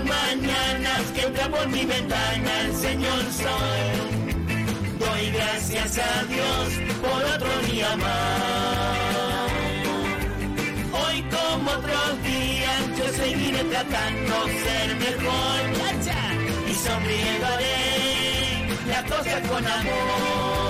[0.00, 4.98] las mañanas que entra por mi ventana el señor sol.
[4.98, 6.68] Doy gracias a Dios
[7.00, 9.50] por otro día más.
[10.92, 15.60] Hoy como otros días yo seguiré tratando ser mejor.
[16.68, 20.69] Y sonriendo haré las cosas con amor.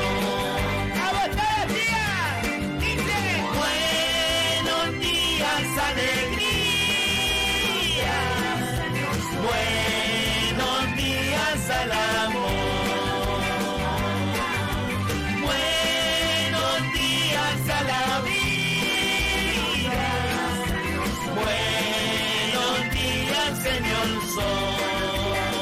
[24.35, 25.61] Sol.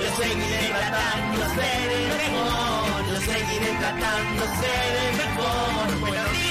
[0.00, 2.98] Yo seguiré tratando de ser mejor.
[3.10, 6.00] Yo seguiré tratando de ser mejor.
[6.00, 6.44] Buenos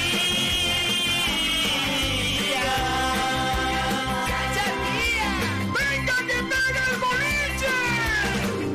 [5.75, 7.75] ¡Venga que pega el boliche!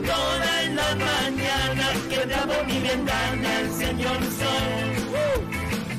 [0.07, 4.99] Todas las mañanas que por mi ventana el señor sol.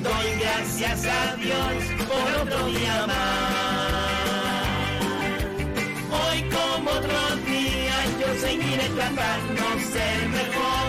[0.03, 1.73] Doy gracias a Dios
[2.07, 3.98] por otro día más.
[8.41, 9.63] Seguiré tratando
[9.93, 10.79] ser mejor.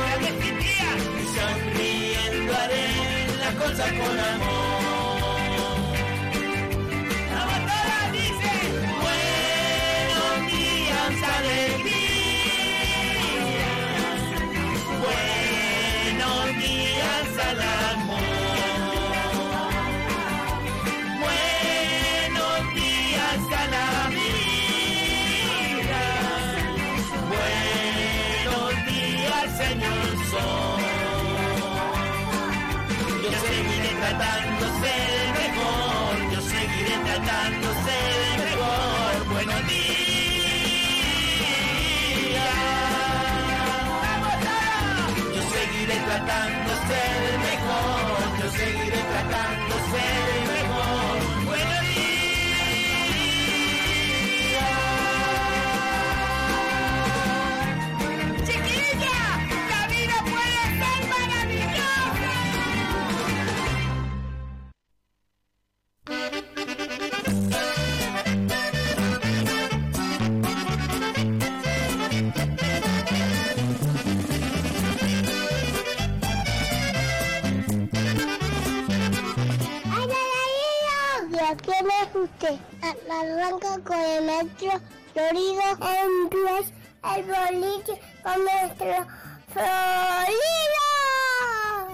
[1.20, 2.88] Y sonriendo haré
[3.38, 4.69] las cosas con amor.
[46.30, 46.59] Seguiré
[83.12, 84.80] arranca con el metro
[85.12, 86.72] florido en pies
[87.02, 89.06] el boliche con nuestro
[89.52, 90.80] florido.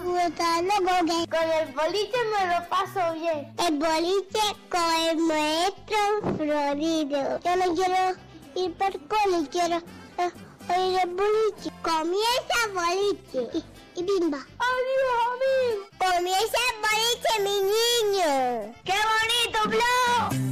[0.04, 3.54] Gustando porque con el boliche me lo paso bien.
[3.58, 5.98] El boliche con el maestro
[6.36, 7.40] florido.
[7.40, 8.16] Yo no quiero
[8.54, 9.76] ir por cole, quiero
[10.18, 10.30] eh,
[10.76, 11.70] oír el boliche.
[11.82, 13.58] Comienza el boliche.
[13.58, 14.38] Y, y bimba.
[14.38, 15.88] ¡Adiós, amigo!
[15.98, 18.74] Comienza el boliche, mi niño.
[18.84, 20.45] ¡Qué bonito, Flo!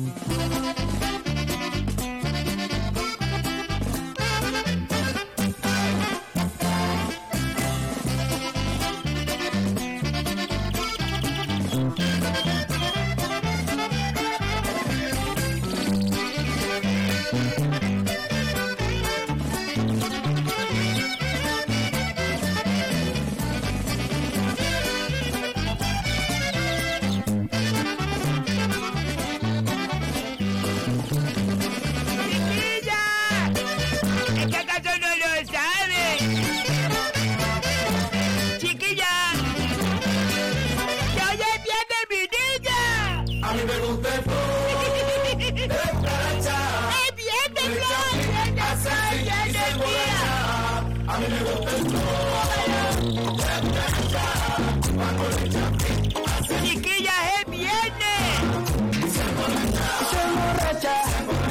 [56.62, 58.30] ¡Chiquilla, es viernes!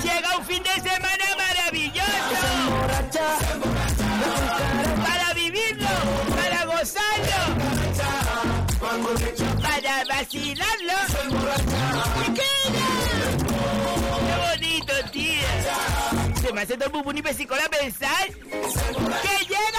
[0.01, 2.03] Llega un fin de semana maravilloso
[5.06, 5.88] para vivirlo,
[6.36, 7.42] para gozarlo,
[9.62, 10.98] para vacilarlo.
[12.25, 12.89] ¡Chiquilla!
[14.25, 15.53] ¡Qué bonito, tía!
[16.42, 19.73] Se me hace todo muy bonito la pensar que llega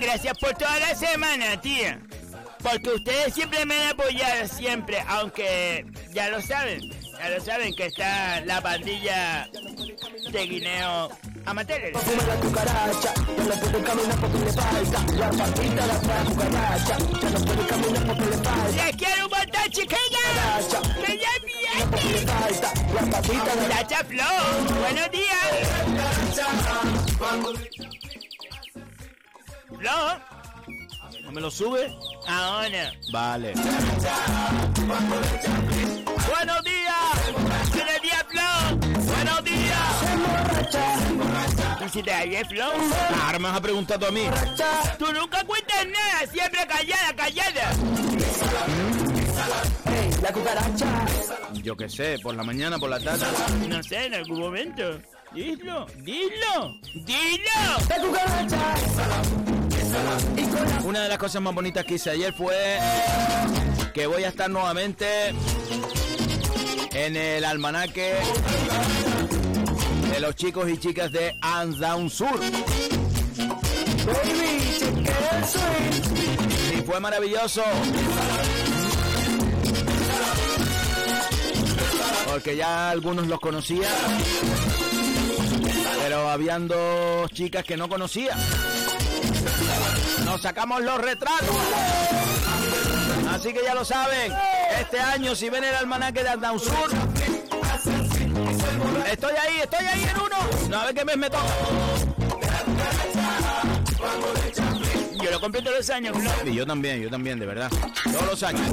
[0.00, 2.00] Gracias por toda la semana, tía.
[2.62, 7.86] Porque ustedes siempre me han apoyado, siempre, aunque ya lo saben, ya lo saben que
[7.86, 9.48] está la pandilla
[10.32, 11.10] de Guineo
[11.44, 11.92] A matarle.
[11.92, 16.98] Fume la cucaracha, ya no puede caminar porque le falta la patita de atrás, cucaracha,
[16.98, 18.86] ya no puede caminar porque le falta.
[18.86, 20.26] ¡Les quiero un montón, chiquilla!
[21.04, 22.24] ¡Que ya viene!
[24.16, 24.28] la.
[24.80, 25.74] ¡Buenos días!
[29.78, 30.20] Flo,
[31.22, 31.92] ¿No me lo sube?
[32.28, 32.92] ahora.
[33.12, 33.54] Vale.
[36.28, 37.14] ¡Buenos días!
[37.72, 38.78] ¡Buenos días, Flo!
[39.14, 39.78] ¡Buenos días!
[41.78, 42.64] ¿Qué hiciste ayer, Flo?
[43.24, 44.26] Ahora me has preguntado a mí.
[44.98, 47.72] Tú nunca cuentas nada, siempre callada, callada.
[50.22, 51.04] La cucaracha,
[51.62, 53.26] Yo qué sé, por la mañana, por la tarde.
[53.68, 55.00] No sé, en algún momento.
[55.32, 57.78] Dilo, dilo, dilo.
[57.88, 59.63] la cucaracha.
[60.84, 62.54] Una de las cosas más bonitas que hice ayer fue
[63.92, 65.30] que voy a estar nuevamente
[66.92, 68.14] en el almanaque
[70.12, 71.34] de los chicos y chicas de
[71.78, 72.40] Down Sur.
[76.76, 77.62] Y fue maravilloso.
[82.30, 83.88] Porque ya algunos los conocía.
[86.02, 88.36] Pero habían dos chicas que no conocía.
[90.34, 91.56] Nos sacamos los retratos.
[93.30, 94.32] Así que ya lo saben.
[94.80, 96.90] Este año, si ven el almanaque de Down Sur,
[99.12, 100.36] estoy ahí, estoy ahí en uno.
[100.68, 101.44] No, a ver qué mes me toca.
[105.22, 106.16] Yo lo compré todos los años.
[106.44, 107.70] Y yo también, yo también, de verdad.
[108.02, 108.68] Todos los años.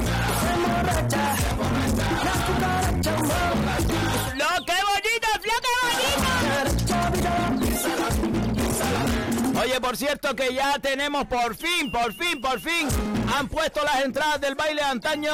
[9.61, 12.87] Oye, por cierto que ya tenemos por fin, por fin, por fin,
[13.35, 15.33] han puesto las entradas del baile de antaño.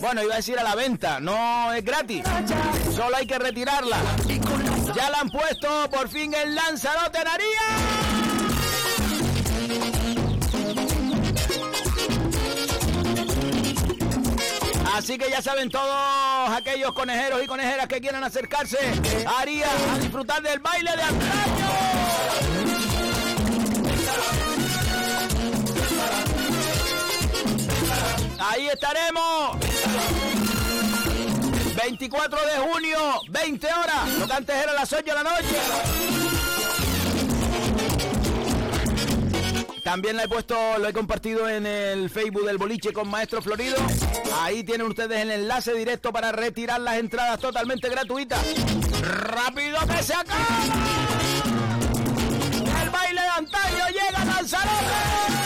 [0.00, 2.22] Bueno, iba a decir a la venta, no es gratis,
[2.94, 3.98] solo hay que retirarla.
[4.94, 7.18] Ya la han puesto por fin en Lanzarote.
[14.94, 18.78] Así que ya saben todos aquellos conejeros y conejeras que quieran acercarse
[19.26, 22.59] a Aría a disfrutar del baile de antaño.
[28.60, 29.56] Ahí estaremos.
[31.82, 32.98] 24 de junio,
[33.30, 34.08] 20 horas.
[34.18, 35.56] Lo que antes era las 8 de la noche.
[39.82, 43.78] También la he puesto, lo he compartido en el Facebook del boliche con Maestro Florido.
[44.42, 48.44] Ahí tienen ustedes el enlace directo para retirar las entradas totalmente gratuitas.
[49.00, 50.46] ¡Rápido que se acaba!
[52.82, 55.39] El baile de antaño llega a Lanzarote.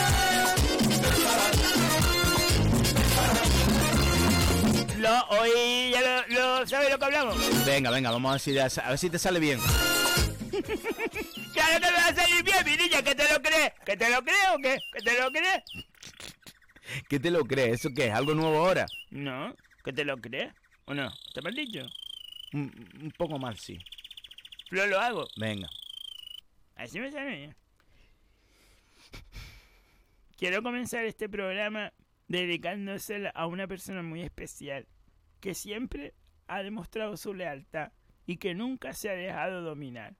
[5.05, 7.65] Flo, hoy ya lo, lo- ¿sabes lo que hablamos?
[7.65, 9.59] Venga, venga, vamos a ver si, a ver si te sale bien.
[11.53, 13.71] Claro que me va a salir bien, mi niña, que te lo crees.
[13.85, 14.77] ¿Que te lo crees o qué?
[14.93, 15.63] ¿Que te lo crees?
[17.07, 17.73] ¿Qué te lo crees?
[17.81, 18.13] ¿Eso qué es?
[18.15, 18.87] ¿Algo nuevo ahora?
[19.11, 20.51] No, ¿que te lo crees?
[20.85, 21.13] ¿O no?
[21.35, 21.85] ¿Te has dicho?
[22.53, 22.71] Un,
[23.03, 23.77] un poco mal, sí.
[24.69, 25.27] Flo, lo hago.
[25.37, 25.67] Venga.
[26.77, 27.55] Así me sale bien.
[30.35, 31.93] Quiero comenzar este programa
[32.27, 34.87] dedicándoselo a una persona muy especial
[35.45, 36.15] que siempre
[36.47, 37.91] ha demostrado su lealtad
[38.25, 40.15] y que nunca se ha dejado dominar.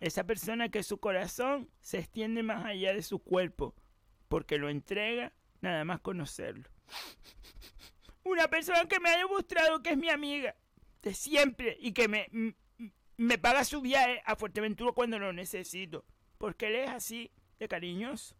[0.00, 3.74] Esa persona que su corazón se extiende más allá de su cuerpo
[4.28, 6.68] porque lo entrega nada más conocerlo.
[8.22, 10.54] Una persona que me ha demostrado que es mi amiga
[11.00, 12.28] de siempre y que me,
[13.16, 16.04] me paga su viaje a Fuerteventura cuando lo necesito.
[16.36, 18.36] Porque él es así de cariñoso.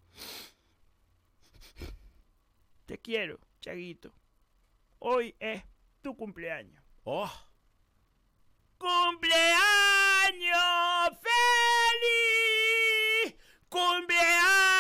[2.85, 4.13] Te quiero, Chaguito.
[4.99, 5.65] Hoy es
[6.07, 6.81] tu cumpleaños.
[7.03, 7.29] Oh,
[8.79, 9.59] ¡Cumpleaños
[12.05, 13.35] feliz!
[13.69, 14.76] ¡Cumpleaños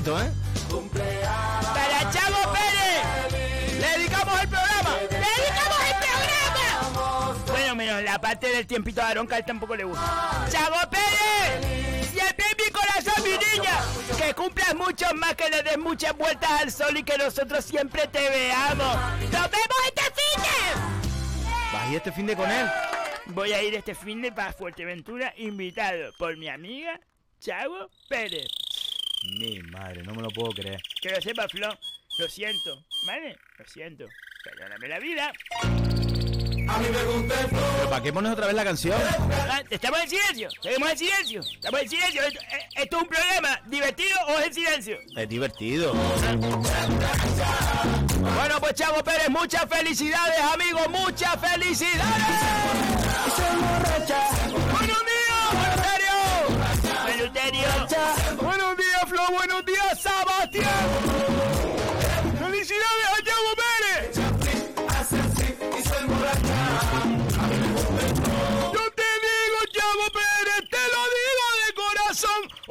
[0.00, 0.32] bonito, ¿eh?
[1.74, 3.80] Para Chago Pérez.
[3.80, 4.96] Le dedicamos el programa.
[5.10, 7.36] Le dedicamos el programa.
[7.46, 10.46] Bueno, menos la parte del tiempito de Aarón, que a él tampoco le gusta.
[10.50, 12.10] Chago Pérez.
[12.10, 13.80] Siempre en mi corazón, mi niña.
[14.16, 18.06] Que cumplas mucho más, que le des muchas vueltas al sol y que nosotros siempre
[18.08, 18.96] te veamos.
[19.32, 21.72] ¡Nos vemos este fin de!
[21.72, 22.66] ¿Vas a ir este fin de con él?
[23.26, 26.98] Voy a ir este fin de para Fuerteventura invitado por mi amiga
[27.38, 28.59] Chago Pérez.
[29.24, 30.80] Mi madre, no me lo puedo creer.
[31.00, 31.68] Que lo sepa, Flo.
[32.18, 33.36] Lo siento, ¿vale?
[33.58, 34.06] Lo siento.
[34.44, 35.32] Perdóname la vida.
[36.82, 39.00] ¿Pero para qué pones otra vez la canción?
[39.48, 40.48] Ah, Estamos en silencio.
[40.62, 41.40] Seguimos en silencio.
[41.40, 42.22] Estamos en silencio.
[42.22, 44.98] ¿Esto, eh, esto es un programa divertido o es en silencio?
[45.16, 45.92] Es divertido.
[48.34, 52.24] Bueno, pues Chavo Pérez, muchas felicidades, amigos, muchas felicidades.
[54.72, 57.66] Buenos días, Eleuterio.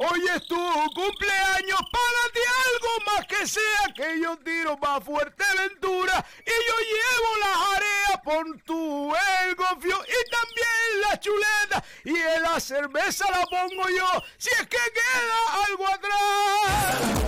[0.02, 0.56] Hoy es tu
[0.94, 7.36] cumpleaños, párate algo más que sea que yo tiro más fuerte aventura y yo llevo
[7.40, 13.44] las areas por tu el gofio y también la chuleta y en la cerveza la
[13.44, 17.20] pongo yo si es que queda algo atrás.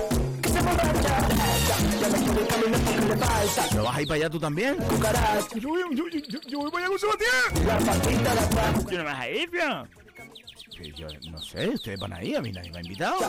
[3.75, 4.79] ¿No vas a ir para allá tú también?
[5.57, 8.85] Yo voy, yo, yo- yo voy para allá con Sebastián.
[8.89, 9.51] ¿Tú no vas a ir?
[10.83, 13.21] Sí, yo no sé, ustedes van a ir, a mí nadie me ha invitado.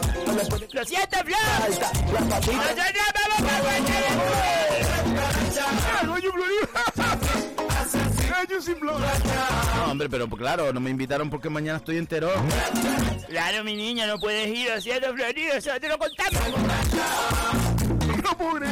[0.72, 1.38] ¡Lo siento, Flo!
[1.69, 3.57] ¡Nosotros vamos a
[8.31, 9.01] ¡Ah, sin flor!
[9.75, 12.31] No, hombre, pero pues, claro, no me invitaron porque mañana estoy entero.
[13.27, 16.41] Claro, mi niña, no puedes ir, lo siento, Florido, eso te lo contamos.
[18.24, 18.67] No, pobre.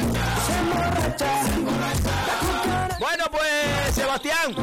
[3.02, 4.54] Bueno, pues, Sebastián.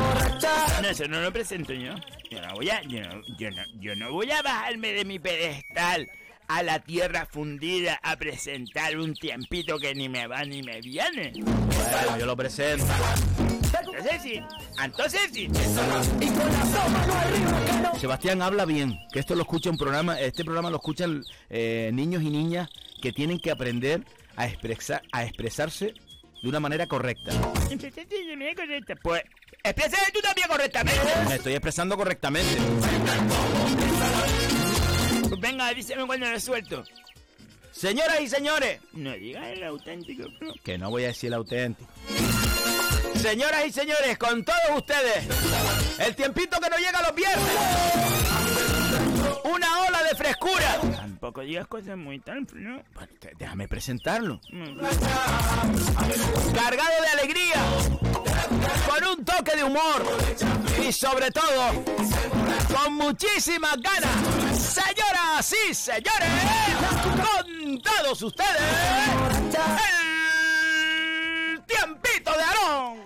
[0.81, 1.93] No, eso no lo presento yo.
[2.31, 5.19] Yo no voy a, yo no, yo no, yo no voy a bajarme de mi
[5.19, 6.09] pedestal
[6.47, 11.33] a la tierra fundida a presentar un tiempito que ni me va ni me viene.
[11.35, 12.87] Bueno, yo lo presento.
[13.75, 14.41] Entonces sí,
[14.85, 15.51] entonces sí.
[17.99, 22.23] Sebastián habla bien, que esto lo escucha un programa, este programa lo escuchan eh, niños
[22.23, 22.69] y niñas
[23.03, 24.05] que tienen que aprender
[24.37, 25.95] a expresar, a expresarse
[26.43, 27.33] de una manera correcta.
[29.03, 29.23] Pues,
[29.63, 31.01] exprésate tú también correctamente.
[31.29, 32.57] Me estoy expresando correctamente.
[35.29, 36.85] Pues venga, avísame cuando lo suelto.
[37.73, 40.25] Señoras y señores, No digas el auténtico,
[40.65, 41.89] que no voy a decir el auténtico.
[43.15, 45.25] Señoras y señores, con todos ustedes,
[45.99, 47.47] el tiempito que nos llega los viernes.
[49.53, 50.79] Una ola de frescura.
[50.97, 52.83] Tampoco digas cosas muy tan, Flo.
[52.95, 54.41] Bueno, te- déjame presentarlo.
[54.53, 54.79] Mm.
[56.55, 57.65] Cargado de alegría,
[58.89, 60.05] con un toque de humor
[60.87, 61.85] y sobre todo,
[62.75, 64.59] con muchísimas ganas.
[64.59, 66.29] Señoras y señores,
[67.17, 68.61] con todos ustedes,
[71.55, 72.99] el tiempito de Aarón.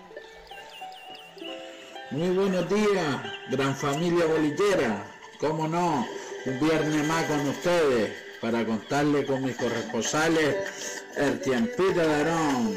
[2.11, 3.17] Muy buenos días,
[3.51, 5.07] gran familia bolillera.
[5.41, 6.07] ¿Cómo no?
[6.45, 12.77] Un viernes más con ustedes para contarle con mis corresponsales el tiempito de Aarón.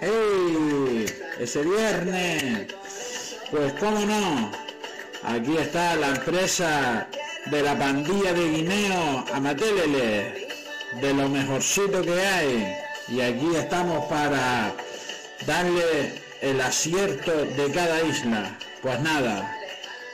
[0.00, 1.06] ¡Hey!
[1.38, 2.74] Ese viernes.
[3.52, 4.50] Pues cómo no.
[5.22, 7.06] Aquí está la empresa
[7.46, 10.48] de la pandilla de Guineo Amatelele,
[11.00, 12.76] de lo mejorcito que hay.
[13.06, 14.74] Y aquí estamos para
[15.46, 18.58] darle el acierto de cada isla.
[18.82, 19.56] Pues nada,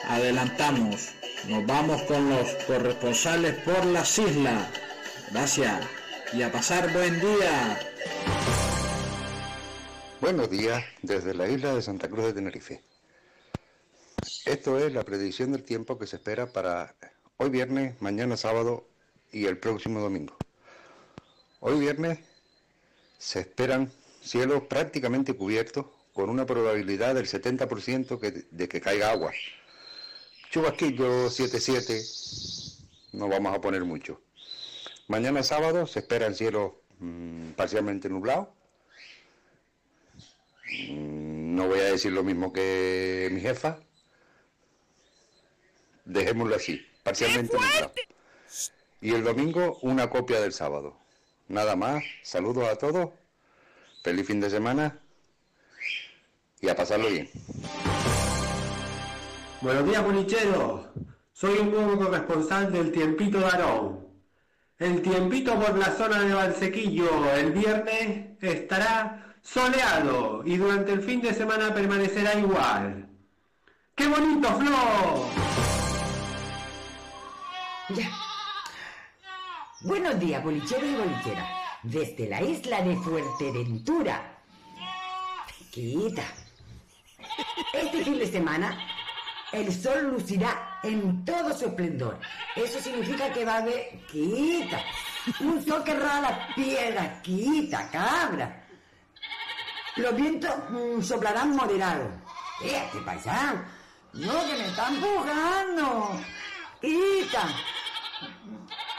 [0.07, 1.14] adelantamos.
[1.49, 4.69] Nos vamos con los corresponsales por las islas.
[5.31, 5.87] Gracias.
[6.33, 7.79] Y a pasar buen día.
[10.21, 12.83] Buenos días desde la isla de Santa Cruz de Tenerife.
[14.47, 16.95] Esto es la predicción del tiempo que se espera para
[17.37, 18.89] hoy viernes, mañana sábado
[19.33, 20.37] y el próximo domingo.
[21.61, 22.19] Hoy viernes
[23.19, 23.91] se esperan
[24.23, 29.33] cielos prácticamente cubiertos con una probabilidad del 70% que- de que caiga agua.
[30.55, 34.21] Chubasquillo 7-7, no vamos a poner mucho.
[35.09, 38.47] Mañana sábado se esperan cielos mm, parcialmente nublados
[40.91, 43.81] Mm, No voy a decir lo mismo que mi jefa.
[46.05, 47.93] Dejémoslo así, parcialmente nublado.
[49.01, 50.97] Y el domingo una copia del sábado.
[51.49, 53.11] Nada más, saludos a todos,
[54.05, 55.01] feliz fin de semana
[56.61, 57.29] y a pasarlo bien.
[59.65, 60.83] Buenos días, bolicheros.
[61.33, 64.09] Soy un nuevo corresponsal del Tiempito de Aarón.
[64.79, 71.23] El tiempito por la zona de Valsequillo el viernes estará soleado y durante el fin
[71.23, 73.09] de semana permanecerá igual.
[73.95, 75.31] ¡Qué bonito, Flo!
[77.89, 78.11] Ya.
[79.81, 81.49] Buenos días, bolicheros y bolicheras.
[81.83, 84.43] Desde la isla de Fuerteventura.
[85.71, 86.25] Quita.
[87.73, 88.77] Este fin de semana,
[89.55, 92.19] el sol lucirá en todo su esplendor.
[92.57, 94.01] Eso significa que va a haber...
[94.11, 94.81] Quita.
[95.41, 98.67] Un sol que rala las piedras, quita, cabra.
[99.97, 102.11] Los vientos mm, soplarán moderados.
[102.63, 103.65] Este paisano.
[104.13, 106.21] No, que me están empujando.
[106.81, 107.49] Quita.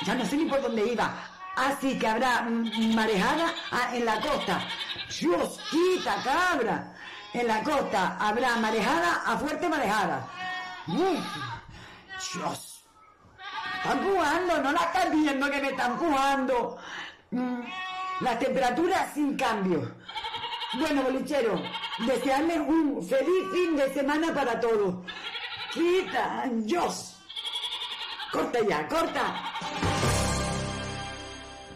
[0.05, 1.13] Ya no sé ni por dónde iba.
[1.55, 4.65] Así que habrá mm, marejada ah, en la costa.
[5.19, 6.93] Dios, quita, cabra.
[7.33, 10.25] En la costa habrá marejada a fuerte marejada.
[10.87, 12.83] Dios.
[13.77, 16.77] Están empujando, no la estás viendo que me están empujando.
[17.31, 17.61] Mm,
[18.21, 19.95] Las temperaturas sin cambio.
[20.73, 21.61] Bueno, bolichero,
[21.99, 25.05] desearles un feliz fin de semana para todos.
[25.73, 27.17] Quita, Dios.
[28.31, 29.53] Corta ya, corta.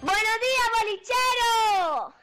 [0.02, 2.14] ¡Buenos días, bolichero!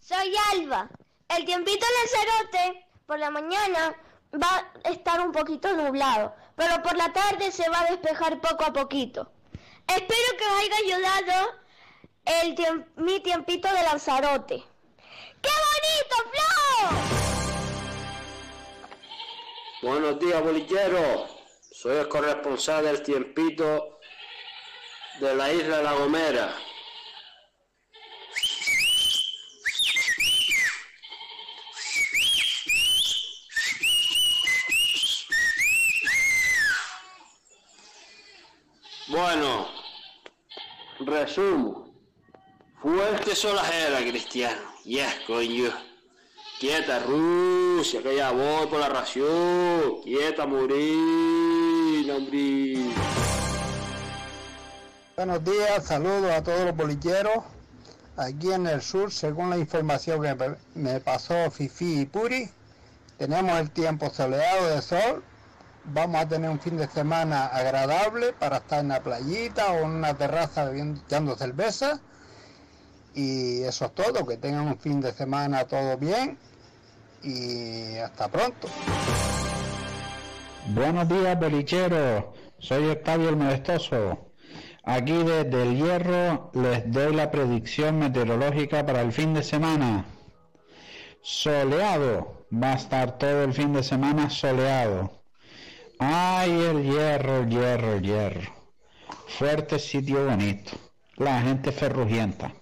[0.00, 0.88] Soy Alba.
[1.28, 3.94] El tiempito Lanzarote por la mañana
[4.34, 8.64] va a estar un poquito nublado, pero por la tarde se va a despejar poco
[8.64, 9.30] a poquito.
[9.86, 11.54] Espero que os haya ayudado
[12.24, 14.64] el mi tiempito de Lanzarote.
[15.42, 16.46] ¡Qué bonito, Flo!
[19.82, 21.28] Buenos días, bolillero.
[21.70, 24.00] Soy el corresponsal del tiempito
[25.20, 26.54] de la isla La Gomera.
[39.16, 39.68] Bueno,
[41.00, 41.88] resumo.
[42.82, 44.60] Fuerte solajera, Cristiano.
[44.84, 45.70] Yes, coño.
[46.60, 50.02] Quieta, Rusia, que ya voy por la ración.
[50.04, 52.92] Quieta, Morina, hombre.
[55.16, 57.38] Buenos días, saludos a todos los bolilleros.
[58.18, 62.50] Aquí en el sur, según la información que me pasó Fifi y Puri,
[63.16, 65.24] tenemos el tiempo soleado de sol.
[65.88, 69.90] Vamos a tener un fin de semana agradable para estar en la playita o en
[69.90, 72.00] una terraza bebiendo echando cerveza.
[73.14, 76.38] Y eso es todo, que tengan un fin de semana todo bien
[77.22, 78.68] y hasta pronto.
[80.74, 82.24] Buenos días, bolicheros.
[82.58, 84.32] Soy Octavio el Modestoso.
[84.82, 90.04] Aquí desde el Hierro les doy la predicción meteorológica para el fin de semana.
[91.22, 92.44] Soleado.
[92.52, 95.15] Va a estar todo el fin de semana soleado.
[95.98, 98.40] Ay, el Hierro, el Hierro, el Hierro.
[99.38, 100.72] Fuerte sitio bonito.
[101.16, 102.52] La gente ferrugienta.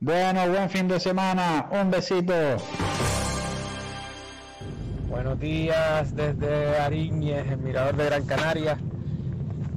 [0.00, 1.68] Bueno, buen fin de semana.
[1.70, 2.34] Un besito.
[5.08, 8.78] Buenos días desde Ariñez, el Mirador de Gran Canaria.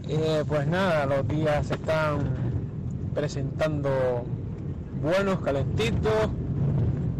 [0.09, 2.35] Eh, pues nada, los días se están
[3.13, 4.25] presentando
[4.99, 6.29] buenos, calentitos.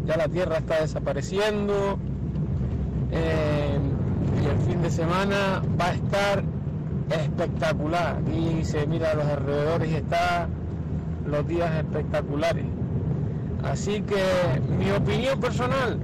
[0.04, 1.96] Ya la tierra está desapareciendo.
[3.12, 3.78] Eh,
[4.42, 6.44] y el fin de semana va a estar
[7.10, 8.16] espectacular.
[8.34, 10.48] Y se mira a los alrededores y está
[11.26, 12.64] los días espectaculares.
[13.64, 14.22] Así que
[14.78, 15.98] mi opinión personal,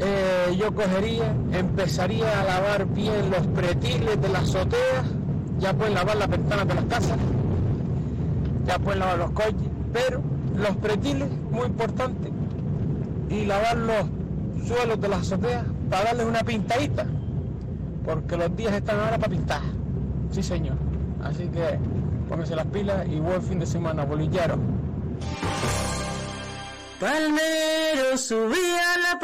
[0.00, 5.06] eh, yo cogería, empezaría a lavar bien los pretiles de las azoteas,
[5.58, 7.18] ya pueden lavar las ventanas de las casas,
[8.66, 10.20] ya pueden lavar los coches, pero
[10.56, 12.30] los pretiles, muy importante,
[13.30, 17.04] y lavar los suelos de las azoteas para darles una pintadita,
[18.02, 19.60] porque los días están ahora para pintar,
[20.30, 20.78] sí señor,
[21.22, 21.78] así que
[22.30, 24.58] pónganse las pilas y buen fin de semana, bolillero.
[26.98, 29.18] Palmero subí a la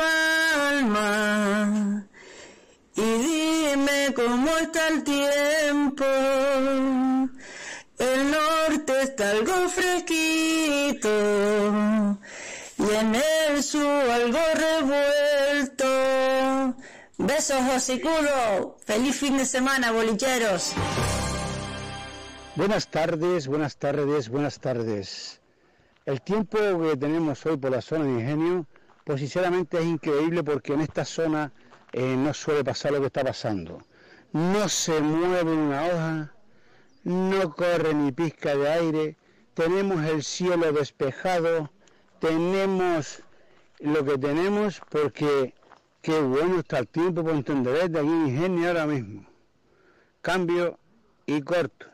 [0.75, 2.05] palma
[2.95, 6.05] y dime cómo está el tiempo.
[7.99, 11.09] El norte está algo fresquito
[12.79, 15.87] y en el sur algo revuelto.
[17.19, 18.77] Besos, hocicudo.
[18.85, 20.73] Feliz fin de semana, bolicheros.
[22.55, 25.41] Buenas tardes, buenas tardes, buenas tardes.
[26.07, 28.67] El tiempo que tenemos hoy por la zona de Ingenio,
[29.05, 31.53] pues sinceramente es increíble porque en esta zona
[31.93, 33.83] eh, no suele pasar lo que está pasando.
[34.33, 36.35] No se mueve una hoja,
[37.05, 39.17] no corre ni pizca de aire,
[39.55, 41.71] tenemos el cielo despejado,
[42.21, 43.23] tenemos
[43.81, 45.55] lo que tenemos porque
[46.03, 49.27] qué bueno está el tiempo por entender de aquí en Ingenio ahora mismo.
[50.21, 50.79] Cambio
[51.27, 51.87] y corto.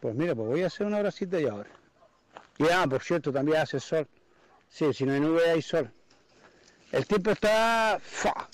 [0.00, 1.70] Pues mira, pues voy a hacer una horacita y ahora.
[2.58, 4.06] Y ah, por cierto, también hace sol.
[4.68, 5.90] Sí, si no hay nube hay sol.
[6.92, 8.00] El tiempo está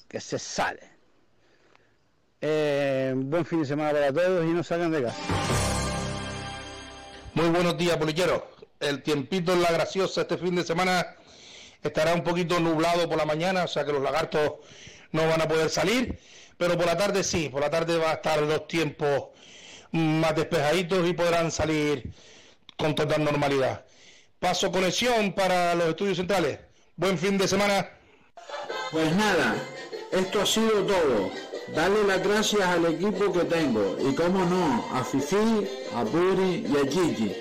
[0.08, 0.96] que se sale.
[2.40, 5.18] Eh, buen fin de semana para todos y no salgan de casa.
[7.34, 8.55] Muy buenos días, polilleros.
[8.80, 11.16] El tiempito en la graciosa este fin de semana
[11.82, 14.54] estará un poquito nublado por la mañana, o sea que los lagartos
[15.12, 16.18] no van a poder salir,
[16.58, 19.28] pero por la tarde sí, por la tarde va a estar los tiempos
[19.92, 22.12] más despejaditos y podrán salir
[22.76, 23.84] con total normalidad.
[24.38, 26.58] Paso conexión para los estudios centrales.
[26.96, 27.90] Buen fin de semana.
[28.90, 29.56] Pues nada,
[30.12, 31.30] esto ha sido todo.
[31.74, 36.76] Darle las gracias al equipo que tengo y como no, a Fifi, a Buri y
[36.76, 37.34] a Gigi,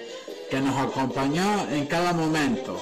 [0.55, 2.81] que nos acompañó en cada momento.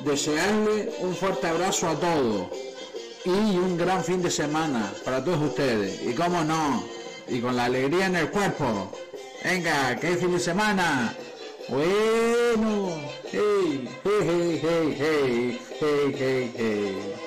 [0.00, 2.46] Desearle un fuerte abrazo a todos
[3.26, 6.00] y un gran fin de semana para todos ustedes.
[6.02, 6.82] Y cómo no,
[7.28, 8.90] y con la alegría en el cuerpo.
[9.44, 11.14] Venga, que fin de semana.
[11.68, 12.96] Bueno,
[13.30, 16.52] hey, hey, hey, hey, hey, hey, hey.
[16.56, 17.23] hey.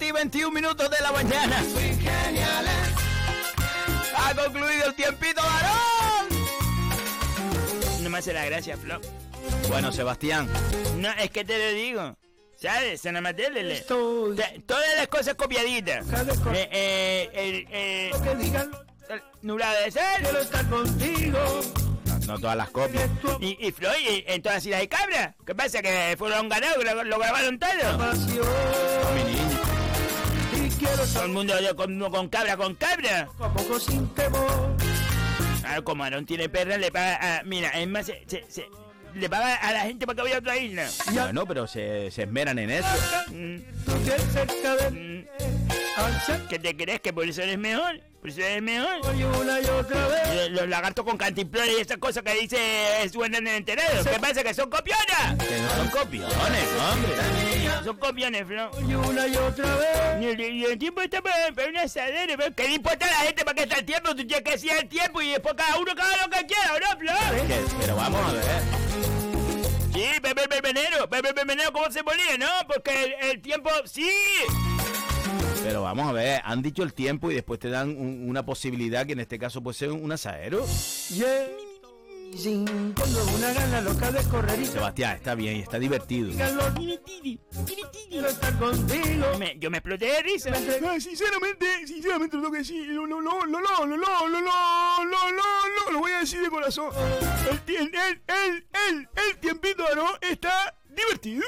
[0.00, 1.62] 7 y 21 minutos de la mañana.
[4.16, 6.28] Ha concluido el tiempito varón.
[8.02, 8.98] No me hace la gracia, Flo.
[9.68, 10.48] Bueno, Sebastián.
[10.96, 12.16] No, es que te lo digo.
[12.56, 13.02] ¿Sabes?
[13.02, 13.80] San Matélele.
[13.82, 16.06] Todas las cosas copiaditas.
[16.52, 18.10] Eh, eh, el, eh,
[19.10, 20.02] el nublado de sol.
[20.22, 21.38] Quiero estar contigo.
[22.26, 23.10] No todas las copias.
[23.40, 25.36] Y, y Floyd, ¿y en todas las islas de cabra?
[25.44, 25.82] ¿Qué pasa?
[25.82, 26.78] ¿Que fueron ganados?
[26.78, 27.70] que ¿Lo, lo grabaron todo?
[31.12, 33.28] Todo el mundo yo con, con cabra, con cabra.
[33.36, 34.76] poco sin temor.
[35.60, 37.42] Claro, como Aarón tiene perra, le paga a...
[37.44, 38.68] Mira, es más, se, se- se-
[39.14, 40.88] le paga a la gente para que vaya a otra isla.
[41.12, 42.88] Bueno, pero se, se esmeran en eso.
[43.28, 43.56] Mm.
[46.48, 47.00] ¿Qué te crees?
[47.00, 48.00] ¿Que por eso eres mejor?
[48.20, 49.00] ¿Por eso eres mejor?
[49.06, 52.58] Los, los lagartos con cantimplones y esas cosas que dice
[53.10, 54.04] suenan en enterado.
[54.04, 54.42] ¿Qué pasa?
[54.42, 55.36] ¿Que son copionas?
[55.38, 57.12] Que no son copiones, hombre.
[57.84, 58.70] Son copiones, Flo.
[58.86, 60.22] Y una y otra vez.
[60.22, 62.34] Y el, y el tiempo está para, para una asadera.
[62.36, 64.10] pero ¿Qué le importa a la gente para qué está el tiempo?
[64.10, 66.98] Tú tienes que decir el tiempo y después cada uno cada lo que quiera, ¿no,
[66.98, 67.12] Flo?
[67.46, 68.44] Que- Pero vamos a ver.
[69.94, 71.08] Sí, Pepe el Berbenero.
[71.08, 72.46] Pepe el Berbenero, ¿cómo se ponía, no?
[72.68, 73.70] Porque el, el tiempo...
[73.86, 74.10] ¡Sí!
[75.62, 79.06] Pero vamos a ver, han dicho el tiempo y después te dan un- una posibilidad
[79.06, 80.66] que en este caso puede ser un asadero.
[82.36, 86.30] Sin tengo una gana loca de correr y Sebastián, está bien está divertido.
[89.38, 90.54] Me- yo me exploté de risa.
[91.00, 94.28] sinceramente, sinceramente lo tengo que decir, lo, lo, lo, lo, lo, lo, lo, lo, lo,
[94.28, 96.90] lo, lo, lo, lo voy a decir de corazón.
[97.50, 97.94] El, el,
[98.28, 100.10] el, el, el tiempito ¿no?
[100.20, 101.42] está divertido.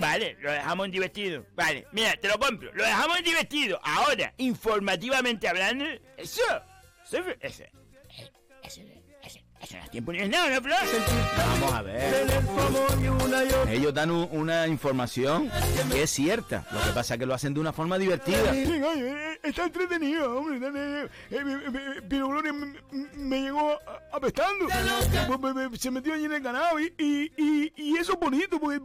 [0.00, 1.44] Vale, lo dejamos divertido.
[1.54, 2.70] Vale, mira, te lo compro.
[2.72, 3.80] Lo dejamos divertido.
[3.82, 5.84] Ahora, informativamente hablando,
[6.16, 6.42] eso.
[7.10, 7.64] Eso, eso,
[8.62, 8.80] eso,
[9.22, 10.74] eso, eso no es tiempo ni es nada, ¿no, Flo?
[11.36, 12.26] Vamos a ver.
[13.70, 15.50] Ellos dan un- una información
[15.90, 16.66] que es cierta.
[16.70, 18.54] Lo que pasa es que lo hacen de una forma divertida.
[18.54, 20.58] Eh, está entretenido, hombre.
[21.30, 22.74] Está, eh, Gloria me,
[23.40, 24.66] llegó a- apestando.
[25.78, 28.78] Se metió allí en el canal y, y, y, y eso es bonito porque,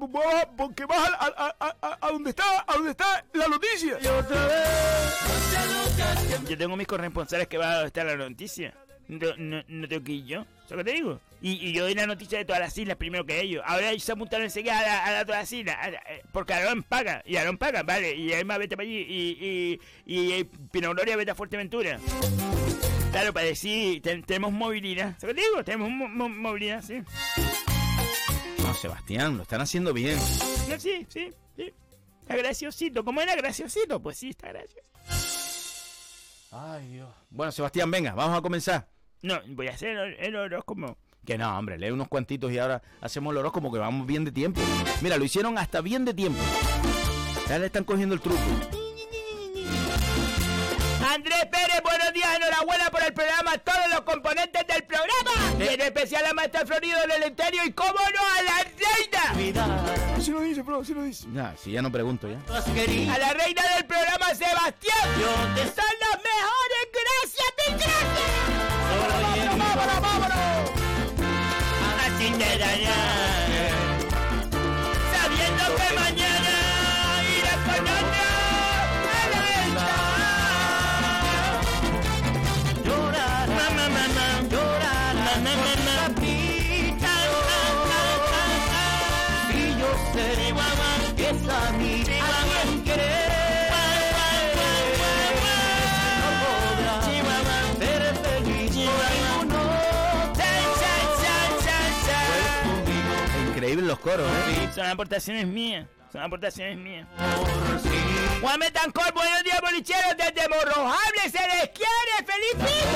[0.85, 3.97] vas- a, a, a, a- a donde está a donde está la noticia.
[6.47, 8.73] Yo tengo mis corresponsales que van a estar la noticia.
[9.07, 10.45] No, no, no tengo que ir yo.
[10.67, 11.19] ¿Sabes lo que te digo?
[11.41, 13.61] Y, y yo doy la noticia de todas las islas primero que ellos.
[13.65, 15.75] Ahora ellos se apuntaron enseguida a, la- a, la- todas las islas.
[15.77, 17.21] a eh, porque Aarón paga.
[17.25, 18.15] Y Aarón paga, vale.
[18.15, 18.97] Y además vete para allí.
[18.97, 19.79] Y, y,
[20.15, 21.99] y, eh, Pino Gloria vete a Fuerteventura.
[23.11, 25.15] Claro, para decir, ten- tenemos movilidad.
[25.19, 25.63] ¿Sabes lo que te digo?
[25.65, 27.03] Tenemos mo- mo- movilidad, sí.
[28.59, 30.17] No, Sebastián, lo están haciendo bien.
[30.69, 31.73] No, sí, sí, sí.
[32.21, 33.03] Está graciosito.
[33.03, 34.01] ¿Cómo era graciosito?
[34.01, 34.89] Pues sí, está gracioso.
[36.51, 37.09] Ay, Dios.
[37.29, 38.87] Bueno, Sebastián, venga, vamos a comenzar.
[39.23, 40.97] No, voy a hacer el, el horóscopo.
[41.25, 44.33] Que no, hombre, lee unos cuantitos y ahora hacemos el horóscopo que vamos bien de
[44.33, 44.59] tiempo.
[45.01, 46.39] Mira, lo hicieron hasta bien de tiempo.
[47.47, 48.41] Ya le están cogiendo el truco.
[51.09, 55.31] Andrés Pérez, buenos días, enhorabuena por el programa, todos los componentes del programa.
[55.59, 58.57] Y en especial a Maestro Florido del Eleuterio y cómo no a la
[59.37, 60.21] reina.
[60.21, 61.27] Sí lo dice, Flo, sí lo dice.
[61.33, 62.39] Ya, si ya no pregunto ya.
[62.53, 65.07] A la reina del programa, Sebastián.
[65.55, 68.42] Son los mejores, gracias, mil gracias.
[69.85, 70.33] ¡Vámonos, vámonos!
[71.83, 73.32] Ahora.
[104.03, 104.69] Coros, ¿eh?
[104.75, 105.87] Son aportaciones mías.
[106.11, 107.07] Son aportaciones mías.
[108.41, 110.15] Juan Metancor, buenos días, bolicheros.
[110.17, 112.13] Desde Morrojable se les quiere.
[112.25, 112.93] ¡Feliz día!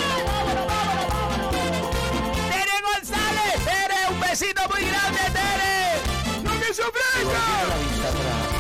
[2.51, 6.01] Tere González, Tere, un besito muy grande, Tere.
[6.43, 8.56] ¡No se ofrezca!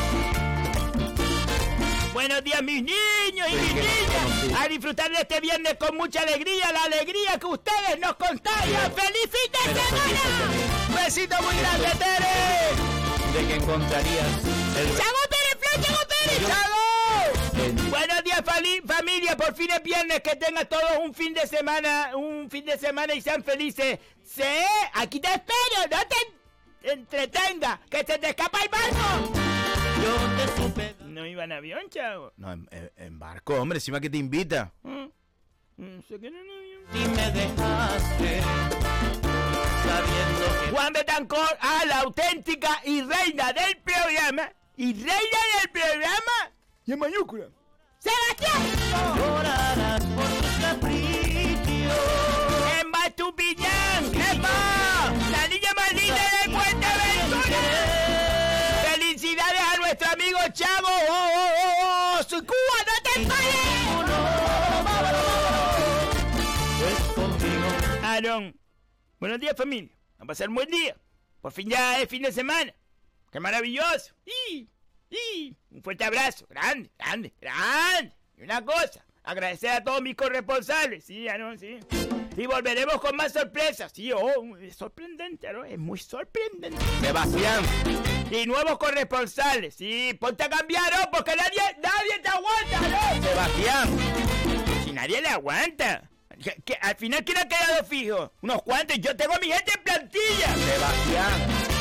[2.17, 4.59] Buenos días, mis niños y mis niñas.
[4.59, 8.91] A disfrutar de este viernes con mucha alegría, la alegría que ustedes nos contagian.
[8.91, 11.03] ¡Feliz fin de semana!
[11.03, 13.33] Besito muy grande, Tere.
[13.33, 14.27] De que encontrarías
[14.79, 14.97] el...
[14.97, 16.47] ¡Chago Pérez, Flo, Chago Pérez!
[16.47, 17.89] ¡Chago!
[17.91, 18.41] Buenos días,
[18.87, 19.37] familia.
[19.37, 20.21] Por fin es viernes.
[20.21, 23.99] Que tengan todos un fin de semana, un fin de semana y sean felices.
[24.23, 24.41] Sí,
[24.95, 25.85] aquí te espero.
[25.91, 25.99] No
[26.81, 27.79] te entretenga.
[27.87, 29.33] Que se te escapa el barco.
[30.03, 31.06] Yo te supe.
[31.17, 32.31] No iba en avión, chavo.
[32.37, 34.71] No, en, en- en barco, hombre, encima que te invita.
[34.83, 35.05] Mm.
[35.77, 38.41] Mm, sé que no, no, yo- Y me dejaste
[39.83, 44.51] sabiendo que Juan Betancor a la auténtica y reina del programa.
[44.75, 46.53] Y reina del programa.
[46.85, 47.47] Y en mayúscula.
[47.97, 48.61] ¡Sebastián!
[49.17, 50.06] llorarás
[60.53, 60.87] Chavo!
[60.87, 62.23] ¡Oh, oh, oh, oh!
[62.23, 63.11] ¡Su Cuba, no te
[67.13, 67.67] conmigo
[68.03, 68.59] Aaron,
[69.19, 69.93] buenos días familia.
[70.19, 70.95] Va a pasar un buen día.
[71.41, 72.73] Por fin ya es fin de semana.
[73.31, 74.13] ¡Qué maravilloso!
[74.25, 74.69] ¡Y!
[75.09, 75.55] ¡Y!
[75.71, 76.47] Un fuerte abrazo.
[76.49, 78.15] Grande, grande, grande.
[78.37, 81.03] Y una cosa, agradecer a todos mis corresponsales.
[81.03, 81.79] Sí, Aaron, sí.
[82.37, 83.91] Y volveremos con más sorpresas.
[83.91, 85.65] Sí, oh, es sorprendente, Aaron.
[85.65, 86.77] Es muy sorprendente.
[87.01, 87.63] Sebastián.
[88.29, 89.73] Y nuevos corresponsales.
[89.73, 91.09] Sí, ponte a cambiar, ¿no?
[91.11, 93.27] Porque nadie, nadie te aguanta, ¿no?
[93.27, 93.97] Sebastián.
[94.85, 96.11] Si nadie le aguanta.
[96.43, 98.31] Que, que al final, ¿quién ha quedado fijo?
[98.43, 98.99] Unos cuantos.
[98.99, 100.55] Yo tengo a mi gente en plantilla.
[100.55, 101.76] Sebastián.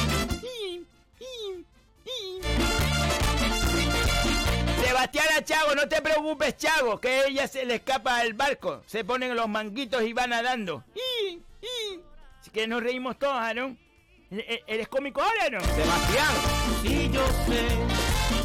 [4.86, 8.82] Sebastián a Chago, no te preocupes, Chago, que ella se le escapa del barco.
[8.86, 10.84] Se ponen los manguitos y va nadando.
[10.94, 12.00] Y, y.
[12.40, 13.78] Así que nos reímos todos, Aaron.
[14.30, 15.60] ¿E- e- ¿Eres cómico ahora, no?
[15.60, 16.34] Sebastián.
[16.84, 17.68] y yo sé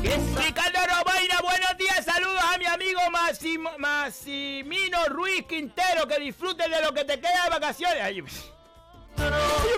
[0.02, 6.70] que Ricardo Robaina, buenos días, saludos a mi amigo Massimo- Massimino Ruiz Quintero, que disfrutes
[6.70, 8.02] de lo que te queda de vacaciones.
[8.02, 8.26] Ay, yo,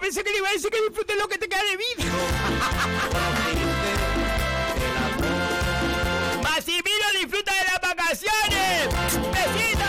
[0.01, 3.69] pensé que le iba a decir que disfrutes lo que te queda de vida.
[7.33, 8.87] disfruta de las vacaciones.
[9.31, 9.81] ¡Besitos!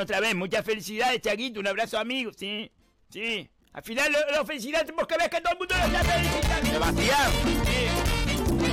[0.00, 2.70] Otra vez, muchas felicidades, Chaguito, un abrazo amigo, sí,
[3.10, 3.50] sí.
[3.72, 6.70] Al final lo felicitamos porque ves que todo el mundo lo está felicitando.
[6.70, 7.32] Sebastián.
[7.64, 7.88] Sí.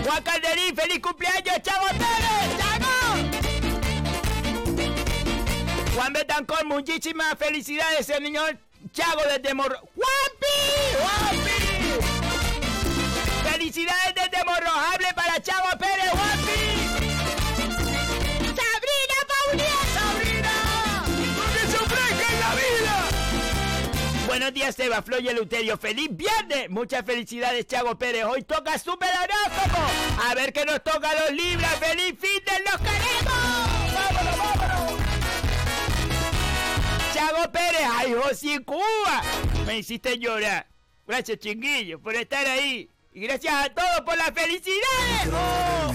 [0.06, 2.92] Juan Calderín, feliz cumpleaños, Chavo Pérez, Chavo.
[5.96, 8.58] Juan Betancor, muchísimas felicidades, el señor
[8.92, 9.80] Chago desde Morro.
[9.96, 10.58] ¡Juanpi!
[11.00, 11.65] ¡Juanpi!
[13.76, 16.62] ¡Felicidades desde Morrojable para Chavo Pérez, Juanpi!
[18.56, 19.84] ¡Sabrina Paulina!
[19.94, 21.04] ¡Sabrina!
[21.52, 22.96] ¡Que se ofrezca en la vida!
[24.28, 25.78] Buenos días, Seba, Flo y Eleuterio.
[25.78, 26.70] ¡Feliz viernes!
[26.70, 28.24] Muchas felicidades, Chago Pérez.
[28.24, 29.82] Hoy toca Super Horóscopo.
[30.26, 31.76] A ver qué nos toca los Libras.
[31.76, 33.94] ¡Feliz fin de los queremos!
[33.94, 35.02] ¡Vámonos, vámonos!
[37.14, 39.22] Chago Pérez, ay, José Cuba.
[39.66, 40.66] Me hiciste llorar.
[41.06, 42.90] Gracias, chinguillo, por estar ahí.
[43.16, 45.30] Y gracias a todos por las felicidades.
[45.34, 45.94] ¡Oh!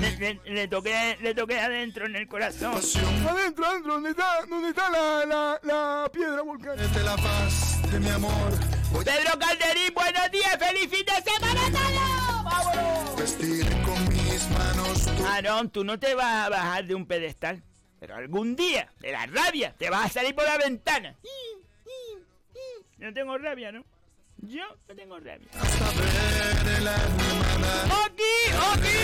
[0.00, 2.74] Le, le- le toqué, le toqué adentro en el corazón.
[2.74, 6.82] Adentro, adentro, ¿dónde está, dónde está la, la, la piedra volcánica?
[9.04, 12.44] Pedro Calderín, buenos días, feliz fin de semana todos.
[12.44, 13.14] ¡Vámonos!
[15.26, 17.62] Aarón, tú no te vas a bajar de un pedestal,
[18.00, 21.14] pero algún día, de la rabia, te vas a salir por la ventana.
[22.98, 23.84] No tengo rabia, ¿no?
[24.46, 25.48] Yo no tengo rabia.
[28.04, 28.34] ¡Aquí!
[28.72, 28.98] ¡Aquí!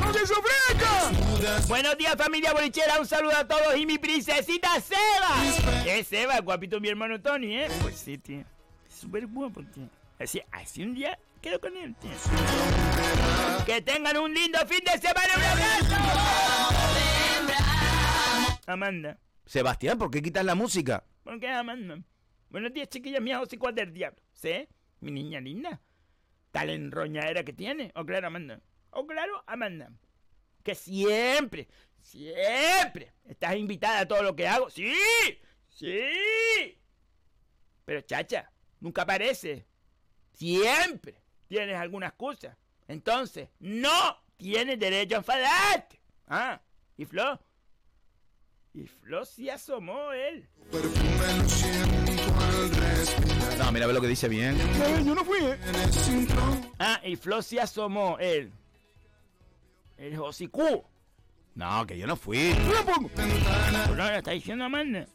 [0.00, 1.66] ¡No que se ofrezca!
[1.68, 2.98] Buenos días, familia bolichera.
[2.98, 5.82] Un saludo a todos y mi princesita Seba.
[5.84, 6.40] ¿Qué es Seba?
[6.40, 7.68] Guapito mi hermano Tony, ¿eh?
[7.82, 8.40] Pues sí, tío.
[8.88, 9.88] Es súper guapo, tío.
[10.18, 12.10] Así, así un día quedo con él, tío.
[13.66, 15.34] Que tengan un lindo fin de semana.
[15.36, 15.94] ¡Un abrazo!
[18.66, 19.18] Amanda.
[19.44, 21.04] Sebastián, ¿por qué quitas la música?
[21.22, 21.98] ¿Por qué Amanda?
[22.48, 24.22] Buenos días, chiquillas mías, hocicos del diablo.
[24.32, 24.68] ¿Sí?
[25.00, 25.80] Mi niña linda.
[26.52, 27.92] Tal enroñadera que tiene.
[27.94, 28.60] O claro, Amanda.
[28.90, 29.90] O claro, Amanda.
[30.62, 31.68] Que siempre,
[32.00, 34.70] siempre estás invitada a todo lo que hago.
[34.70, 34.94] ¡Sí!
[35.68, 36.80] ¡Sí!
[37.84, 39.66] Pero chacha, nunca aparece.
[40.32, 42.56] Siempre tienes alguna excusa.
[42.88, 46.00] Entonces, no tienes derecho a enfadarte.
[46.26, 46.60] Ah,
[46.96, 47.40] ¿y Flo?
[48.72, 50.48] Y Flo sí asomó él.
[53.58, 54.56] No, mira, ve lo que dice bien.
[55.04, 55.58] Yo no fui, ¿eh?
[56.78, 58.52] Ah, y Flo sí asomó él.
[59.96, 60.84] El hocicú.
[61.54, 62.54] No, que yo no fui.
[62.54, 62.84] Pues
[63.88, 65.06] no, lo está diciendo Amanda.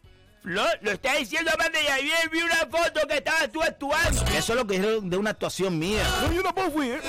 [0.42, 4.24] Flor, lo está diciendo Amanda y ayer vi una foto que estabas tú actuando.
[4.36, 6.04] Eso es lo que es de una actuación mía.
[6.24, 7.00] No, yo tampoco fui, ¿eh?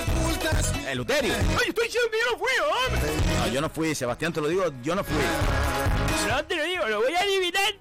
[0.87, 1.33] El Luterio.
[1.33, 3.11] Ay, estoy diciendo que yo no fui, hombre.
[3.39, 5.17] No, yo no fui, Sebastián, te lo digo, yo no fui.
[6.27, 7.73] No te lo digo, lo voy a adivinar.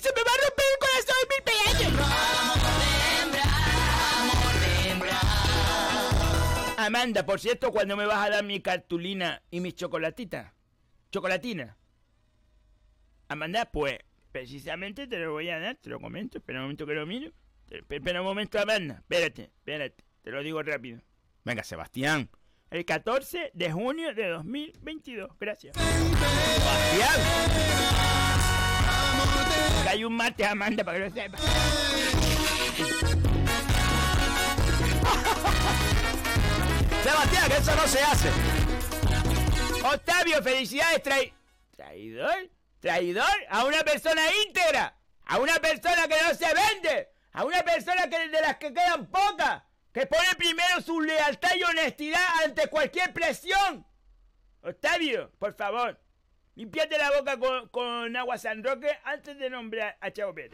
[0.00, 1.92] Se me va a romper el corazón mil pedazos.
[6.78, 10.54] Amanda, por cierto, ¿cuándo me vas a dar mi cartulina y mis chocolatitas?
[11.12, 11.76] Chocolatina.
[13.28, 13.98] Amanda, pues,
[14.32, 17.30] precisamente te lo voy a dar, te lo comento, espera un momento que lo miro.
[17.68, 21.02] Espera un momento, Amanda, espérate, espérate, te lo digo rápido.
[21.44, 22.30] Venga, Sebastián.
[22.70, 25.76] El 14 de junio de 2022, gracias.
[25.76, 27.20] Sebastián.
[29.88, 31.40] Hay un martes, Amanda, para que lo sepas.
[37.02, 38.30] Sebastián, que eso no se hace.
[39.82, 41.32] Octavio, felicidades, trai...
[41.74, 42.50] ¿Traidor?
[42.78, 43.46] ¿Traidor?
[43.48, 44.94] A una persona íntegra.
[45.26, 47.08] A una persona que no se vende.
[47.32, 49.62] A una persona que de las que quedan pocas.
[49.92, 53.86] Que pone primero su lealtad y honestidad ante cualquier presión.
[54.62, 55.98] Octavio, por favor.
[56.60, 60.52] Limpiate la boca con, con agua San Roque antes de nombrar a Chavo Pérez.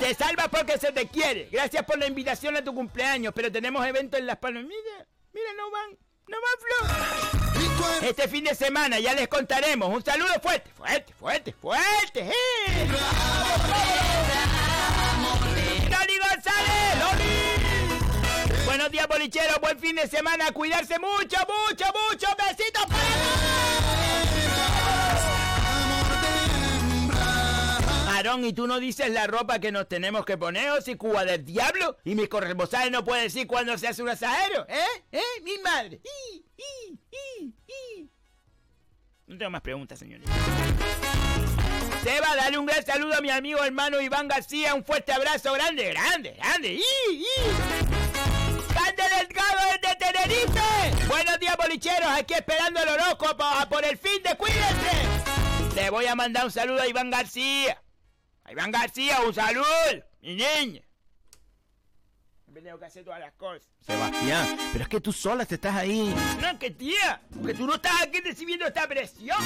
[0.00, 1.50] Te salvas porque se te quiere.
[1.52, 4.64] Gracias por la invitación a tu cumpleaños, pero tenemos eventos en Las Palmas.
[4.64, 6.56] Mira, mira, no van, no van
[7.60, 8.04] Flor.
[8.08, 9.94] Este fin de semana ya les contaremos.
[9.94, 12.20] Un saludo fuerte, fuerte, fuerte, fuerte.
[12.20, 12.88] ¡eh!
[15.90, 16.98] ¡Loli González!
[17.00, 17.57] ¡Loli!
[18.68, 19.58] Buenos días, bolicheros.
[19.62, 20.52] Buen fin de semana.
[20.52, 22.26] Cuidarse mucho, mucho, mucho.
[22.36, 23.02] Besitos para
[28.14, 31.24] Aarón, ¿y tú no dices la ropa que nos tenemos que poner o si Cuba
[31.24, 31.96] del diablo?
[32.04, 34.84] Y mis corresponsales no pueden decir cuándo se hace un asadero, ¿eh?
[35.12, 35.22] ¿Eh?
[35.42, 36.02] Mi madre.
[39.28, 40.28] No tengo más preguntas, señores.
[42.04, 44.74] Seba, dale un gran saludo a mi amigo hermano Iván García.
[44.74, 46.74] Un fuerte abrazo grande, grande, grande.
[46.74, 48.07] ¡Y, y!
[48.98, 51.06] ¡Cande Delgado desde Tenerife!
[51.06, 52.10] Buenos días, bolicheros.
[52.10, 55.74] Aquí esperando el horóscopo por el fin de cuídense.
[55.76, 57.80] Le voy a mandar un saludo a Iván García.
[58.44, 59.64] A Iván García, un saludo.
[60.20, 60.82] Mi niña.
[62.48, 63.68] Me tengo que hacer todas las cosas.
[63.86, 66.12] Sebastián, pero es que tú sola te estás ahí.
[66.40, 69.38] No, que tía, que tú no estás aquí recibiendo esta presión.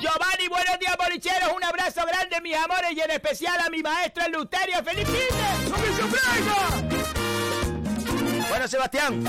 [0.00, 1.52] Giovanni, buenos días, bolicheros.
[1.54, 4.82] Un abrazo grande, mis amores, y en especial a mi maestro Luterio.
[4.82, 6.93] ¡Feliz fin de- ¡No me!
[8.54, 9.24] Bueno, Sebastián.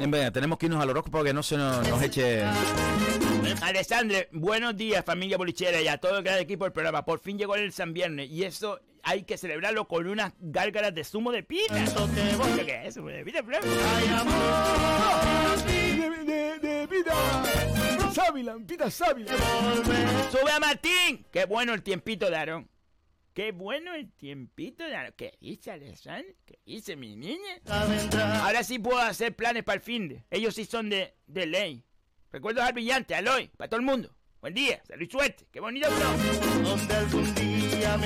[0.00, 2.42] Venga, tenemos que irnos al horóscopo que no se nos, nos eche.
[3.60, 7.04] Alessandre, buenos días, familia bolichera, y a todo el gran equipo del programa.
[7.04, 11.04] Por fin llegó el San Viernes, y eso hay que celebrarlo con unas gárgaras de
[11.04, 11.74] zumo de pita.
[11.74, 13.60] ¿Qué es zumo de pita, Fran?
[15.66, 17.12] De, de, de pita.
[18.14, 19.32] Sábila, pita sábila.
[20.32, 21.26] ¡Sube a Martín!
[21.30, 22.70] ¡Qué bueno el tiempito de Aarón!
[23.38, 25.14] ¡Qué bueno el tiempito de Aarón!
[25.16, 26.34] ¿Qué dice Alessandro?
[26.44, 27.60] ¿Qué dice mi niña?
[28.42, 30.24] Ahora sí puedo hacer planes para el fin de.
[30.28, 31.84] Ellos sí son de, de ley.
[32.32, 34.12] Recuerdos al brillante, Aloy, para todo el mundo.
[34.40, 35.46] Buen día, salud y suerte.
[35.52, 36.78] ¡Qué bonito flow!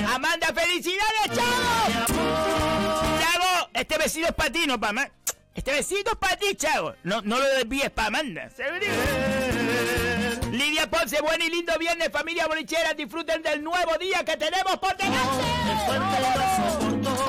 [0.07, 2.03] ¡Amanda, felicidades, Chavo!
[3.19, 5.11] Chavo, este besito es para ti, no para más.
[5.55, 6.93] Este besito es para ti, Chavo.
[7.03, 8.51] No, no lo desvíes para Amanda.
[8.51, 8.85] ¿seguro?
[10.53, 12.93] Lidia Ponce, buen y lindo viernes, familia bolichera.
[12.93, 15.43] Disfruten del nuevo día que tenemos por delante.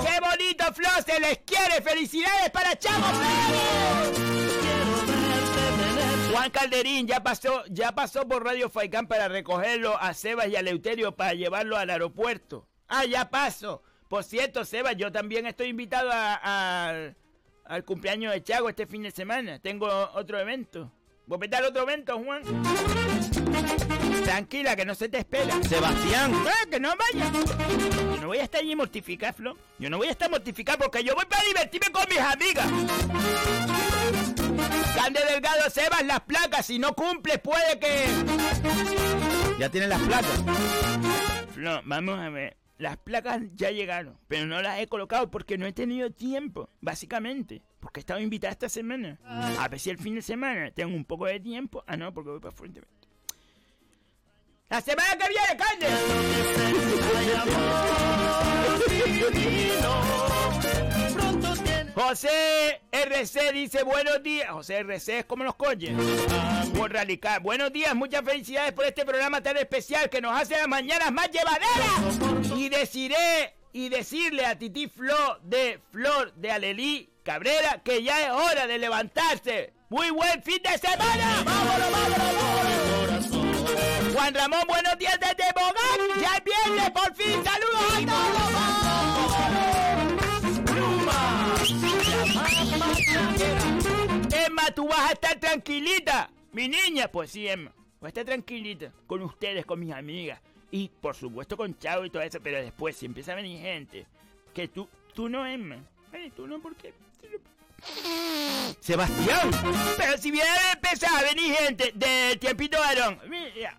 [0.04, 0.88] ¡Qué bonito, Flo!
[1.06, 1.80] ¡Se les quiere!
[1.80, 3.02] ¡Felicidades para Chavo!
[6.32, 10.62] Juan Calderín ya pasó, ya pasó por Radio Faicán para recogerlo a Sebas y a
[10.62, 12.68] Leuterio para llevarlo al aeropuerto.
[12.88, 13.82] Ah, ya paso.
[14.10, 17.14] Por cierto, Sebas, yo también estoy invitado a-
[17.64, 19.58] al cumpleaños de Chago este fin de semana.
[19.60, 20.92] Tengo otro evento.
[21.26, 22.42] ¿Voy a petar otro evento, Juan?
[24.24, 25.62] Tranquila, que no se te espera.
[25.62, 26.32] Sebastián.
[26.34, 27.30] Eh, que no vaya.
[28.14, 29.56] Yo no voy a estar allí mortificado, Flo.
[29.78, 32.66] Yo no voy a estar mortificado porque yo voy para divertirme con mis amigas.
[34.96, 36.66] Cande Delgado, Sebas, las placas.
[36.66, 38.06] Si no cumples, puede que...
[39.58, 40.42] Ya tienen las placas.
[41.52, 42.56] Flo, vamos a ver.
[42.76, 47.62] Las placas ya llegaron, pero no las he colocado porque no he tenido tiempo, básicamente.
[47.78, 49.20] Porque he estado invitada esta semana.
[49.24, 51.84] A ver si el fin de semana tengo un poco de tiempo.
[51.86, 52.93] Ah, no, porque voy para Fuerteventura.
[54.70, 55.86] ¡La semana que viene, Cande!
[61.94, 64.50] José RC dice buenos días.
[64.50, 65.92] José RC es como los coches.
[66.76, 67.40] Por radical.
[67.40, 71.28] Buenos días, muchas felicidades por este programa tan especial que nos hace las mañanas más
[71.30, 72.50] llevaderas.
[72.56, 78.30] Y deciré y decirle a Titi Flor de Flor de Alelí Cabrera que ya es
[78.30, 79.72] hora de levantarse.
[79.88, 81.42] Muy buen fin de semana.
[81.44, 82.93] ¡Vámonos, vámonos, vámonos!
[84.24, 85.74] Juan Ramón, buenos días desde Bogán.
[86.18, 86.36] Ya
[86.82, 87.44] es por fin.
[87.44, 88.00] Saludos a
[94.06, 94.46] todos.
[94.46, 96.30] Emma, tú vas a estar tranquilita.
[96.52, 97.70] Mi niña, pues sí, Emma.
[98.00, 100.40] Voy a estar tranquilita con ustedes, con mis amigas.
[100.70, 102.40] Y por supuesto con Chavo y todo eso.
[102.42, 104.06] Pero después, si empieza a venir gente,
[104.54, 105.76] que tú, tú no, Emma.
[106.14, 106.94] Ay, tú no, ¿por qué?
[108.80, 109.50] Sebastián.
[109.96, 113.18] Pero si viene a empezar a venir gente del tiempito varón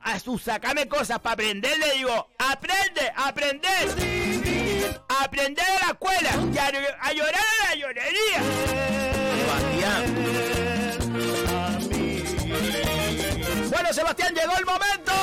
[0.01, 3.89] a su sacarme cosas para aprender, le digo, aprende, aprender.
[5.07, 6.67] Aprender a la escuela y a,
[7.01, 8.41] a llorar a la llorería.
[13.69, 15.13] Bueno, Sebastián, llegó el momento.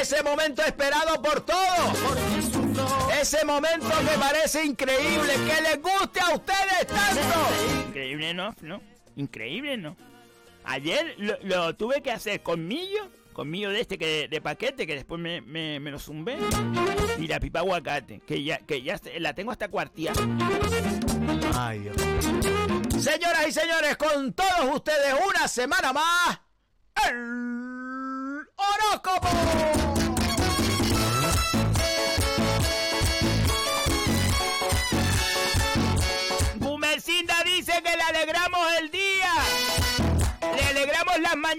[0.00, 2.55] Ese momento esperado por todos.
[3.20, 7.88] Ese momento que parece increíble, que les guste a ustedes tanto.
[7.88, 8.54] Increíble, ¿no?
[8.60, 8.80] ¿No?
[9.16, 9.96] Increíble, ¿no?
[10.64, 14.86] Ayer lo, lo tuve que hacer con millo, con millo de este que de, paquete,
[14.86, 16.36] que después me, me, me lo zumbé.
[17.18, 20.12] Y la pipa aguacate, que ya, que ya la tengo hasta cuartía.
[21.54, 21.96] Ay, Dios.
[22.98, 26.40] Señoras y señores, con todos ustedes una semana más.
[27.06, 29.95] El horóscopo.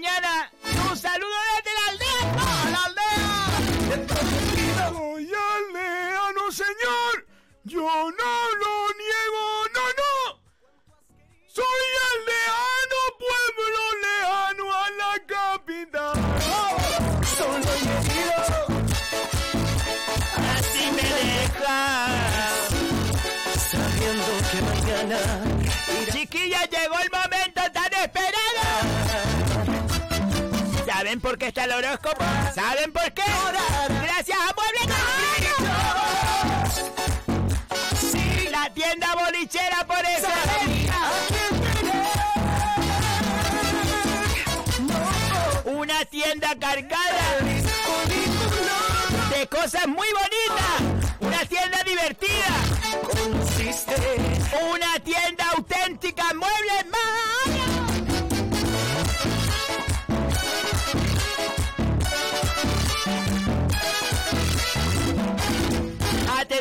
[0.88, 2.22] un saludo desde la aldea.
[2.38, 3.32] ¡A la aldea!
[4.92, 7.14] Soy aldeano, señor.
[7.64, 9.44] Yo no lo niego,
[9.74, 10.14] no, no.
[11.48, 16.14] Soy aldeano, pueblo lejano a la capital.
[17.36, 18.42] Solo herido.
[20.54, 21.78] Así me deja.
[23.68, 25.20] Sabiendo que mañana
[26.12, 27.37] Chiquilla, llegó el momento
[31.18, 32.24] ¿Saben por qué está el horóscopo?
[32.54, 33.22] ¿Saben por qué?
[34.02, 34.94] Gracias a Mueble
[37.98, 40.28] Sí, la tienda bolichera por eso.
[45.64, 47.38] Una tienda cargada
[49.30, 50.82] de cosas muy bonitas.
[51.18, 52.54] Una tienda divertida.
[54.70, 57.27] Una tienda auténtica, muebles más.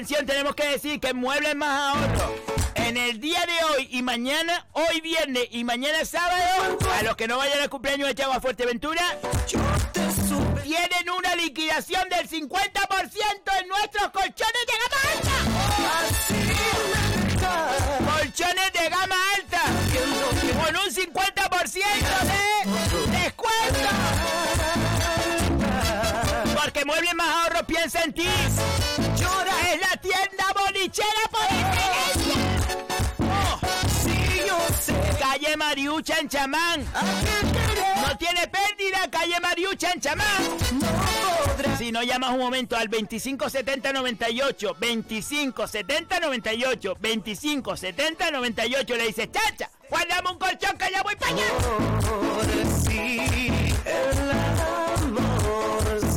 [0.06, 2.36] Tenemos que decir que Muebles Más Ahorro
[2.76, 7.28] en el día de hoy y mañana, hoy viernes y mañana sábado, a los que
[7.28, 9.02] no vayan al cumpleaños de Chavo Fuerteventura,
[10.62, 12.52] tienen una liquidación del 50%
[13.60, 15.32] en nuestros colchones de gama alta.
[18.14, 19.62] Colchones de gama alta.
[20.64, 21.82] Con un 50%
[22.22, 23.90] de descuento.
[26.62, 28.28] Porque Muebles Más Ahorro piensa en ti.
[30.78, 32.38] Bolichera por excelencia.
[33.20, 33.60] Oh,
[34.04, 34.18] sí,
[34.48, 34.94] yo sé.
[35.20, 36.86] Calle Mariucha en Chamán.
[38.06, 40.44] No tiene pérdida, calle Mariucha en Chamán.
[41.80, 50.78] Si no llamas un momento al 257098, 257098, 257098, le dices, chacha, guárdame un colchón
[50.78, 51.46] que ya voy para allá.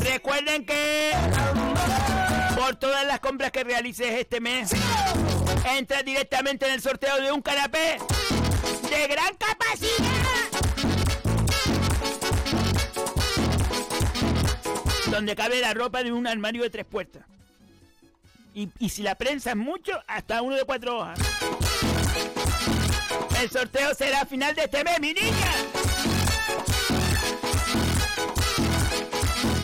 [0.05, 1.15] Recuerden que
[2.61, 4.73] por todas las compras que realices este mes,
[5.65, 7.97] entras directamente en el sorteo de un canapé
[8.91, 9.89] de gran capacidad.
[15.11, 17.23] Donde cabe la ropa de un armario de tres puertas.
[18.53, 21.19] Y, si la prensa es mucho, hasta uno de cuatro hojas.
[23.41, 25.50] El sorteo será a final de este mes, mi niña.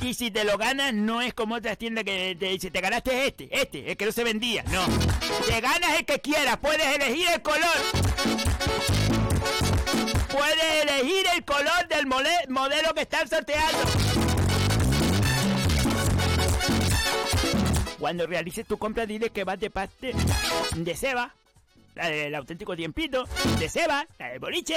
[0.07, 3.27] Y si te lo ganas, no es como otras tiendas que te dice, te ganaste
[3.27, 4.63] este, este, el que no se vendía.
[4.71, 4.87] No.
[5.49, 7.77] Te ganas el que quieras, puedes elegir el color.
[10.29, 13.79] Puedes elegir el color del modelo que están sorteando.
[17.99, 20.13] Cuando realices tu compra, dile que vas de parte
[20.77, 21.35] de Seba,
[21.97, 23.25] la del auténtico tiempito,
[23.59, 24.77] de Seba, la del boliche.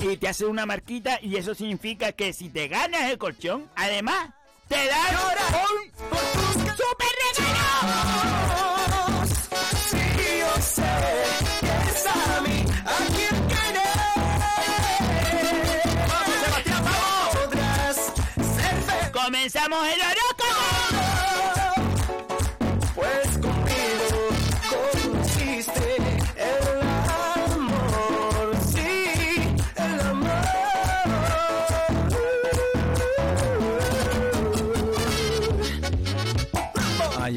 [0.00, 4.30] Y te hace una marquita y eso significa que si te ganas el colchón, además,
[4.68, 5.90] te dan un
[6.76, 7.08] super
[7.38, 7.96] regalo.
[9.90, 10.04] Sí,
[10.38, 10.94] yo sé
[11.60, 13.86] que es a mí a quien querer.
[16.08, 17.36] ¡Vamos, Sebastián, vamos!
[17.36, 17.96] Podrás
[18.36, 19.12] ser.
[19.12, 20.25] ¡Comenzamos el horóscopo!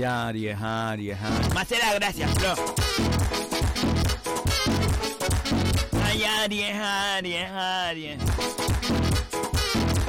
[0.03, 1.53] Aries, Aries, Aries.
[1.53, 2.53] Más la gracia, Flo.
[6.05, 8.19] Ay, Aries, Aries, Aries.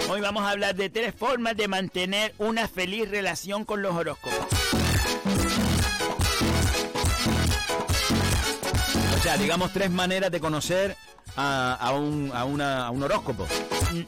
[0.09, 4.39] Hoy vamos a hablar de tres formas de mantener una feliz relación con los horóscopos.
[9.19, 10.97] O sea, digamos tres maneras de conocer
[11.37, 13.47] a, a un, a, una- a un horóscopo.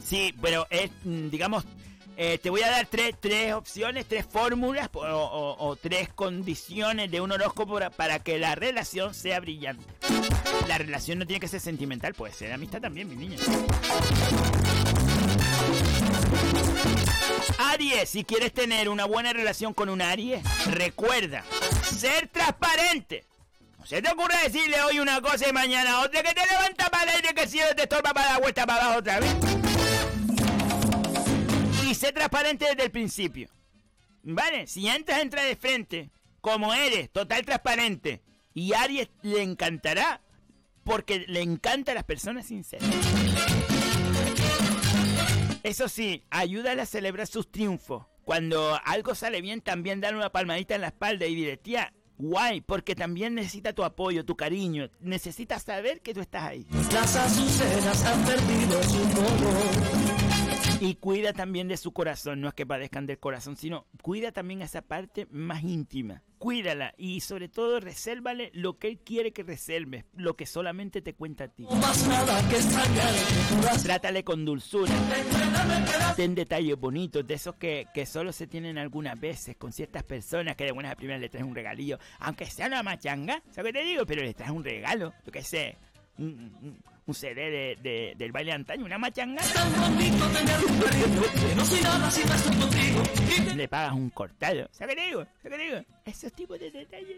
[0.03, 1.63] Sí, pero es, mm, digamos,
[2.17, 7.21] eh, te voy a dar tres, tres opciones, tres fórmulas o, o- tres condiciones de
[7.21, 9.83] un horóscopo para, que la relación sea brillante.
[10.67, 13.37] La relación no tiene que ser sentimental, puede ser amistad también, mi niña.
[17.57, 21.43] Aries, si quieres tener una buena relación con un Aries, recuerda,
[21.83, 23.25] ser transparente.
[23.79, 27.03] No se te ocurre decirle hoy una cosa y mañana otra que te levanta para
[27.03, 29.33] el aire que si te estorba para dar vuelta para abajo otra vez.
[31.93, 33.49] Y sé transparente desde el principio.
[34.23, 34.65] ¿Vale?
[34.65, 36.09] Si entras, entra de frente.
[36.41, 38.23] Como eres, total transparente.
[38.55, 40.19] Y a Aries le encantará.
[40.83, 42.89] Porque le encantan las personas sinceras.
[45.61, 48.07] Eso sí, ayúdale a celebrar sus triunfos.
[48.23, 52.61] Cuando algo sale bien, también dale una palmadita en la espalda y dile, tía, guay,
[52.61, 54.89] porque también necesita tu apoyo, tu cariño.
[54.99, 56.65] Necesita saber que tú estás ahí.
[56.91, 60.22] Las azucenas han perdido su.
[60.79, 64.61] Y cuida también de su corazón, no es que padezcan del corazón, sino cuida también
[64.61, 66.21] esa parte más íntima.
[66.37, 71.13] Cuídala y sobre todo resérvale lo que él quiere que reserves, lo que solamente te
[71.13, 71.65] cuenta a ti.
[73.83, 74.93] Trátale con dulzura.
[76.17, 80.57] Ten detalles bonitos, de esos que, que solo se tienen algunas veces con ciertas personas
[80.57, 81.97] que de buenas a primeras le traes un regalillo.
[82.19, 84.05] Aunque sea una machanga, ¿sabes qué te digo?
[84.05, 85.77] Pero le traes un regalo, yo qué sé,
[87.05, 89.41] un, CD de, de- del baile de antaño, una machanga.
[93.55, 95.25] Le pagas un cortado, ¿sabes qué te digo?
[95.41, 95.81] ¿Sabes qué te digo?
[96.05, 97.17] Esos tipos de detalles.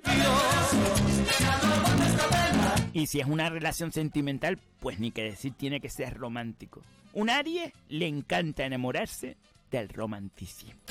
[2.93, 6.81] Y si es una relación sentimental, pues ni que decir, tiene que ser romántico.
[7.13, 9.37] Un Aries le encanta enamorarse
[9.71, 10.81] del romanticismo.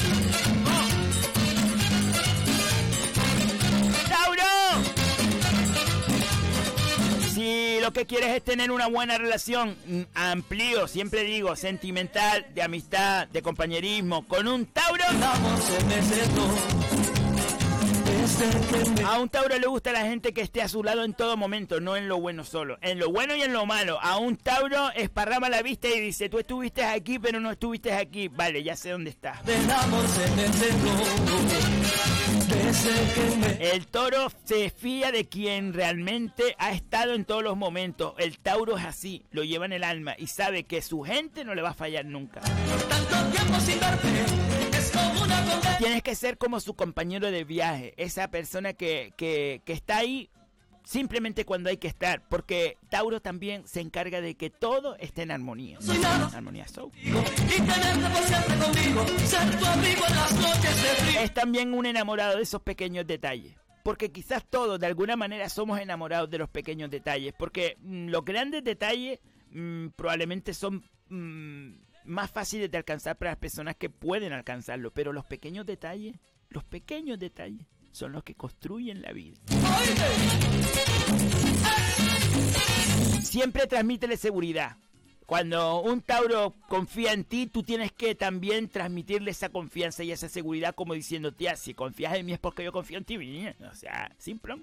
[7.85, 13.28] Lo que quieres es tener una buena relación, mm, amplio, siempre digo, sentimental, de amistad,
[13.28, 15.05] de compañerismo, con un Tauro.
[19.07, 21.81] A un Tauro le gusta la gente que esté a su lado en todo momento,
[21.81, 23.99] no en lo bueno solo, en lo bueno y en lo malo.
[24.01, 28.29] A un Tauro esparrama la vista y dice, tú estuviste aquí pero no estuviste aquí.
[28.29, 29.35] Vale, ya sé dónde me
[33.61, 38.14] El toro se fía de quien realmente ha estado en todos los momentos.
[38.18, 41.55] El Tauro es así, lo lleva en el alma y sabe que su gente no
[41.55, 42.41] le va a fallar nunca.
[42.41, 43.79] tanto tiempo sin
[45.79, 50.31] Tienes que ser como su compañero de viaje, esa persona que, que, que está ahí
[50.85, 55.31] simplemente cuando hay que estar, porque Tauro también se encarga de que todo esté en
[55.31, 55.79] armonía.
[56.35, 56.93] Armonía Soul.
[57.03, 61.21] Y tenerte por siempre conmigo, ser tu amigo en las noches de frío.
[61.21, 63.55] Es también un enamorado de esos pequeños detalles.
[63.83, 67.35] Porque quizás todos de alguna manera somos enamorados de los pequeños detalles.
[67.37, 73.39] Porque mm, los grandes detalles mm, probablemente son mm, más fáciles de alcanzar para las
[73.39, 74.93] personas que pueden alcanzarlo.
[74.93, 76.17] Pero los pequeños detalles,
[76.49, 79.37] los pequeños detalles son los que construyen la vida.
[83.23, 84.77] Siempre transmítele seguridad.
[85.27, 90.29] Cuando un Tauro confía en ti, tú tienes que también transmitirle esa confianza y esa
[90.29, 93.57] seguridad como diciendo, tía, si confías en mí es porque yo confío en ti, niña.
[93.71, 94.57] O sea, simple.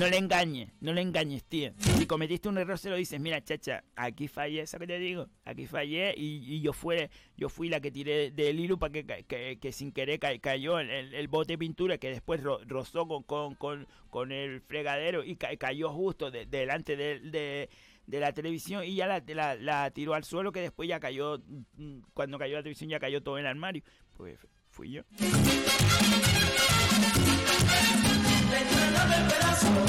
[0.00, 1.72] No le engañes, no le engañes, tío.
[1.98, 5.28] Si cometiste un error, se lo dices, mira, chacha, aquí fallé, ¿sabes qué te digo?
[5.44, 9.04] Aquí fallé y, y yo, fue, yo fui la que tiré del hilo para que,
[9.28, 13.06] que, que sin querer ca- cayó el, el- bote de pintura que después ro- rozó
[13.06, 17.68] con, con, con, con el fregadero y ca- cayó justo de- delante de, de-
[18.06, 21.42] de la televisión y ya la, la, la tiró al suelo que después ya cayó,
[21.76, 23.82] mm, cuando cayó la televisión ya cayó todo en el armario.
[24.16, 24.38] Pues
[24.70, 25.02] fui yo.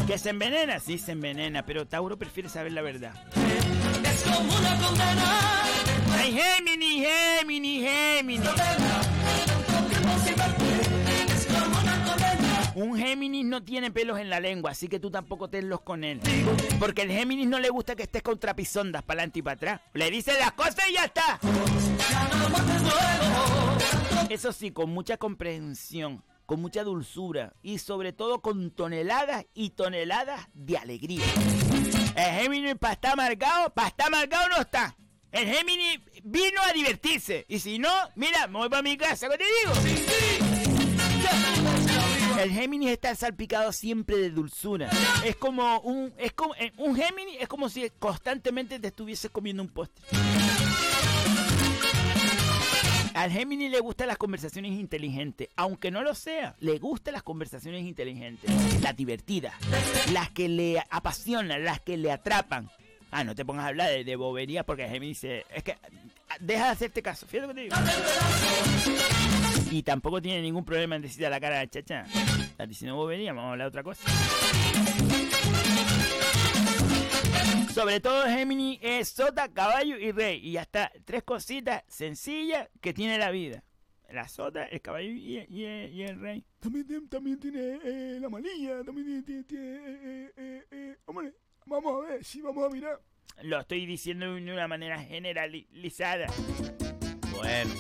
[0.08, 0.80] ¿Que se envenena?
[0.80, 3.14] Sí, se envenena, pero Tauro prefiere saber la verdad.
[4.04, 5.62] Es como una condena.
[8.38, 8.82] Condena.
[12.76, 16.22] Un Géminis no tiene pelos en la lengua, así que tú tampoco tenlos con él.
[16.80, 19.82] Porque el Géminis no le gusta que estés con trapisondas para adelante y para atrás.
[19.94, 21.40] Le dice las cosas y ya está.
[24.30, 30.50] Eso sí, con mucha comprensión, con mucha dulzura y sobre todo con toneladas y toneladas
[30.54, 31.24] de alegría.
[32.14, 34.98] El Géminis para estar amargado, para estar amargado no está.
[35.32, 37.46] El Géminis vino a divertirse.
[37.48, 39.72] Y si no, mira, me voy para mi casa, ¿qué te digo?
[42.38, 44.90] El Géminis está salpicado siempre de dulzura.
[45.24, 49.64] Es como un, es como, eh, un Géminis es como si constantemente te estuviese comiendo
[49.64, 50.04] un postre.
[53.22, 57.84] Al Géminis le gustan las conversaciones inteligentes, aunque no lo sea, le gustan las conversaciones
[57.84, 58.50] inteligentes,
[58.82, 59.54] las divertidas,
[60.12, 62.68] las que le apasionan, las que le atrapan.
[63.12, 65.74] Ah, no te pongas a hablar de, bobería porque Géminis se- es que
[66.30, 67.76] ah, deja de hacerte caso, fíjate lo que te digo.
[69.70, 72.06] Y tampoco tiene ningún problema en decirle a la cara de chacha.
[72.42, 74.02] Estás diciendo bobería, vamos a hablar de otra cosa.
[77.74, 80.40] Sobre todo Gemini es sota, caballo y rey.
[80.46, 80.92] Y ya está.
[81.06, 83.64] Tres cositas sencillas que tiene la vida.
[84.12, 86.44] La sota, el caballo y, y- y el rey.
[86.60, 89.44] También, tiene- también tiene eh, la manilla, también tiene...
[89.44, 91.34] tiene, tiene, eh, eh, eh, hombre,
[91.66, 93.00] vamos a ver, sí, vamos a mirar.
[93.44, 96.28] Lo estoy diciendo de una manera generalizada.
[97.34, 97.74] Bueno.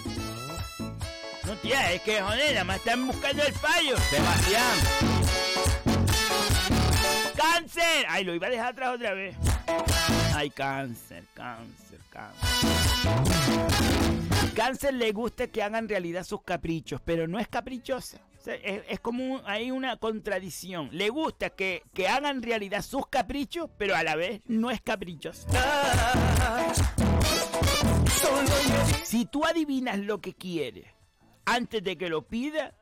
[1.45, 3.97] No, tía, es que, joder, nada más están buscando el fallo.
[3.97, 5.90] Sebastián.
[7.35, 8.05] ¡Cáncer!
[8.09, 9.35] Ay, lo iba a dejar atrás otra vez.
[10.35, 12.49] Ay, cáncer, cáncer, cáncer.
[14.55, 18.19] Cáncer le gusta que hagan realidad sus caprichos, pero no es caprichosa.
[18.45, 20.89] Es, como hay una contradicción.
[20.91, 25.47] Le gusta que, que hagan realidad sus caprichos, pero a la vez no es caprichosa.
[29.03, 30.93] Si tú adivinas lo que quiere
[31.45, 32.73] antes de que lo pida,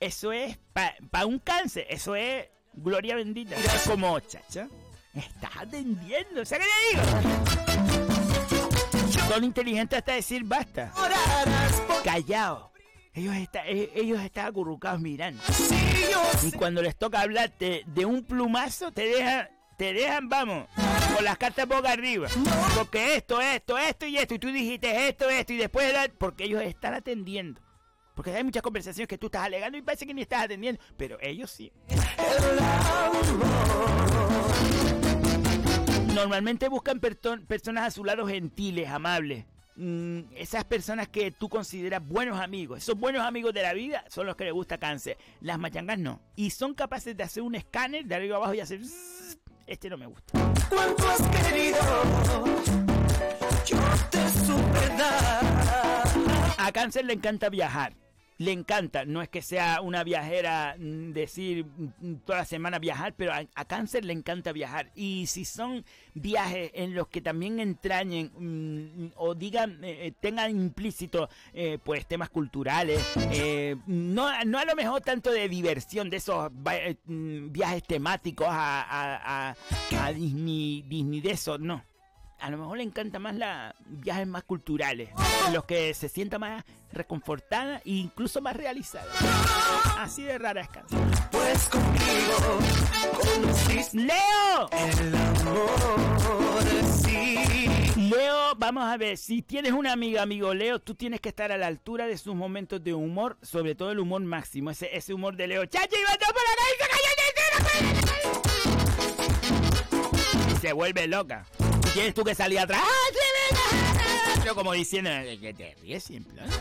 [0.00, 3.56] eso es para un cáncer, eso es gloria bendita.
[3.86, 4.68] Como, chacha,
[5.14, 7.04] estás atendiendo, o sea, ¿qué te digo?
[9.28, 10.92] Son inteligentes hasta decir basta.
[12.04, 12.72] Callao.
[13.14, 15.40] Ellos, está- eh, ellos están acurrucados mirando.
[16.42, 19.48] Y cuando les toca hablarte de un plumazo, te dejan,
[19.78, 20.66] te dejan, vamos,
[21.14, 22.28] con las cartas boca arriba.
[22.74, 24.34] Porque esto, esto, esto y esto.
[24.34, 25.52] Y tú dijiste esto, esto.
[25.52, 27.60] Y después, porque ellos están atendiendo.
[28.14, 30.80] Porque hay muchas conversaciones que tú estás alegando y parece que ni estás atendiendo.
[30.96, 31.72] Pero ellos sí.
[36.14, 39.44] Normalmente buscan personas a su lado gentiles, amables.
[39.76, 42.78] Mm, esas personas que tú consideras buenos amigos.
[42.78, 45.18] Esos buenos amigos de la vida son los que les gusta cáncer.
[45.40, 46.20] Las machangas no.
[46.36, 48.84] Y son capaces de hacer un escáner de arriba abajo y hacer...
[48.84, 50.38] "Zzzz, Este no me gusta.
[50.68, 51.78] ¿Cuánto has querido?
[53.66, 53.78] Yo
[54.10, 56.54] te supe dar.
[56.58, 57.94] A cáncer le encanta viajar.
[58.36, 63.14] Le encanta, no es que sea una viajera, mm, decir mm, toda la semana viajar,
[63.16, 64.90] pero a, cáncer le encanta viajar.
[64.96, 70.50] Y si son viajes en los que también entrañen mm, o digan, eh, eh, tengan
[70.50, 73.00] implícito eh, pues temas culturales,
[73.86, 79.54] no, no a lo mejor tanto de diversión, de esos mm, viajes temáticos a,
[79.92, 81.84] a Disney, Disney de eso, no.
[82.44, 85.08] A lo mejor le encanta más la viajes más culturales,
[85.46, 89.10] en los que se sienta más reconfortada e incluso más realizada.
[89.98, 90.98] Así de rara es Cáncer.
[91.30, 92.58] Pues contigo
[93.94, 94.68] ¡Leo!
[94.72, 96.62] el amor,
[97.02, 97.38] sí.
[97.96, 101.56] Leo, vamos a ver, si tienes una amiga, amigo Leo, tú tienes que estar a
[101.56, 105.34] la altura de sus momentos de humor, sobre todo el humor máximo, ese, ese humor
[105.36, 105.64] de Leo.
[105.64, 106.42] ¡Chacho, iba por
[110.42, 110.52] la!
[110.52, 111.46] Y se vuelve loca.
[111.94, 112.82] Tienes tú que salir atrás.
[114.42, 116.34] Pero como diciendo, "Eh, que te ríes siempre.
[116.34, 116.52] ¿no?".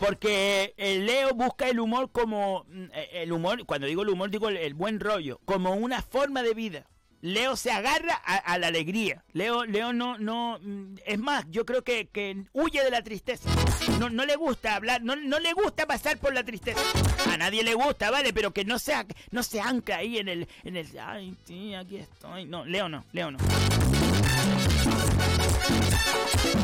[0.00, 4.30] Porque el Leo busca el humor como mm, eh, el humor, cuando digo el humor
[4.30, 6.86] digo el buen rollo, como una forma de vida.
[7.26, 9.24] Leo se agarra a, la alegría.
[9.32, 13.50] Leo, Leo no, no, mm, es más, yo creo que, que huye de la tristeza.
[13.98, 16.80] No, no le gusta hablar, no, no le gusta pasar por la tristeza.
[17.28, 20.28] A nadie le gusta, vale, pero que no se, ac- no se ancla ahí en
[20.28, 22.44] el, en el, ay, sí, aquí estoy.
[22.44, 23.38] No, Leo no, Leo no.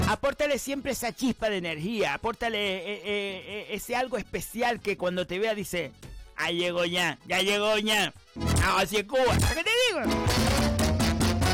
[0.08, 5.26] Apórtale siempre esa chispa de energía, apórtale eh, eh, eh, ese algo especial que cuando
[5.26, 5.90] te vea dice,
[6.42, 8.12] ahí llegó ya, ya llegó ya,
[8.64, 10.00] Ah, así es Cuba, ¿qué te digo?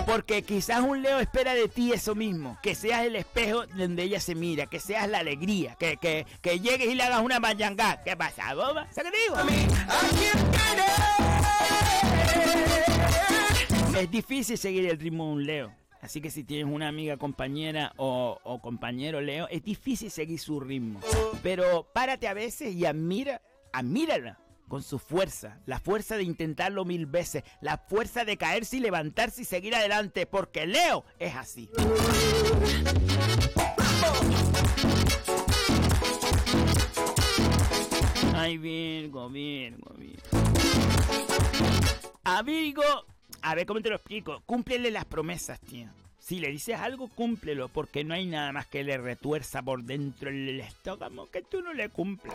[0.06, 4.20] Porque quizás un Leo espera de ti eso mismo, que seas el espejo donde ella
[4.20, 8.02] se mira, que seas la alegría, que, que, que llegues y le hagas una mayangá.
[8.02, 8.86] ¿Qué pasa, boba?
[8.90, 9.36] ¿Sabes qué te digo?
[13.98, 15.74] Es difícil seguir el ritmo de un Leo.
[16.00, 20.58] Así que si tienes una amiga, compañera o, o compañero Leo, es difícil seguir su
[20.60, 21.00] ritmo.
[21.42, 25.58] Pero párate a veces y admira, admírala con su fuerza.
[25.66, 27.42] La fuerza de intentarlo mil veces.
[27.60, 30.26] La fuerza de caerse y levantarse y seguir adelante.
[30.26, 31.70] Porque Leo es así.
[38.34, 40.22] Ay, Virgo, Virgo, Virgo.
[42.24, 42.82] A Virgo,
[43.42, 44.42] a ver cómo te lo explico.
[44.46, 45.88] Cúmplele las promesas, tío.
[46.18, 50.28] Si le dices algo, cúmplelo, porque no hay nada más que le retuerza por dentro
[50.28, 52.34] el estómago que tú no le cumplas.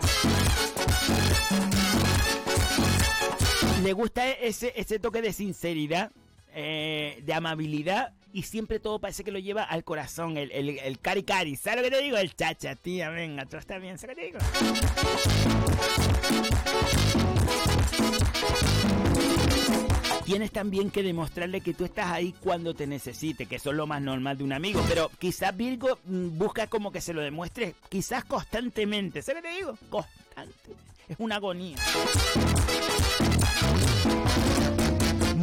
[3.84, 6.12] Le gusta ese, ese toque de sinceridad,
[6.54, 11.24] eh, de amabilidad y siempre todo parece que lo lleva al corazón, el, el, cari
[11.24, 11.56] cari.
[11.56, 12.18] ¿Sabes lo que te digo?
[12.18, 14.40] El chacha, tía, venga, tú estás bien, ¿sabes lo que te digo?
[20.26, 23.86] Tienes también que demostrarle que tú estás ahí cuando te necesite, que eso es lo
[23.86, 24.84] más normal de un amigo.
[24.88, 29.22] Pero quizás Virgo mm, busca como que se lo demuestre, quizás constantemente.
[29.22, 29.78] ¿Sabes lo que te digo?
[29.90, 30.93] Constante.
[31.08, 31.78] Es una agonía.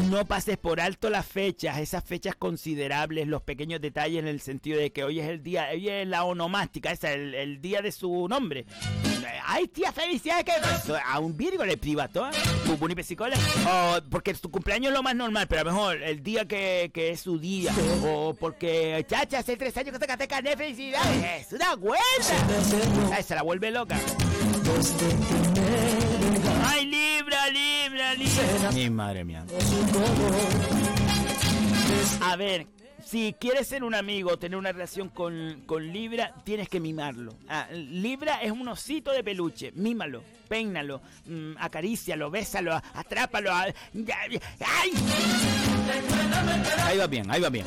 [0.09, 4.81] No pases por alto las fechas, esas fechas considerables, los pequeños detalles en el sentido
[4.81, 7.93] de que hoy es el día, hoy es la onomástica, esa, el, el día de
[7.93, 8.67] su nombre.
[9.45, 10.53] Ay, tía, felicidades, que
[11.05, 12.31] a un Virgo le priva toda,
[12.66, 13.37] bubuni pesicola.
[13.66, 16.91] O porque tu cumpleaños es lo más normal, pero a lo mejor el día que,
[16.93, 17.73] que es su día,
[18.05, 22.05] o porque chacha, hace tres años que sacaste carne, felicidades, es una vuelta.
[23.12, 23.99] Ay, se la vuelve loca.
[26.66, 28.73] Ay, Libra, Libra, Libra.
[28.73, 29.45] Mi madre mía.
[32.23, 32.66] A ver,
[33.05, 37.35] si quieres ser un amigo, tener una relación con, con Libra, tienes que mimarlo.
[37.49, 43.53] Ah, Libra es un osito de peluche, mímalo, peínalo, mm, acarícialo, bésalo, atrápalo.
[43.53, 43.67] a-
[44.67, 44.93] ¡Ay!
[46.85, 47.67] Ahí va bien, ahí va bien.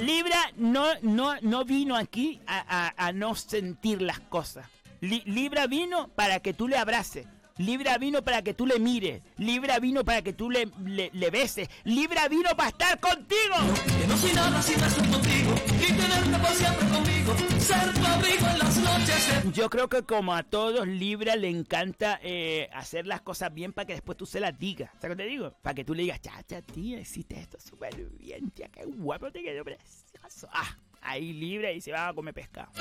[0.00, 4.66] Libra no, no, no vino aquí a, a- a no sentir las cosas.
[5.00, 7.26] Li- Libra vino para que tú le abraces.
[7.56, 9.22] Libra vino para que tú le mires.
[9.36, 11.68] Libra vino para que tú le, le, le beses.
[11.84, 13.54] Libra vino para estar contigo.
[14.00, 17.36] Que no soy nada sin estar contigo y tenerte por siempre conmigo.
[17.60, 21.48] Ser tu abrigo en las noches de Yo creo que como a todos Libra le
[21.48, 24.90] encanta eh, hacer las cosas bien para que después tú se las digas.
[25.00, 25.52] ¿Sabes lo que te digo?
[25.62, 29.44] Para que tú le digas, chacha, tía, hiciste esto súper bien, tía, qué guapo te
[29.44, 30.48] quedó precioso.
[30.52, 32.72] Ah, ahí Libra y se va a comer pescado.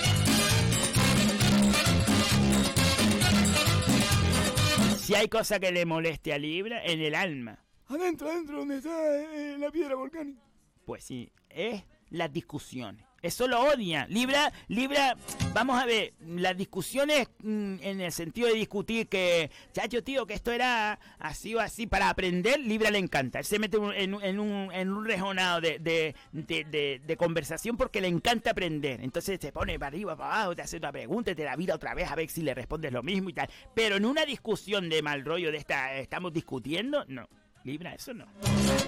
[5.04, 9.22] Si hay cosa que le moleste a Libra, en el alma, Adentro, adentro, donde está
[9.36, 10.41] eh, la piedra volcánica.
[10.86, 13.06] pues sí, es las discusiones.
[13.24, 14.05] Eso lo odia.
[14.09, 15.15] Libra, Libra,
[15.53, 20.34] vamos a ver, las discusiones mm, en el sentido de discutir que, chacho, tío, que
[20.34, 23.39] esto era así o así, para aprender, Libra le encanta.
[23.39, 27.78] Él se mete en, un- en un, en un rejonado de, de, de- de- conversación
[27.78, 28.99] porque le encanta aprender.
[29.01, 31.76] Entonces te pone para arriba, para abajo, te hace una pregunta, y te la vira
[31.76, 33.47] otra vez a ver si le respondes lo mismo y tal.
[33.74, 37.30] Pero en una discusión de mal rollo de esta, estamos discutiendo, no.
[37.64, 38.26] Libra, eso no.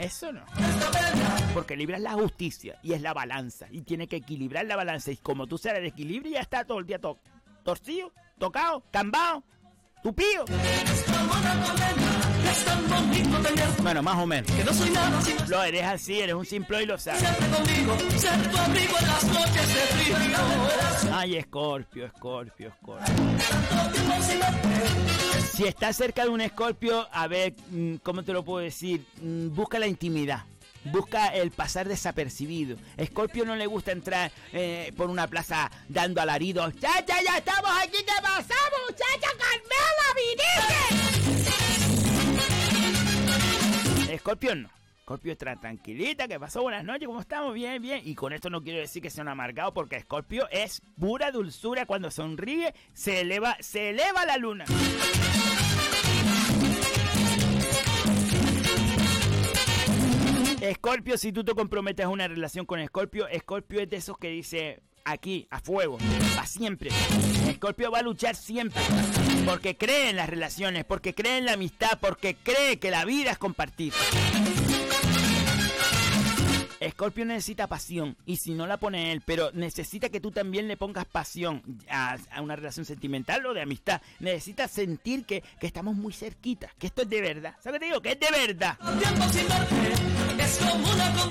[0.01, 0.43] Eso no.
[1.53, 3.67] Porque Libra es la justicia y es la balanza.
[3.71, 5.11] Y tiene que equilibrar la balanza.
[5.11, 7.19] Y como tú seas de equilibrio, ya está todo el día to
[7.63, 9.43] torcido, tocado, cambado,
[10.03, 10.45] tupido.
[13.81, 14.51] Bueno, más o menos.
[14.51, 14.71] que no
[15.47, 17.23] Lo eres así, eres un simple y lo sabes.
[17.23, 17.95] conmigo.
[17.97, 20.15] En las noches de frío.
[21.13, 23.15] Ay, Escorpio, Escorpio, Escorpio.
[25.55, 29.05] Si estás cerca de un Escorpio, a ver, mm, ¿cómo te lo puedo decir?
[29.21, 30.43] Mm, Busca la intimidad.
[30.83, 32.77] Busca el pasar desapercibido.
[32.97, 36.73] Escorpio no le gusta entrar eh, por una plaza dando alaridos.
[36.75, 37.97] ¡Chacha, ya estamos aquí!
[38.05, 38.53] ¿Qué pasa,
[38.85, 40.07] muchacha Carmela,
[44.05, 44.13] viniste!
[44.13, 44.74] Escorpio no.
[45.05, 46.63] Escorpio está tranquilita, ¿qué pasó?
[46.63, 47.53] Buenas noches, ¿cómo estamos?
[47.53, 48.01] Bien, bien.
[48.03, 51.85] Y con esto no quiero decir que sea un amargado, porque Escorpio es pura dulzura.
[51.85, 54.65] Cuando sonríe, se eleva, se eleva la luna.
[60.59, 64.29] Escorpio, si tú te comprometes a una relación con Escorpio, Escorpio es de esos que
[64.29, 65.99] dice aquí, a fuego,
[66.33, 66.89] para siempre.
[67.47, 68.81] Escorpio va a luchar siempre,
[69.45, 73.29] porque cree en las relaciones, porque cree en la amistad, porque cree que la vida
[73.29, 73.93] es compartir.
[76.85, 80.77] Escorpio necesita pasión y si no la pone él, pero necesita que tú también le
[80.77, 84.01] pongas pasión a, una relación sentimental o de amistad.
[84.19, 87.55] Necesita sentir que, que estamos muy cerquita, que esto es de verdad.
[87.61, 88.01] ¿Sabes qué te digo?
[88.01, 88.77] Que es de verdad.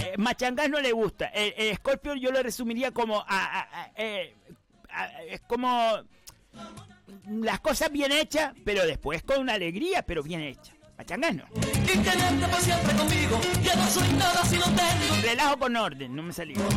[0.04, 1.26] Eh, Machangas no le gusta.
[1.28, 3.20] El, el Scorpio yo lo resumiría como
[3.96, 4.34] eh,
[4.90, 5.98] a- es como
[7.28, 10.72] las cosas bien hechas, pero después con una alegría, pero bien hecha.
[10.96, 11.44] Machangas no.
[11.54, 13.40] y tenerte por siempre conmigo.
[13.62, 15.22] Ya no soy nada si no tengo.
[15.22, 16.68] Relajo con orden, no me luego.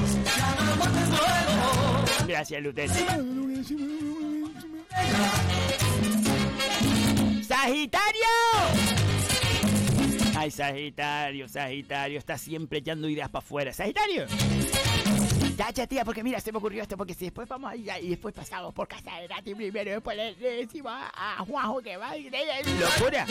[2.28, 2.94] Gracias, Lutete.
[7.44, 8.28] ¡Sagitario!
[10.36, 13.74] Ay, Sagitario, Sagitario, está siempre echando ideas para afuera.
[13.74, 14.26] ¡Sagitario!
[15.58, 18.10] Ya, ya, tía, porque mira, se me ocurrió esto, porque si después vamos allá y
[18.10, 22.16] después pasamos por casa de Nati primero, después le, le decimos a, Juanjo que va
[22.16, 23.26] y locura.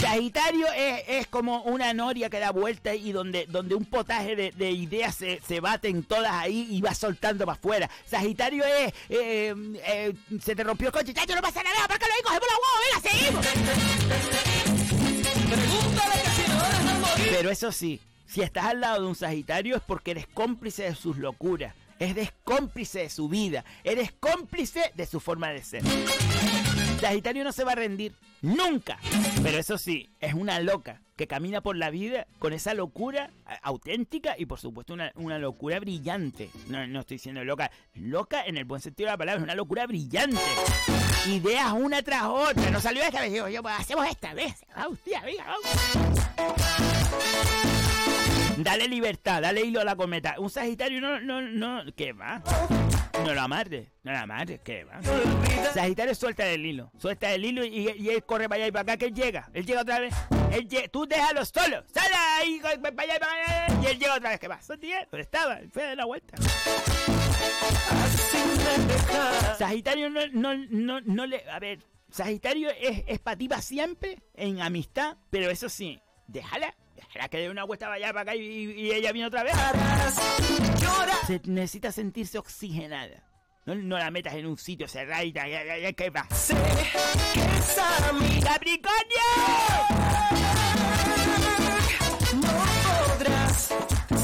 [0.00, 4.50] Sagitario es, es como una noria que da vuelta y donde, donde un potaje de,
[4.52, 7.90] de ideas se, se baten todas ahí y va soltando para afuera.
[8.06, 9.54] Sagitario es, eh,
[9.84, 12.22] eh, se te rompió el coche, chacho, no pasa nada, ¿para qué lo ahí?
[12.22, 13.46] Cogemos la huevo, venga, seguimos.
[17.30, 20.94] Pero eso sí, si estás al lado de un Sagitario es porque eres cómplice de
[20.94, 21.74] sus locuras.
[21.98, 23.64] Eres cómplice de su vida.
[23.82, 25.82] Eres cómplice de su forma de ser.
[27.00, 28.14] Sagitario no se va a rendir.
[28.42, 28.98] Nunca.
[29.42, 33.30] Pero eso sí, es una loca que camina por la vida con esa locura
[33.62, 36.50] auténtica y por supuesto una, una locura brillante.
[36.68, 37.72] No, no estoy diciendo loca.
[37.94, 39.40] Loca en el buen sentido de la palabra.
[39.40, 40.38] Es una locura brillante.
[41.26, 42.70] Ideas una tras otra.
[42.70, 43.32] No salió esta vez.
[43.32, 44.54] Yo, pues, hacemos esta vez.
[44.76, 45.64] Vamos, tía, vamos.
[48.60, 50.34] Dale libertad, dale hilo a la cometa.
[50.38, 52.42] Un Sagitario no, no, no, ¿qué va?
[53.24, 55.00] No lo amarre, no lo amarre, ¿qué va?
[55.72, 58.82] Sagitario suelta el hilo, suelta el hilo y, y él corre para allá y para
[58.82, 60.14] acá, que él llega, él llega otra vez.
[60.52, 64.14] Él lle- tú déjalo solo, sale ahí, para allá y para allá, y él llega
[64.16, 64.96] otra vez, ¿qué pasa, tío?
[65.10, 65.58] ¿Dónde estaba?
[65.72, 66.36] Fue dar la vuelta.
[69.58, 71.80] Sagitario no, no, no, no le, a ver,
[72.10, 76.74] Sagitario es, es para siempre, en amistad, pero eso sí, déjala,
[77.06, 79.54] déjala que dé una vuelta allá, para acá y, ella viene otra vez.
[81.26, 83.22] Se necesita sentirse oxigenada.
[83.66, 86.26] No, no la metas en un sitio cerrado y tal, ya, ya, ya, ¿qué va?
[88.42, 89.18] ¡Capricornio!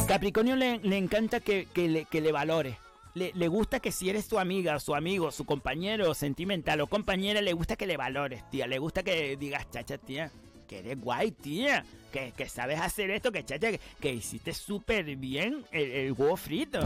[0.08, 2.78] Capricornio le, le encanta que, que le, que le valore.
[3.14, 7.40] Le, le gusta que si eres su amiga, su amigo, su compañero sentimental o compañera,
[7.40, 8.66] le gusta que le valores, tía.
[8.66, 10.32] Le gusta que digas, chacha, tía,
[10.64, 11.84] que eres guay, tía.
[12.12, 16.36] Que, que sabes hacer esto, que chacha, que, que hiciste súper bien el, el huevo
[16.36, 16.80] frito.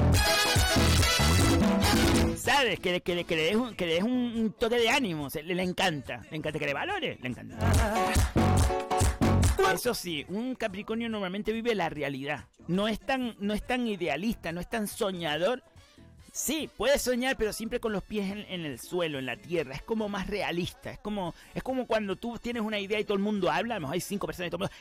[2.36, 2.80] ¿Sabes?
[2.80, 5.28] Que, que, que le des, un, que le des un, un toque de ánimo.
[5.28, 6.22] se- le, le encanta.
[6.30, 7.18] Le encanta que le valore.
[7.20, 7.56] Le encanta.
[9.74, 12.46] Eso sí, un Capricornio normalmente vive la realidad.
[12.68, 15.62] No es tan, no es tan idealista, no es tan soñador.
[16.40, 19.74] Sí, puede soñar, pero siempre con los pies en, el suelo, en la tierra.
[19.74, 20.92] Es como más realista.
[20.92, 23.74] Es como, es como cuando tú tienes una idea y todo el mundo habla.
[23.74, 24.76] A lo mejor hay cinco personas y todo el mundo.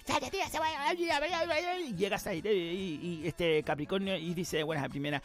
[1.80, 5.20] Y llegas ahí y, y- y este Capricornio y dice, bueno, a primera,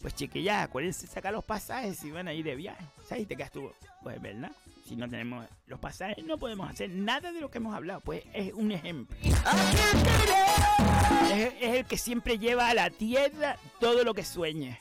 [0.00, 2.82] pues cheque ya, acuérdense sacar los pasajes y van a ir de viaje.
[3.18, 3.70] Y te quedas tú,
[4.02, 4.52] pues verdad.
[4.88, 8.00] Si no tenemos los pasajes, no podemos hacer nada de lo que hemos hablado.
[8.00, 9.14] Pues es un ejemplo.
[11.30, 14.78] Es, es el que siempre lleva a la tierra todo lo que sueñe.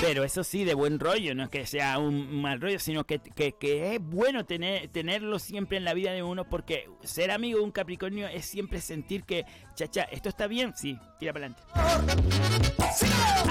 [0.00, 3.18] Pero eso sí, de buen rollo, no es que sea un mal rollo, sino que,
[3.18, 7.64] que- es bueno tener, tenerlo siempre en la vida de uno porque ser amigo de
[7.64, 9.44] un Capricornio es siempre sentir que,
[9.74, 10.72] chacha, ¿esto está bien?
[10.76, 11.62] Sí, tira para adelante.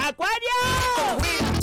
[0.02, 1.55] ¡Acuario!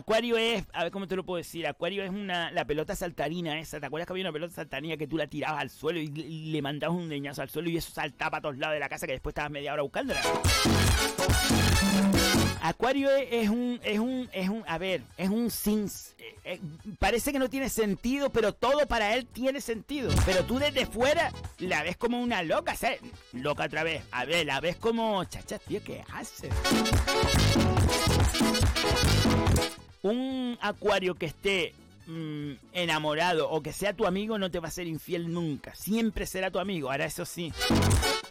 [0.00, 3.60] Acuario es, a ver cómo te lo puedo decir, Acuario es una, la pelota saltarina
[3.60, 6.08] esa, ¿te acuerdas que había una pelota saltarina que tú la tirabas al suelo y,
[6.08, 9.06] le- mandabas un leñazo al suelo y eso saltaba a todos lados de la casa
[9.06, 10.18] que después estabas media hora buscándola?
[12.62, 15.84] Acuario es, es un, es un, es un, a ver, es un sin,
[16.18, 16.60] eh, eh,
[16.98, 20.10] parece que no tiene sentido, pero todo para él tiene sentido.
[20.24, 23.00] Pero tú desde fuera la ves como una loca, ¿sabes?
[23.34, 24.02] Loca otra vez.
[24.12, 26.50] A ver, la ves como, chacha, tío, ¿qué haces?
[30.02, 31.74] Un acuario que esté
[32.06, 35.74] mm, enamorado o que sea tu amigo no te va a ser infiel nunca.
[35.74, 36.90] Siempre será tu amigo.
[36.90, 37.52] Ahora eso sí.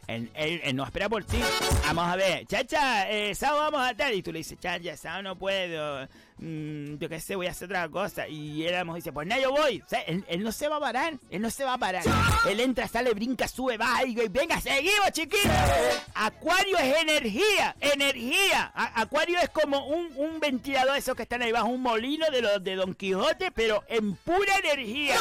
[0.07, 1.38] Él, no espera por ti.
[1.84, 2.45] Vamos a ver.
[2.47, 4.13] Chacha, eh, sábado vamos a tal.
[4.15, 6.07] Y tú le dices, chacha, sábado no puedo.
[6.41, 8.27] Mm, yo qué sé, voy a hacer otra cosa.
[8.27, 9.81] Y mejor dice, pues nada, yo voy.
[9.85, 11.19] O sea, él, no se va a parar.
[11.29, 12.03] Él no se va a parar.
[12.49, 15.51] Él entra, sale, brinca, sube, baja y venga, seguimos, chiquitos.
[16.13, 18.71] Acuario es energía, energía.
[18.73, 22.63] Acuario es como un, un ventilador esos que están ahí bajo un molino de los
[22.63, 25.15] de Don Quijote, pero en pura energía.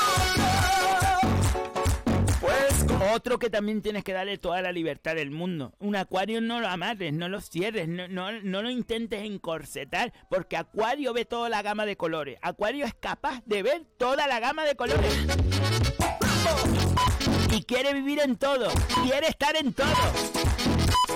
[3.15, 5.73] Otro que también tienes que darle toda la libertad del mundo.
[5.79, 10.57] Un acuario no lo amarres, no lo cierres, no, no, no lo intentes encorsetar, porque
[10.57, 12.39] acuario ve toda la gama de colores.
[12.43, 15.13] Acuario es capaz de ver toda la gama de colores.
[17.51, 18.69] Y quiere vivir en todo,
[19.05, 19.89] quiere estar en todo.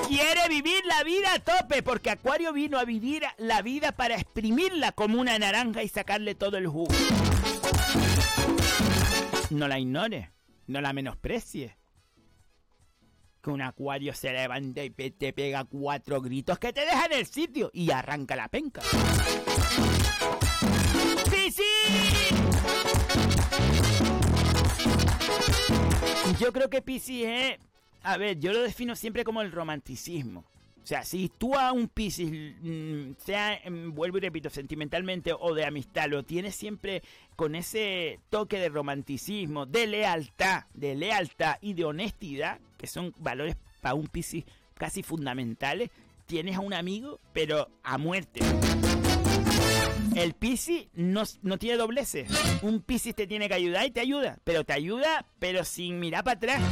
[0.08, 4.92] Quiere vivir la vida a tope, porque Acuario vino a vivir la vida para exprimirla
[4.92, 6.92] como una naranja y sacarle todo el jugo.
[9.50, 10.28] No la ignores,
[10.66, 11.72] no la menosprecies.
[13.42, 17.26] que un acuario se levanta y te pega cuatro gritos que te deja en el
[17.26, 18.82] sitio y arranca la penca.
[21.30, 22.30] ¡Piscis!
[26.38, 27.58] Yo creo que Piscis es...
[28.04, 30.44] A ver, yo lo defino siempre como el romanticismo.
[30.82, 35.54] O sea, si tú a un Piscis, mm, sea, mm, vuelvo y repito, sentimentalmente o
[35.54, 37.02] de amistad, lo tienes siempre
[37.36, 43.56] con ese toque de romanticismo, de lealtad, de lealtad y de honestidad, que son valores
[43.80, 45.90] para un Piscis casi fundamentales,
[46.26, 48.40] tienes a un amigo, pero a muerte.
[50.16, 52.28] El Piscis no, no tiene dobleces.
[52.62, 54.38] Un Piscis te tiene que ayudar y te ayuda.
[54.44, 56.62] Pero te ayuda, pero sin mirar para atrás.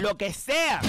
[0.00, 0.80] Lo que sea.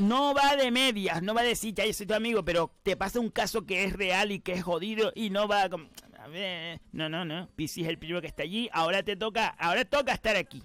[0.00, 2.96] No va de medias, no va a decir, ya yo soy tu amigo, pero te
[2.96, 5.88] pasa un caso que es real y que es jodido y no va como...
[6.18, 7.48] A ver, no, no, no.
[7.56, 8.68] Piscis es el primero que está allí.
[8.72, 10.62] Ahora te toca, ahora toca estar aquí.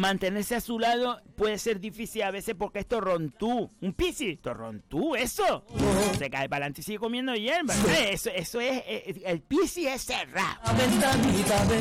[0.00, 3.70] Mantenerse a su lado puede ser difícil a veces porque es torrontú.
[3.82, 5.64] Un piscis, torrontú, eso.
[6.18, 7.74] Se cae para adelante y sigue comiendo hierba.
[7.90, 10.58] Eh, Eso, eso es, eh, el piscis es cerrado.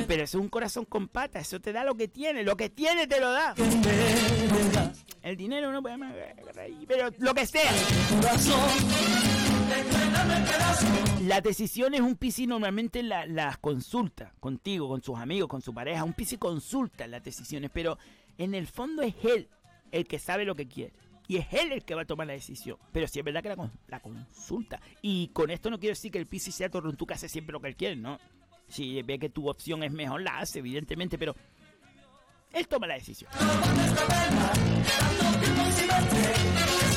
[0.05, 2.69] Pero eso es un corazón con patas, eso te da lo que tiene, lo que
[2.69, 3.55] tiene te lo da.
[5.21, 6.13] El dinero no puede más,
[6.87, 7.71] pero lo que sea.
[11.25, 16.03] Las decisiones un piscis normalmente la- las consulta contigo, con sus amigos, con su pareja.
[16.03, 17.97] Un piscis consulta las decisiones, pero
[18.37, 19.47] en el fondo es él
[19.91, 20.93] el que sabe lo que quiere.
[21.27, 22.77] Y es él el que va a tomar la decisión.
[22.91, 24.81] Pero sí es verdad que la, la consulta.
[25.03, 27.59] Y con esto no quiero decir que el piscis sea torrontú que hace siempre lo
[27.59, 28.19] que él quiere, ¿no?
[28.67, 31.35] Si ve que tu opción es mejor, la hace, evidentemente, pero
[32.51, 33.29] él toma la decisión.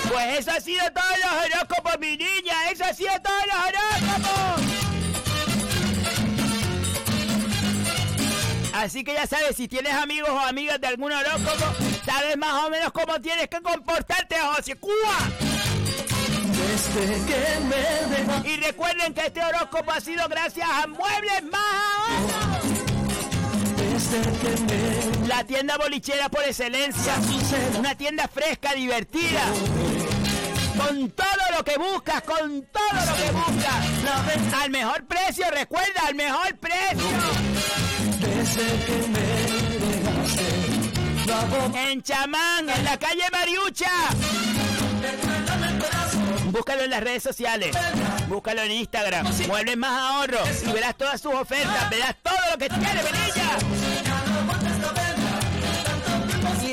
[0.09, 2.42] Pues eso ha sido todos los horóscopos, mi niña.
[2.85, 4.83] Ha sido todos los horóscopos.
[8.75, 11.65] Así que ya sabes, si tienes amigos o amigas de algún horóscopo,
[12.05, 15.19] sabes más o menos cómo tienes que comportarte, José Cuba.
[18.45, 22.83] Y recuerden que este horóscopo ha sido gracias a Muebles Más
[25.29, 27.15] La tienda bolichera por excelencia.
[27.79, 29.45] Una tienda fresca, divertida.
[30.87, 31.27] Con todo
[31.57, 34.63] lo que buscas, con todo lo que buscas.
[34.63, 37.07] Al mejor precio, recuerda, al mejor precio.
[41.75, 43.91] En Chamán, en la calle Mariucha.
[46.47, 47.77] Búscalo en las redes sociales.
[48.29, 49.27] Búscalo en Instagram.
[49.47, 50.41] Muebles más ahorro.
[50.67, 51.91] Y verás todas sus ofertas.
[51.91, 53.92] Verás todo lo que tiene, Benilla.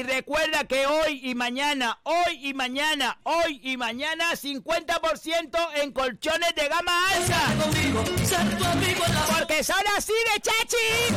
[0.10, 6.68] Recuerda que hoy y mañana, hoy y mañana, hoy y mañana, 50% en colchones de
[6.68, 7.42] gama alta.
[9.38, 11.14] Porque son así de chachi.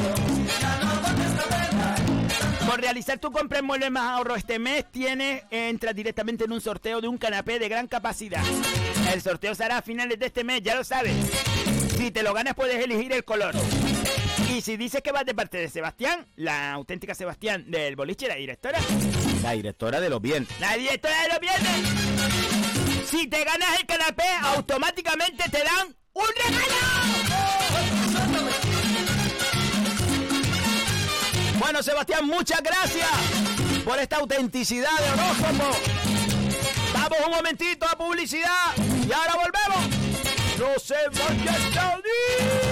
[2.67, 6.61] Por realizar tu compra en Muebles Más Ahorro este mes, tienes, entras directamente en un
[6.61, 8.43] sorteo de un canapé de gran capacidad.
[9.11, 11.15] El sorteo será a finales de este mes, ya lo sabes.
[11.97, 13.55] Si te lo ganas, puedes elegir el color.
[14.53, 18.35] Y si dices que vas de parte de Sebastián, la auténtica Sebastián del boliche, la
[18.35, 18.79] directora.
[19.43, 20.47] La directora de los bien.
[20.61, 23.09] La directora de los viernes.
[23.09, 26.75] Si te ganas el canapé, automáticamente te dan un regalo.
[31.59, 33.11] Bueno, Sebastián, muchas gracias
[33.87, 35.71] por esta autenticidad de horóscopo.
[36.93, 38.77] Vamos un momentito a publicidad
[39.09, 39.97] y ahora volvemos.
[40.59, 42.72] No se vayan nadie.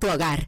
[0.01, 0.47] tu hogar.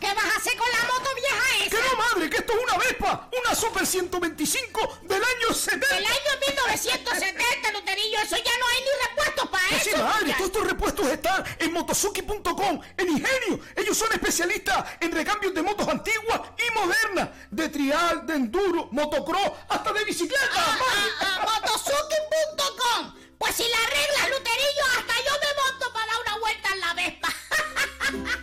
[0.00, 1.76] ¿Qué vas a hacer con la moto vieja esa?
[1.76, 2.30] ¡Que no, madre!
[2.30, 3.28] ¡Que esto es una Vespa!
[3.44, 5.94] ¡Una Super 125 del año 70!
[5.94, 8.18] ¡Del año 1970, Eleuterillo!
[8.20, 9.90] ¡Eso ya no hay ni repuestos para eso!
[9.90, 10.32] sí, madre!
[10.32, 13.60] Todos estos repuestos están en motosuki.com, en Ingenio.
[13.76, 17.28] Ellos son especialistas en recambios de motos antiguas y modernas.
[17.50, 20.48] De trial, de enduro, motocross, hasta de bicicleta.
[20.54, 23.14] Ah, ah, ah, Motosuki.com.
[23.38, 26.94] Pues si la arreglas, Luterillo, hasta yo me monto para dar una vuelta en la
[26.94, 27.28] Vespa.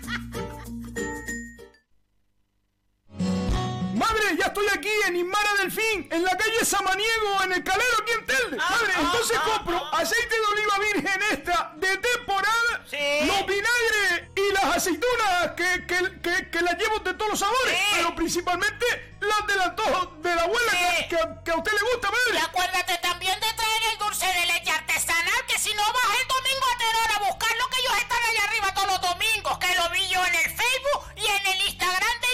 [4.29, 8.11] Madre, ya estoy aquí en Inmara Delfín, en la calle Samaniego, en el Calero, aquí
[8.11, 8.57] en Telde.
[8.57, 12.85] Madre, entonces compro aceite de oliva virgen extra de temporada,
[13.25, 17.79] los vinagres y las aceitunas que, que, que, que las llevo de todos los sabores,
[17.95, 22.11] pero principalmente las del antojo de la abuela que, que, que a usted le gusta,
[22.11, 22.33] madre.
[22.33, 26.27] Y acuérdate también de traer el dulce de leche artesanal, que si no vas el
[26.27, 29.89] domingo a Terora a buscarlo, que ellos están allá arriba todos los domingos, que lo
[29.89, 32.28] vi yo en el Facebook y en el Instagram de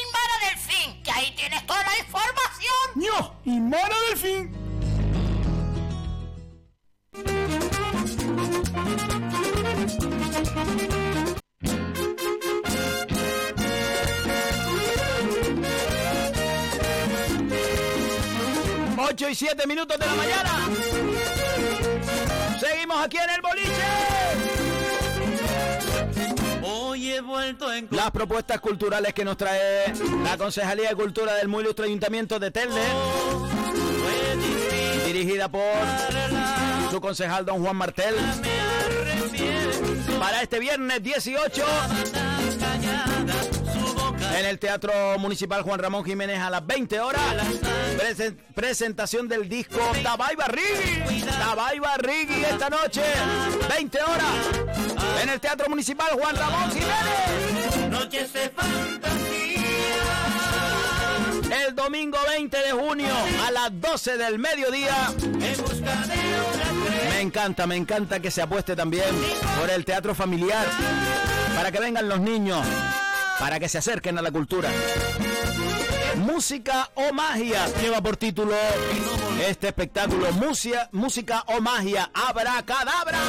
[0.66, 2.74] Delfín, que ahí tienes toda la información.
[2.96, 3.36] ¡No!
[3.46, 4.66] Inmara Delfín.
[18.98, 20.70] Ocho y 7 minutos de la mañana.
[22.60, 23.42] Seguimos aquí en el
[27.92, 29.94] Las propuestas culturales que nos trae
[30.24, 32.82] la Concejalía de Cultura del muy ilustre Ayuntamiento de Telde.
[35.06, 35.62] Dirigida por
[36.92, 38.16] su concejal don Juan Martel.
[40.20, 41.66] Para este viernes 18
[44.38, 47.22] en el Teatro Municipal Juan Ramón Jiménez a las 20 horas.
[47.98, 51.22] Presen- presentación del disco Tabay Barrigui.
[51.40, 53.02] Tabay Barrigui esta noche,
[53.70, 54.36] 20 horas.
[55.22, 57.90] En el Teatro Municipal Juan Ramón Jiménez.
[57.90, 59.16] noches de fantasía.
[61.68, 63.14] El domingo 20 de junio
[63.48, 65.12] a las 12 del mediodía.
[65.24, 66.18] En busca de
[66.54, 69.06] una Me encanta, me encanta que se apueste también
[69.60, 70.66] por el teatro familiar.
[71.56, 72.66] Para que vengan los niños.
[73.40, 74.70] Para que se acerquen a la cultura.
[76.18, 78.54] Música o magia lleva por título
[79.48, 80.32] este espectáculo.
[80.34, 82.10] Música, música o magia.
[82.14, 83.20] Abracadabra.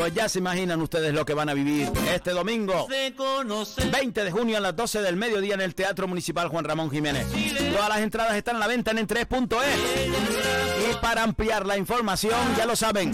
[0.00, 2.88] Pues ya se imaginan ustedes lo que van a vivir este domingo.
[2.88, 7.26] 20 de junio a las 12 del mediodía en el Teatro Municipal Juan Ramón Jiménez.
[7.70, 10.90] Todas las entradas están a la venta en en3.es.
[10.90, 13.12] Y para ampliar la información, ya lo saben,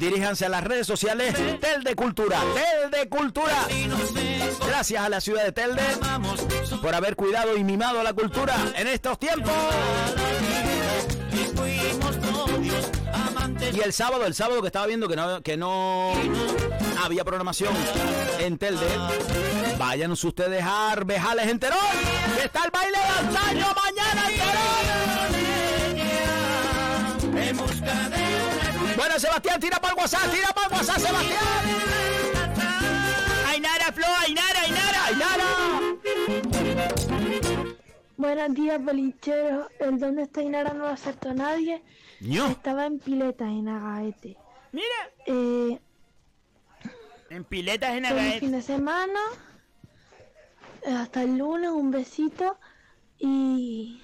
[0.00, 2.40] diríjanse a las redes sociales Tel de Cultura.
[2.54, 3.68] Tel de Cultura.
[4.66, 5.82] Gracias a la ciudad de Telde
[6.80, 9.52] por haber cuidado y mimado la cultura en estos tiempos.
[13.74, 16.12] Y el sábado, el sábado que estaba viendo que no, que no
[17.02, 17.74] había programación
[18.38, 18.86] en Telde,
[19.76, 21.78] vayan ustedes a Arbejales en Terón,
[22.36, 24.54] que está el baile de antaño mañana en Terón.
[28.96, 31.40] Bueno, Sebastián, tira para el WhatsApp, tira para el WhatsApp, Sebastián.
[33.48, 35.63] Ainara, Flo, Ainara, Ainara, Ainara.
[38.24, 39.66] Buenos días, bolicheros.
[39.78, 41.82] El donde está Inara no lo aceptó nadie.
[42.20, 42.46] Ño.
[42.46, 44.38] Estaba en pileta en Agaete.
[44.72, 44.86] Mira.
[45.26, 45.78] Eh,
[47.28, 48.40] En piletas en Agaete.
[48.40, 49.20] fin de semana.
[50.86, 52.58] Hasta el lunes, un besito.
[53.18, 54.00] Y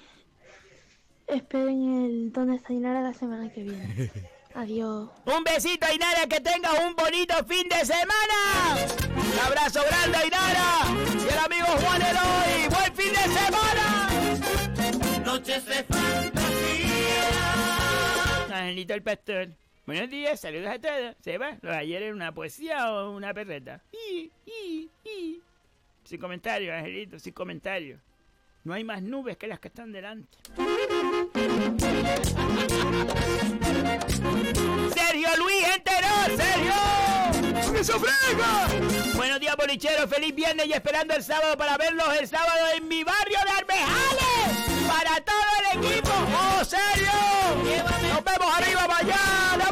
[1.25, 4.11] esperen el Dónde está Inara la semana que viene.
[4.53, 5.09] Adiós.
[5.25, 8.75] Un besito, Ainara, que tengas un bonito fin de semana.
[9.15, 10.83] Un abrazo grande, Ainara.
[11.13, 12.67] Y el amigo Juan Eloy.
[12.69, 14.09] ¡Buen fin de semana!
[15.25, 17.29] Noches de fantasía.
[18.53, 19.49] Angelito el pastor.
[19.85, 21.15] Buenos días, saludos a todos.
[21.21, 21.57] ¿Se va?
[21.61, 23.81] ¿Lo de ayer era una poesía o una perreta?
[23.91, 25.41] Y, y, y.
[26.03, 27.99] Sin comentario, Angelito, sin comentario.
[28.63, 30.37] No hay más nubes que las que están delante.
[34.93, 36.07] Sergio Luis Entero,
[36.37, 37.73] Sergio.
[37.73, 38.67] ¡Que se ofrega!
[39.15, 40.07] Buenos días, bolicheros.
[40.07, 44.87] Feliz viernes y esperando el sábado para verlos el sábado en mi barrio de Armejales.
[44.87, 45.37] Para todo
[45.73, 46.11] el equipo.
[46.11, 47.11] ¡Oh, Sergio!
[48.13, 49.65] Nos vemos arriba mañana.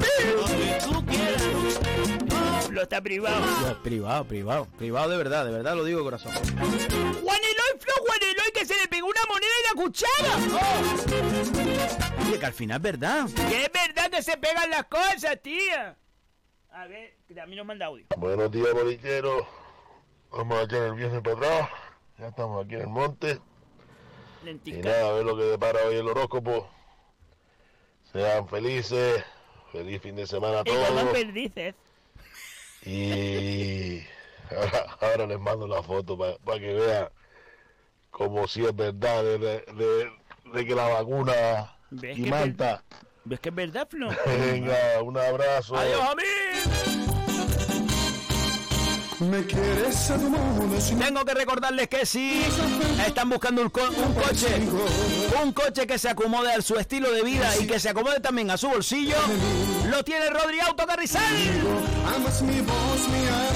[2.82, 3.42] Está privado.
[3.84, 6.32] Privado, privado, privado de verdad, de verdad lo digo de corazón.
[6.34, 10.38] Juan Eloy, Flo, Juan Eloy, que se le pegó una moneda y la cuchara.
[12.28, 13.26] Oye, que al final es verdad.
[13.50, 15.98] Que es verdad que se pegan las cosas, tía.
[16.72, 18.06] A ver, que a mí nos manda audio.
[18.18, 19.44] Buenos días, bolicheros.
[20.32, 21.70] Vamos a echar el viernes para atrás.
[22.18, 23.40] Ya estamos aquí en el monte.
[24.42, 24.90] Y Lentica.
[24.90, 26.70] nada, a ver lo que depara hoy el horóscopo.
[28.12, 29.24] Sean felices.
[29.72, 31.04] Feliz fin de semana a Y como todos.
[31.14, 31.76] perdices.
[32.86, 34.04] Y
[34.56, 37.10] ahora, ahora les mando la foto para que vean
[38.12, 42.84] como si es verdad de, de- que la vacuna ¿Ves y que manta.
[43.26, 44.10] ¿Ves que es verdad, Flo?
[44.26, 45.76] Venga, un abrazo.
[45.76, 46.16] Adiós, a
[49.20, 50.12] Me quieres
[50.98, 52.42] Tengo que recordarles que si
[53.06, 54.48] están buscando un, co- un coche,
[55.44, 58.50] un coche que se acomode a su estilo de vida y que se acomode también
[58.50, 59.18] a su bolsillo,
[59.90, 61.22] lo tiene Rodri Auto Carrizal.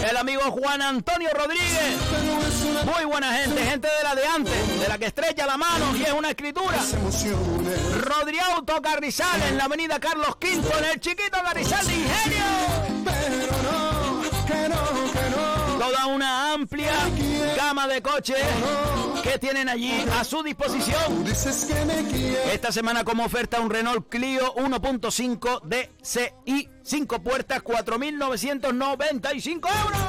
[0.10, 1.96] El amigo Juan Antonio Rodríguez.
[2.86, 6.04] Muy buena gente, gente de la de antes, de la que estrecha la mano y
[6.04, 6.78] es una escritura.
[8.02, 12.44] Rodri Auto Carrizal en la avenida Carlos V, en el chiquito Carrizal de Ingenio.
[15.84, 16.94] Toda una amplia
[17.58, 18.38] gama de coches
[19.22, 21.26] que tienen allí a su disposición.
[22.54, 30.04] Esta semana como oferta un Renault Clio 1.5 DCI 5 puertas 4.995 euros.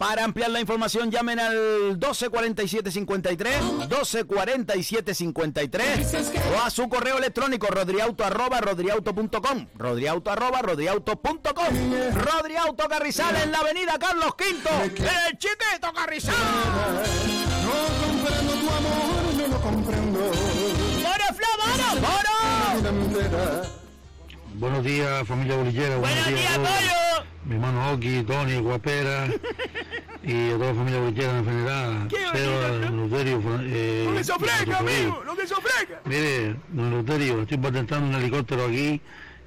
[0.00, 8.62] Para ampliar la información llamen al 124753 124753 o a su correo electrónico rodriauto arroba
[8.62, 11.34] rodriauto.com rodriauto arroba rodriauto.com
[12.14, 14.94] Rodriauto Carrizal en la avenida Carlos V el
[15.36, 16.34] chiquito Carrizal
[18.20, 20.20] comprendo tu amor, no lo comprendo.
[21.02, 21.48] ¡Moro, Flo,
[22.00, 22.30] moro!
[24.60, 25.96] Buenos días, familia bolillera.
[25.96, 27.24] Buenos, días, a todos.
[27.46, 29.26] Mi hermano Oki, Tony, Guapera
[30.22, 32.08] y a toda la familia bolillera en general.
[32.10, 36.02] Seba, Luterio, eh, Lo que se ofrezca, amigo, lo que se ofrezca.
[36.04, 39.00] Mire, don Luterio, estoy patentando un helicóptero aquí.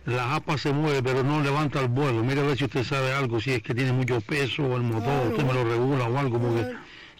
[0.08, 2.24] La japa se mueve, pero no levanta el vuelo.
[2.24, 4.82] Mire a ver si usted sabe algo, si es que tiene mucho peso o el
[4.82, 6.74] motor, usted me lo regula o algo, porque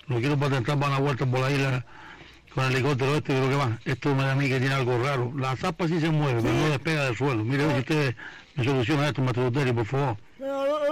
[0.08, 1.86] lo quiero patentar para una vuelta por la isla
[2.54, 3.80] con el helicóptero este, creo que va.
[3.86, 5.32] Esto me da a mí que tiene algo raro.
[5.38, 7.44] La zapa sí se mueve, pero no despega del suelo.
[7.44, 8.16] Mire a ver si usted
[8.56, 10.18] me soluciona esto, maestro Luterio, por favor.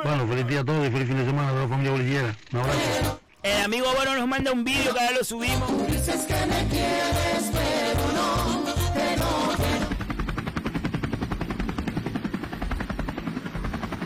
[0.04, 2.36] Bueno, feliz día a todos y feliz fin de semana a toda la familia bolillera.
[2.54, 3.20] Un abrazo.
[3.44, 5.88] El amigo bueno nos manda un vídeo que ahora lo subimos.
[5.88, 9.52] Dices que me quieres, pero no, que no,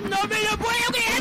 [0.09, 1.15] ¡No me lo puedo creer!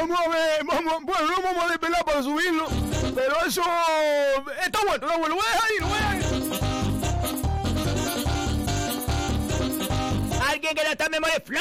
[0.00, 2.68] Vamos a ver, vamos, bueno, no vamos a desvelar para subirlo,
[3.16, 3.62] pero eso
[4.64, 6.50] está bueno, está bueno, lo voy a dejar ahí, lo voy a dejar ahí.
[10.48, 11.42] Alguien que no está memorizado.
[11.44, 11.60] ¡Flo!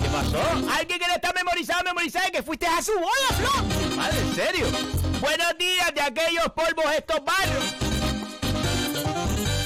[0.00, 0.40] ¿Qué pasó?
[0.76, 3.96] Alguien que no está memorizado, memorizado, que fuiste a su boda, Flo.
[3.96, 4.66] Madre, ¿en serio?
[5.20, 7.91] Buenos días de aquellos polvos estos barrios.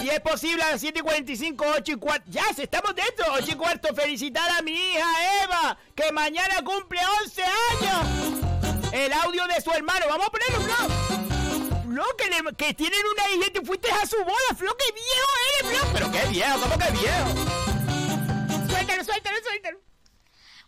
[0.07, 2.31] Si es posible a las 7 y 45, 8 y cuarto.
[2.31, 3.93] Ya, si estamos dentro, 8 y cuarto.
[3.93, 8.93] Felicitar a mi hija Eva, que mañana cumple 11 años.
[8.93, 10.07] El audio de su hermano.
[10.09, 11.83] Vamos a ponerlo, Flo.
[11.91, 14.77] Flo, que, le- que tienen una hija y te fuiste a su boda, Flo.
[14.77, 15.29] ¡Qué viejo
[15.73, 15.91] eres, Flo!
[15.93, 18.69] Pero qué viejo, ¿cómo que viejo?
[18.71, 19.79] Suéltalo, suéltalo, suéltalo.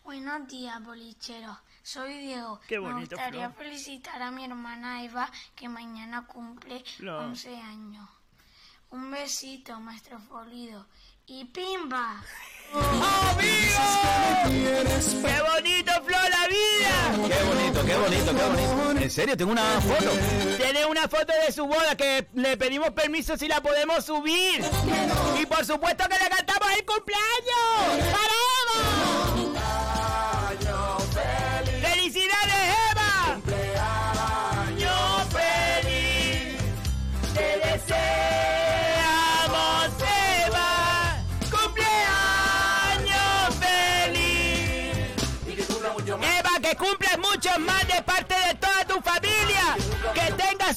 [0.02, 1.56] Buenos días, bolicheros.
[1.84, 2.58] Soy Diego.
[2.66, 3.64] Qué Me bonito, gustaría Flor.
[3.66, 7.22] felicitar a mi hermana Eva, que mañana cumple Flor.
[7.22, 8.08] 11 años.
[8.90, 10.86] Un besito, maestro Folido.
[11.26, 12.22] Y pimba.
[12.72, 12.78] ¡Qué
[15.52, 17.28] bonito, Flo, la vida!
[17.28, 19.00] Qué bonito, qué bonito, qué bonito.
[19.02, 20.10] En serio, tengo una foto.
[20.56, 24.64] Tiene una foto de su boda que le pedimos permiso si la podemos subir.
[25.38, 28.14] Y por supuesto que le cantamos el cumpleaños.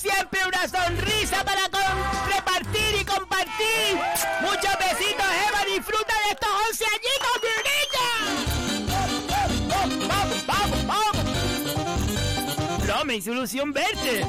[0.01, 3.95] Siempre una sonrisa para con- repartir y compartir.
[4.41, 5.65] Muchos besitos, Eva.
[5.75, 8.07] Disfruta de estos 11 añitos, mi niña.
[10.07, 11.15] ¡Vamos, vamos, vamos!
[12.87, 14.25] No, me hizo ilusión verte.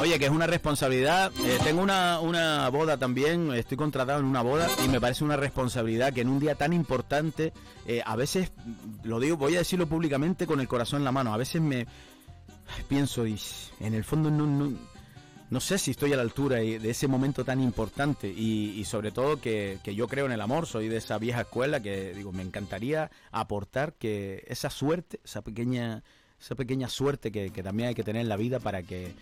[0.00, 1.30] Oye, que es una responsabilidad.
[1.44, 5.36] Eh, tengo una, una boda también, estoy contratado en una boda y me parece una
[5.36, 7.52] responsabilidad que en un día tan importante,
[7.86, 8.50] eh, a veces,
[9.04, 11.86] lo digo, voy a decirlo públicamente con el corazón en la mano, a veces me
[12.88, 13.38] pienso y
[13.80, 14.72] en el fondo no, no,
[15.50, 19.12] no sé si estoy a la altura de ese momento tan importante y, y sobre
[19.12, 22.32] todo que, que yo creo en el amor, soy de esa vieja escuela que digo,
[22.32, 26.02] me encantaría aportar que esa suerte, esa pequeña,
[26.40, 29.14] esa pequeña suerte que, que también hay que tener en la vida para que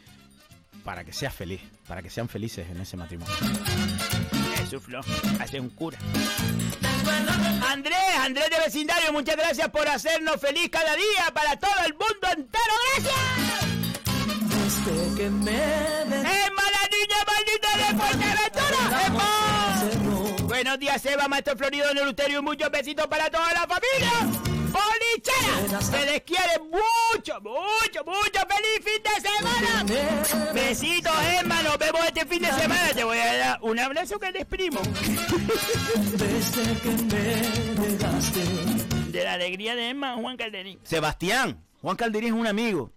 [0.85, 3.35] para que seas feliz, para que sean felices en ese matrimonio.
[4.79, 5.01] Flo,
[5.41, 5.99] hace un cura.
[7.69, 12.29] Andrés, Andrés de vecindario, muchas gracias por hacernos feliz cada día para todo el mundo
[12.37, 12.75] entero.
[12.95, 13.15] ¡Gracias!
[15.19, 19.07] ¡Emma, la niña maldita de Fuerteventura!
[19.07, 20.47] ¡Emma!
[20.47, 24.50] Buenos días, Eva, maestro Florido, Neluterio, y muchos besitos para toda la familia.
[24.73, 25.81] ¡Bolichera!
[25.81, 28.41] Se les quiere mucho, mucho, mucho.
[28.49, 30.53] ¡Feliz fin de semana!
[30.53, 32.89] Besitos, Emma, nos vemos este fin de semana.
[32.95, 34.81] Te voy a dar un abrazo que te exprimo.
[39.11, 40.79] De la alegría de Emma, Juan Calderín.
[40.85, 42.93] Sebastián, Juan Calderín es un amigo.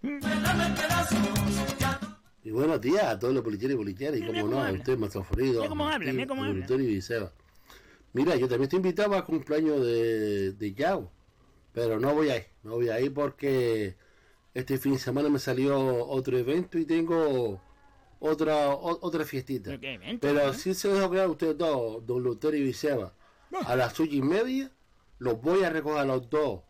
[2.43, 5.23] Y buenos días a todos los policheros y policheras, y como no, a usted, Maestro
[5.23, 6.65] Florido, Mira cómo habla, mira cómo habla.
[8.15, 11.11] Mira, yo también estoy invitado al cumpleaños de, de Yao,
[11.73, 13.95] pero no voy a ir, no voy a ir porque
[14.53, 17.59] este fin de semana me salió otro evento y tengo
[18.19, 19.77] otra o- otra fiestita.
[19.79, 20.53] ¿Qué evento, Pero eh?
[20.53, 23.13] sí se lo dejo claro a ustedes dos, don Luterio y Seba.
[23.65, 24.71] A las ocho y media
[25.19, 26.61] los voy a recoger a los dos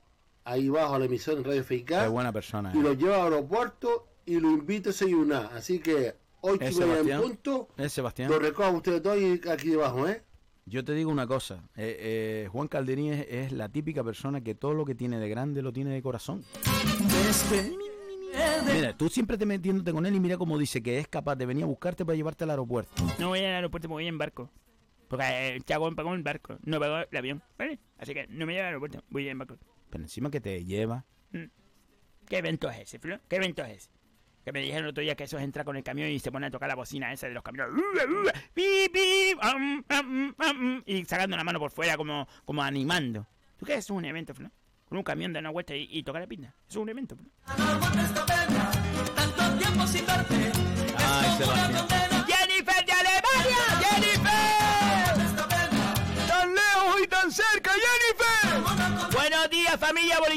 [0.45, 2.71] ahí bajo a la emisión en Radio Qué buena persona.
[2.73, 2.81] y eh.
[2.81, 5.49] lo llevo al aeropuerto y lo invito a desayunar.
[5.53, 8.29] Así que hoy Es que vayan en punto, Es Sebastián.
[8.31, 10.21] lo recojo a ustedes dos y aquí debajo, ¿eh?
[10.65, 11.97] Yo te digo una cosa, eh,
[12.45, 15.61] eh, Juan Calderín es, es la típica persona que todo lo que tiene de grande
[15.61, 16.43] lo tiene de corazón.
[18.73, 21.45] Mira, tú siempre te metiéndote con él y mira cómo dice que es capaz de
[21.45, 23.03] venir a buscarte para llevarte al aeropuerto.
[23.19, 24.49] No voy al aeropuerto, me voy en barco.
[25.09, 27.79] Porque el chagón pagó el barco, no pagó el avión, ¿vale?
[27.97, 29.57] Así que no me lleva al aeropuerto, voy en barco.
[29.89, 31.05] Pero encima que te lleva.
[31.31, 31.45] Mm.
[32.27, 33.19] ¿Qué evento es ese, Flo?
[33.27, 33.89] ¿Qué evento es ese?
[34.43, 36.31] Que me dijeron el otro día que eso es entrar con el camión y se
[36.31, 37.73] pone a tocar la bocina esa de los camiones.
[40.85, 43.25] Y sacando la mano por fuera como, como animando.
[43.57, 44.49] ¿Tú qué es un evento, Flo?
[44.89, 46.47] Con un camión de una vuelta y, y tocar la pinta.
[46.67, 47.29] Eso es un evento, Flo.
[49.15, 50.51] Tanto tiempo sin verte.
[50.97, 52.25] Ay, Sebastián.
[52.27, 53.57] ¡Jennifer de Alemania!
[53.81, 54.12] ¡Jennifer!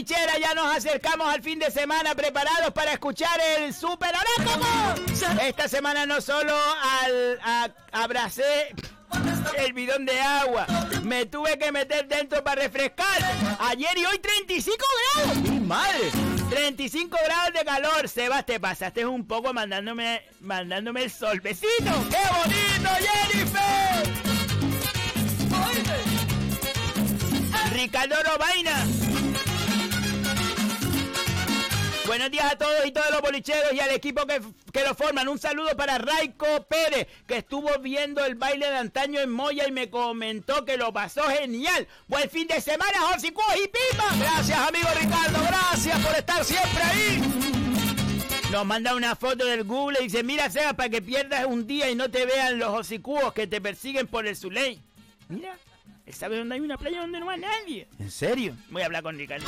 [0.06, 4.14] Ya nos acercamos al fin de semana preparados para escuchar el Super.
[5.42, 6.54] Esta semana no solo
[7.02, 8.72] al, abracé
[9.58, 10.66] el bidón de agua,
[11.02, 13.18] me tuve que meter dentro para refrescar.
[13.58, 14.76] Ayer y hoy 35
[15.14, 15.36] grados.
[15.38, 16.12] ¡Mi madre!
[16.50, 18.08] 35 grados de calor.
[18.08, 21.40] Sebas, te pasaste un poco mandándome, mandándome el sol.
[21.40, 21.92] ¡Besito!
[22.10, 24.26] ¡Qué bonito, Jennifer!
[27.72, 28.86] Ricardo Robaina.
[32.06, 34.40] Buenos días a todos y todos los bolicheros y al equipo que,
[34.72, 35.26] que lo forman.
[35.26, 39.72] Un saludo para Raico Pérez, que estuvo viendo el baile de antaño en Moya y
[39.72, 41.88] me comentó que lo pasó genial.
[42.06, 44.14] Buen fin de semana, Josicúos y Pipa.
[44.20, 45.38] Gracias, amigo Ricardo.
[45.46, 47.22] Gracias por estar siempre ahí.
[48.52, 51.90] Nos manda una foto del Google y dice, mira, Seba, para que pierdas un día
[51.90, 54.80] y no te vean los hocicúos que te persiguen por el Zuley.
[55.28, 55.58] Mira,
[56.06, 57.88] él sabe dónde hay una playa donde no va nadie.
[57.98, 58.56] ¿En serio?
[58.70, 59.44] Voy a hablar con Ricardo.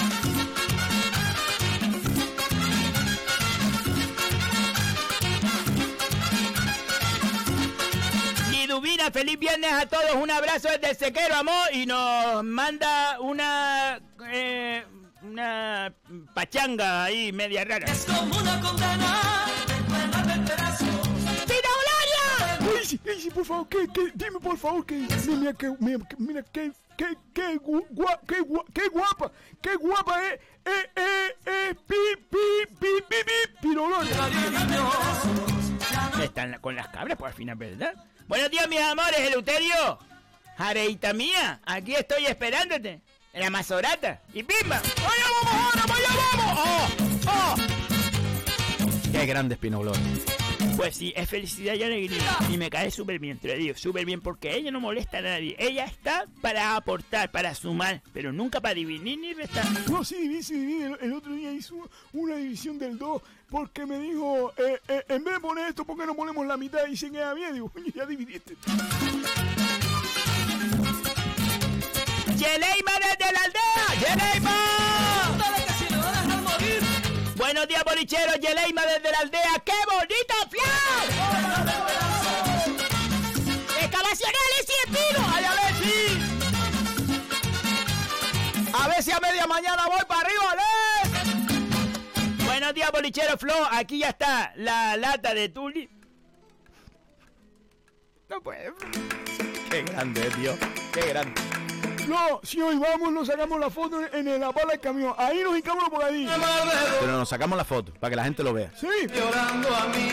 [8.79, 10.15] Liduvina, feliz viernes a todos.
[10.15, 11.55] Un abrazo desde sequero, amor.
[11.73, 14.01] Y nos manda una.
[14.31, 14.85] eh,
[15.23, 15.93] una
[16.33, 17.87] pachanga ahí, media rara.
[17.91, 19.15] Es como una condena.
[22.71, 24.95] Ay, sí, por favor, que, que, dime por favor que
[25.27, 29.31] mira que mira, que- mira que que que gu- gua- que gua- que guapa,
[29.61, 31.97] qué guapa es eh eh eh pi
[32.31, 33.17] pi pi pi
[33.61, 33.69] pi.
[36.23, 37.95] Están con las cabras por al final, ¿verdad?
[38.29, 39.99] Buenos días, mis amores, Eleuterio.
[40.59, 43.01] Jareita mía, aquí estoy esperándote.
[43.33, 44.21] La mazorata.
[44.35, 44.77] Y pimba.
[44.77, 45.83] ¡Allá vamos ahora!
[45.95, 46.59] ¡Allá vamos!
[47.27, 47.57] ¡Oh!
[47.57, 49.11] ¡Oh!
[49.11, 50.03] Qué grande es Pino Gloria.
[50.79, 52.39] Pues sí, es felicidad y alegría.
[52.53, 55.23] Y me cae súper bien, te lo digo, súper bien, porque ella no molesta a
[55.23, 55.57] nadie.
[55.59, 59.65] Ella está para aportar, para sumar, pero nunca para dividir ni restar.
[59.91, 60.85] No, sí, divide, sí, divide.
[60.85, 65.25] El, el otro día hizo una división del 2 porque me dijo, eh, eh, en
[65.25, 67.55] vez de poner esto, ¿por qué no ponemos la mitad y se queda bien?
[67.55, 68.55] Digo, coño, ya dividiste.
[72.37, 74.15] ¡Yeleima desde la aldea!
[74.15, 74.79] ¡Yeleima!
[77.37, 78.39] Buenos días, bolicheros.
[78.41, 79.63] Yeleima desde la aldea.
[79.65, 80.08] ¡Qué bonito
[89.49, 90.63] mañana voy para arriba, Ale.
[92.45, 93.55] Buenos días, bolichero Flo.
[93.73, 95.89] Aquí ya está la lata de Tuli.
[98.29, 98.73] No puede.
[99.71, 100.59] Qué grande, eh, tío.
[100.93, 101.41] Qué grande.
[102.07, 105.15] No, si hoy vamos, nos sacamos la foto en, en la pala del camión.
[105.19, 106.27] Ahí nos hincamos por ahí.
[107.01, 108.71] Pero nos sacamos la foto para que la gente lo vea.
[108.75, 108.87] Sí.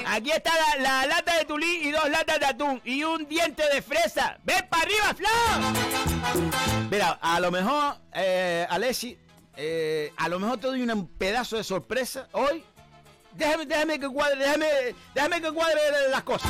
[0.05, 3.63] Aquí está la, la lata de tulí y dos latas de atún y un diente
[3.73, 4.37] de fresa.
[4.43, 5.29] ¡Ven para arriba, Flo!
[6.91, 9.17] Mira, a lo mejor, eh, Alessi,
[9.57, 12.63] eh, a lo mejor te doy un pedazo de sorpresa hoy.
[13.33, 14.65] Déjame, déjame que cuadre, déjame,
[15.13, 15.79] déjame que cuadre
[16.09, 16.49] las cosas.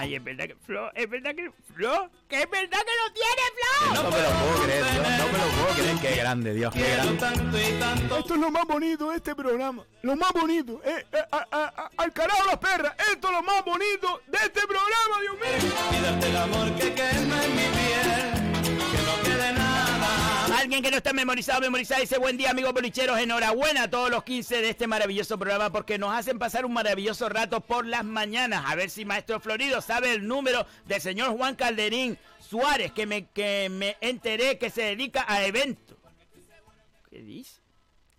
[0.00, 3.42] Ay, es verdad que Flo, es verdad que Flo, que es verdad que lo tiene
[3.54, 4.02] Flo.
[4.02, 5.96] No me lo puedo creer, Dios, no me lo puedo creer.
[6.00, 8.18] Qué grande, Dios, qué grande.
[8.18, 9.84] Esto es lo más bonito de este programa.
[10.02, 10.80] Lo más bonito.
[10.84, 12.94] Eh, eh, a- a- a- al carajo las perras.
[13.12, 15.72] Esto es lo más bonito de este programa, Dios mío.
[15.98, 18.37] Y darte el amor que quema en mi piel,
[20.58, 24.24] Alguien que no está memorizado, memorizado, dice buen día amigos bolicheros, enhorabuena a todos los
[24.24, 28.64] 15 de este maravilloso programa porque nos hacen pasar un maravilloso rato por las mañanas.
[28.66, 33.28] A ver si Maestro Florido sabe el número del señor Juan Calderín Suárez, que me,
[33.28, 35.96] que me enteré que se dedica a eventos.
[37.08, 37.60] ¿Qué dice?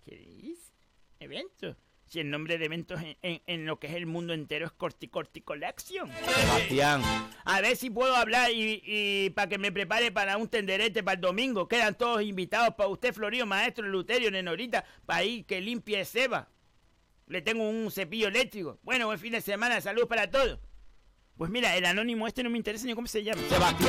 [0.06, 0.72] ¿Qué dice?
[1.20, 1.76] ¿Eventos?
[2.10, 4.72] Si el nombre de eventos en, en- en lo que es el mundo entero es
[4.72, 6.10] Corti Corti Collection.
[6.12, 7.02] Sebastián.
[7.46, 11.16] A ver si puedo hablar y, y para que me prepare para un tenderete para
[11.16, 11.68] el domingo.
[11.68, 16.50] Quedan todos invitados para usted, Florio, maestro, Luterio, Nenorita, para ir que limpie Seba.
[17.28, 18.80] Le tengo un cepillo eléctrico.
[18.82, 20.60] Bueno, buen fin de semana, salud para todos.
[21.38, 23.40] Pues mira, el anónimo este no me interesa ni cómo se llama.
[23.48, 23.88] ¡Sergio!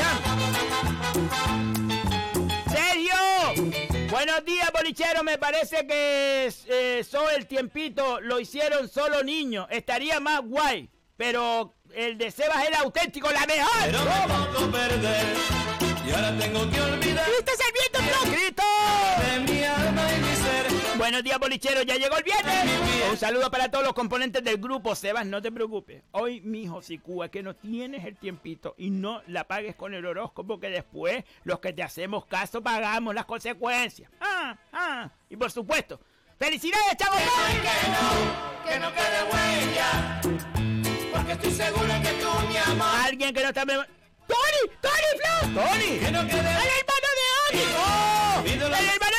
[4.23, 5.25] Buenos días, bolichero.
[5.25, 7.03] Me parece que eh,
[7.35, 9.67] el Tiempito lo hicieron solo niños.
[9.71, 10.91] Estaría más guay.
[11.17, 13.73] Pero el de Sebas era auténtico, la mejor.
[13.83, 15.27] Pero me perder
[16.07, 17.25] y ahora tengo que olvidar.
[17.25, 18.31] ¡Cristo Sarmiento, Flo!
[18.31, 18.63] ¡Cristo!
[19.23, 20.40] De mi alma y mi ser.
[20.97, 21.83] Buenos días, bolichero.
[21.83, 22.55] Ya llegó el viernes.
[23.11, 24.95] Un saludo para todos los componentes del grupo.
[24.95, 26.03] Sebas, no te preocupes.
[26.13, 30.05] Hoy, mijo, si Cuba, que no tienes el tiempito y no la pagues con el
[30.05, 34.11] horóscopo, que después los que te hacemos caso pagamos las consecuencias.
[34.21, 35.11] Ah, ah.
[35.29, 36.01] Y por supuesto,
[36.39, 37.21] ¡felicidades, chavos!
[38.69, 40.21] Que no quede huella,
[41.13, 42.89] porque estoy seguro que tú mi amor.
[43.05, 43.65] Alguien que no está...
[43.65, 44.63] ¡Tony!
[44.81, 45.63] ¡Tony, Flo!
[45.63, 45.99] ¡Tony!
[45.99, 47.61] Que no quede ¡El hermano de!
[47.77, 48.43] ¡Oh!
[48.45, 49.10] ¡El hermano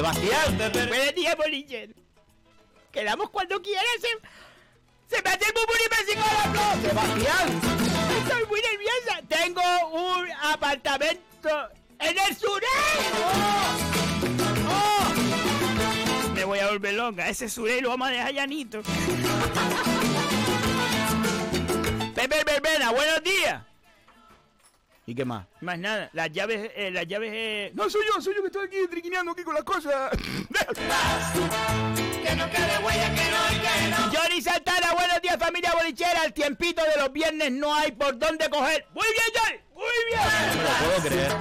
[0.00, 0.56] Sebastián.
[0.88, 1.92] Buenos días, bolichero.
[2.90, 3.84] Quedamos cuando quieras.
[4.00, 4.08] Se,
[5.14, 5.56] se me hace el y
[5.90, 5.96] me
[6.52, 6.80] flor.
[6.80, 7.60] Sebastián.
[8.16, 9.20] Estoy muy nerviosa.
[9.28, 9.60] Tengo
[9.92, 11.68] un apartamento
[11.98, 12.64] en el sureste.
[14.70, 16.32] ¡Oh!
[16.32, 17.28] Me voy a volver loca.
[17.28, 18.80] Ese suré lo vamos a dejar llanito.
[22.14, 23.69] Pepe Verbena, buenos días.
[25.10, 25.44] ¿Y qué más?
[25.60, 27.72] Más nada, las llaves, eh, las llaves, eh...
[27.74, 30.08] No, soy yo, soy yo que estoy aquí triquineando aquí con las cosas.
[32.22, 33.96] Que no quede huella, que no, que no.
[34.16, 36.22] Johnny Santana, buenos días familia bolichera.
[36.24, 38.86] El tiempito de los viernes no hay por dónde coger.
[38.94, 39.58] Muy bien, Johnny.
[39.74, 40.22] Muy bien.
[40.56, 41.32] No lo puedo creer.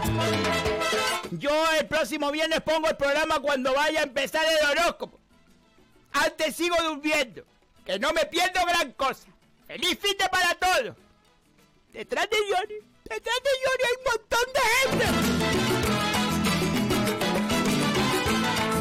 [1.38, 5.20] Yo el próximo viernes pongo el programa cuando vaya a empezar el horóscopo.
[6.14, 7.44] Antes sigo durmiendo.
[7.86, 9.28] Que no me pierdo gran cosa.
[9.68, 10.96] Feliz fin de para todos.
[11.94, 15.06] Detrás de Johnny, detrás de Johnny hay un montón de gente.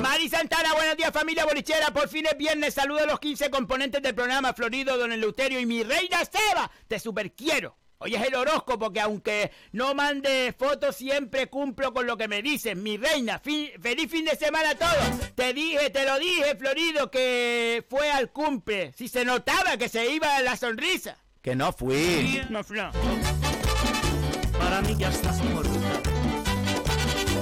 [0.03, 1.93] Mari Santana, buenos días familia bolichera.
[1.93, 2.75] Por fin es viernes.
[2.75, 6.71] Saludo a los 15 componentes del programa Florido, Don Eleuterio y mi reina Seba.
[6.87, 7.77] Te super quiero.
[8.01, 12.43] Hoy es el horóscopo que aunque no mande fotos siempre cumplo con lo que me
[12.43, 13.41] dices, mi reina.
[13.41, 15.35] Fin- feliz fin de semana a todos.
[15.35, 18.93] Te dije, te lo dije, Florido, que fue al cumple.
[18.93, 21.19] Si se notaba que se iba la sonrisa.
[21.43, 22.41] Que no fui.
[22.51, 22.93] No, Flo.
[24.79, 25.73] Para mí ya estás muerta.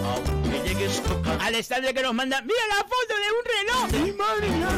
[0.06, 1.44] Aunque llegues tocando.
[1.44, 3.44] Alexandre que nos manda, mira la foto de un
[3.92, 4.06] reloj.
[4.06, 4.68] ¡Mi madre mía!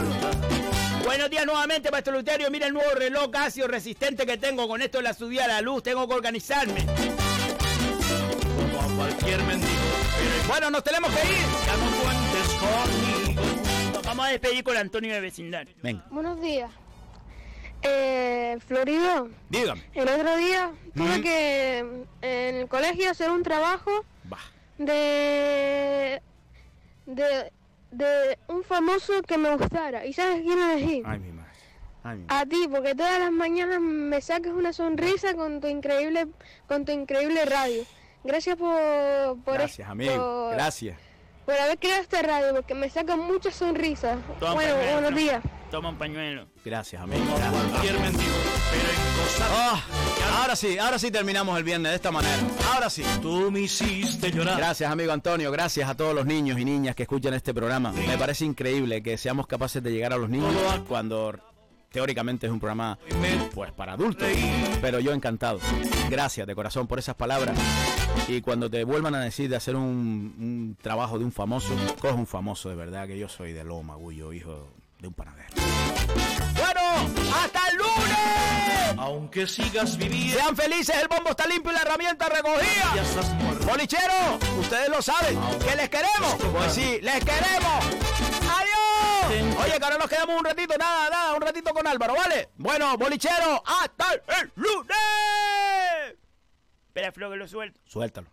[1.04, 2.50] Buenos días nuevamente, Maestro Luterio.
[2.50, 4.66] Mira el nuevo reloj Casio resistente que tengo.
[4.66, 6.84] Con esto de la subida a la luz, tengo que organizarme.
[8.56, 9.72] Como a cualquier mendigo.
[10.48, 11.38] Bueno, nos tenemos que ir.
[11.64, 13.92] Ya no cuentes conmigo.
[13.94, 15.76] Nos vamos a despedir con Antonio de vecindario.
[15.80, 16.72] Venga, Buenos días.
[17.82, 19.82] Eh, Florido, dígame.
[19.94, 21.78] el otro día tuve que
[22.22, 24.04] en el colegio hacer un trabajo
[24.78, 26.20] de,
[27.06, 27.52] de
[27.90, 30.04] de un famoso que me gustara.
[30.04, 31.02] ¿Y sabes quién elegí?
[31.04, 31.50] Ay, mi madre.
[32.02, 36.28] Ay, mi A ti, porque todas las mañanas me sacas una sonrisa con tu increíble
[36.66, 37.84] con tu increíble radio.
[38.24, 40.50] Gracias por por Gracias, amigo.
[40.50, 40.96] Gracias.
[41.48, 44.18] Por haber creado esta radio, porque me saca muchas sonrisas.
[44.38, 45.00] Toma bueno, pañuelo.
[45.00, 45.42] buenos días.
[45.70, 46.46] Toma un pañuelo.
[46.62, 47.24] Gracias, amigo.
[47.24, 47.96] Cualquier.
[47.96, 49.48] Pero en cosas.
[49.50, 49.82] Ah,
[50.42, 52.36] ahora sí, ahora sí terminamos el viernes de esta manera.
[52.74, 53.02] Ahora sí.
[53.22, 54.58] Tú me hiciste llorar.
[54.58, 55.50] Gracias, amigo Antonio.
[55.50, 57.92] Gracias a todos los niños y niñas que escuchan este programa.
[57.92, 60.52] Me parece increíble que seamos capaces de llegar a los niños
[60.86, 61.34] cuando
[61.90, 62.98] teóricamente es un programa
[63.54, 64.28] pues para adultos.
[64.80, 65.60] Pero yo encantado.
[66.10, 67.56] Gracias de corazón por esas palabras.
[68.26, 72.14] Y cuando te vuelvan a decir de hacer un, un trabajo de un famoso, coge
[72.14, 75.48] un famoso de verdad, que yo soy de Loma, Gullo, hijo de un panadero.
[76.54, 76.80] Bueno,
[77.34, 78.98] hasta el lunes.
[78.98, 80.38] Aunque sigas viviendo.
[80.38, 82.94] Sean felices, el bombo está limpio y la herramienta recogida.
[82.94, 83.66] Ya estás muerto.
[83.66, 86.34] Bolichero, ustedes lo saben, que les queremos.
[86.52, 88.37] Pues sí, les queremos.
[89.28, 92.48] Oye, que ahora nos quedamos un ratito, nada, nada, un ratito con Álvaro, ¿vale?
[92.56, 94.96] Bueno, bolichero, hasta el lunes.
[96.86, 97.78] Espera, Flo, que lo suelto.
[97.84, 98.30] Suéltalo.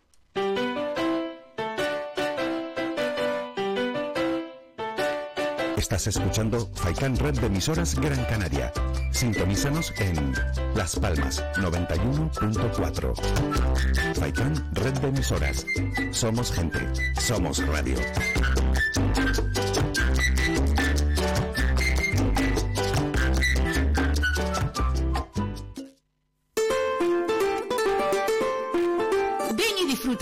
[5.76, 8.72] Estás escuchando Faikan Red de emisoras Gran Canaria.
[9.12, 10.34] Sintonízanos en
[10.74, 14.16] Las Palmas 91.4.
[14.18, 15.64] Faikan Red de emisoras.
[16.10, 16.80] Somos gente.
[17.20, 17.98] Somos radio.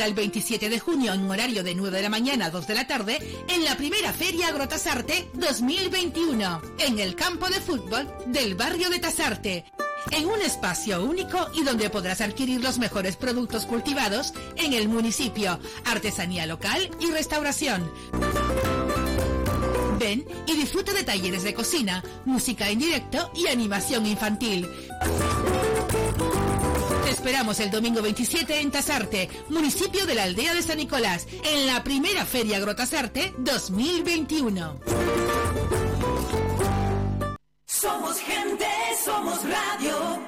[0.05, 2.87] El 27 de junio en horario de 9 de la mañana a 2 de la
[2.87, 3.19] tarde
[3.49, 9.65] en la primera Feria Agrotasarte 2021 en el campo de fútbol del barrio de Tasarte.
[10.11, 15.59] En un espacio único y donde podrás adquirir los mejores productos cultivados en el municipio,
[15.87, 17.91] artesanía local y restauración.
[19.99, 24.69] Ven y disfruta de talleres de cocina, música en directo y animación infantil.
[27.25, 31.83] Esperamos el domingo 27 en Tasarte, municipio de la aldea de San Nicolás, en la
[31.83, 34.79] primera Feria Agrotasarte 2021.
[37.65, 38.67] Somos gente,
[39.03, 40.21] somos radio.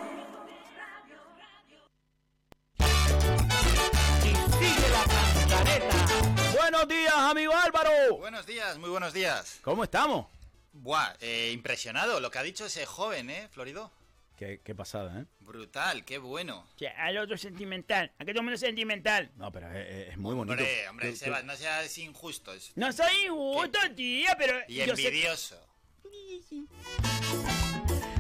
[6.55, 7.91] Buenos días, amigo Álvaro.
[8.21, 9.59] Buenos días, muy buenos días.
[9.61, 10.29] ¿Cómo estamos?
[10.73, 13.93] Buah, eh, impresionado lo que ha dicho ese joven, ¿eh, Florido?
[14.37, 15.25] Qué, qué pasada, ¿eh?
[15.41, 16.67] Brutal, qué bueno.
[16.77, 18.13] Che, al otro sentimental.
[18.19, 19.31] ¿A qué todo el mundo es sentimental?
[19.37, 20.53] No, pero es, es muy bonito.
[20.53, 22.53] Hombre, hombre, Sebas, no seas injusto.
[22.75, 24.59] No soy injusto, tía, pero...
[24.69, 25.59] Y yo sé- envidioso.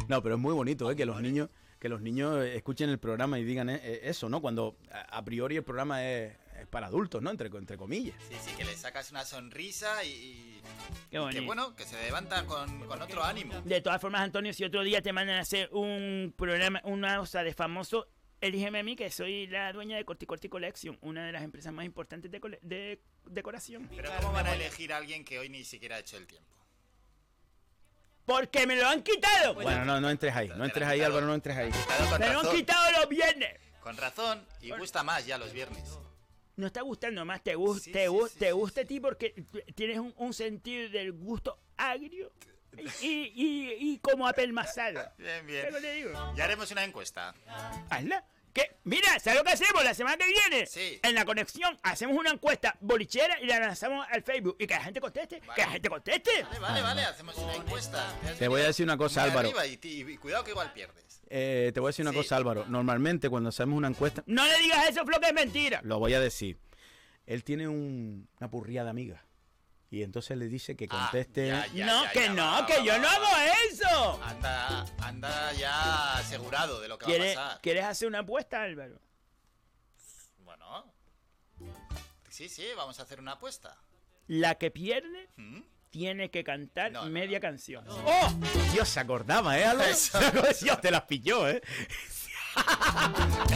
[0.08, 0.96] No, pero es muy bonito, ¿eh?
[0.96, 1.48] Que los niños
[1.78, 4.40] que los niños escuchen el programa y digan eh, eh, eso, ¿no?
[4.40, 6.32] Cuando a, a priori el programa es,
[6.66, 7.30] es para adultos, ¿no?
[7.30, 8.14] Entre, entre comillas.
[8.28, 10.08] Sí, sí, que le sacas una sonrisa y...
[10.08, 10.62] y-
[11.10, 11.40] Qué y bonito.
[11.40, 13.60] que bueno, que se levanta con, con otro ánimo.
[13.62, 17.42] De todas formas, Antonio, si otro día te mandan a hacer un programa, una cosa
[17.44, 18.08] de famoso,
[18.40, 21.72] elígeme a mí, que soy la dueña de Corti Corti Collection, una de las empresas
[21.72, 23.88] más importantes de, cole- de decoración.
[23.94, 26.50] Pero ¿cómo van a elegir a alguien que hoy ni siquiera ha hecho el tiempo?
[28.24, 29.54] ¡Porque me lo han quitado!
[29.54, 31.70] Bueno, no, no entres ahí, no entres ahí, Álvaro, no entres ahí.
[32.18, 33.54] ¡Me lo han quitado los viernes!
[33.80, 35.96] Con razón, y gusta más ya los viernes.
[36.56, 39.34] No está gustando más, te, gus- te, gu- te gusta a ti porque
[39.74, 42.32] tienes un, un sentido del gusto agrio
[43.02, 45.02] y, y, y como apelmazado.
[45.18, 45.66] Bien, bien.
[46.34, 47.34] Ya haremos una encuesta.
[47.90, 48.24] Hazla.
[48.54, 48.74] ¿Qué?
[48.84, 50.64] Mira, ¿sabes lo que hacemos la semana que viene?
[50.64, 50.98] Sí.
[51.02, 54.56] En la conexión hacemos una encuesta bolichera y la lanzamos al Facebook.
[54.58, 55.42] Y que la gente conteste.
[55.54, 56.42] Que la gente conteste.
[56.44, 58.14] Vale, vale, vale, hacemos una encuesta.
[58.38, 59.48] Te voy a decir una cosa, Muy Álvaro.
[59.48, 61.04] arriba y, y cuidado que igual pierdes.
[61.28, 62.66] Eh, te voy a decir una cosa, Álvaro.
[62.66, 65.80] Normalmente cuando hacemos una encuesta, No le digas eso, Flo, que es mentira.
[65.82, 66.58] lo voy a decir.
[67.26, 69.20] Él tiene un- una purría de amigas.
[69.90, 71.52] Y entonces le dice que conteste.
[71.52, 73.14] Ah, ya, no, ya, que ya, no, va, que va, yo va, no va.
[73.14, 73.26] hago
[73.70, 74.22] eso.
[74.24, 77.60] Anda, anda ya asegurado de lo que va a ¿Quieres, pasar.
[77.60, 79.00] ¿Quieres hacer una apuesta, Álvaro?
[80.38, 80.92] Bueno.
[82.28, 83.76] Sí, sí, vamos a hacer una apuesta.
[84.26, 85.60] La que pierde ¿Mm?
[85.96, 87.82] Tiene que cantar media canción.
[87.88, 88.30] ¡Oh!
[88.70, 89.88] Dios se acordaba, ¿eh, Álvaro?
[89.90, 90.18] Eso,
[90.62, 91.62] Dios te las pilló, ¿eh?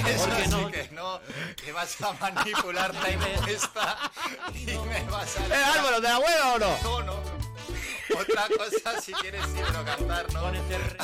[0.06, 1.20] Eso sí no- que no,
[1.62, 4.10] que vas a manipular la encuesta
[4.54, 5.46] y me vas a...
[5.48, 6.78] ¡Eh, Álvaro, te la juega o no?
[6.82, 7.40] No, no, no.
[8.18, 10.50] Otra cosa si quieres sí, pero cantar, ¿no?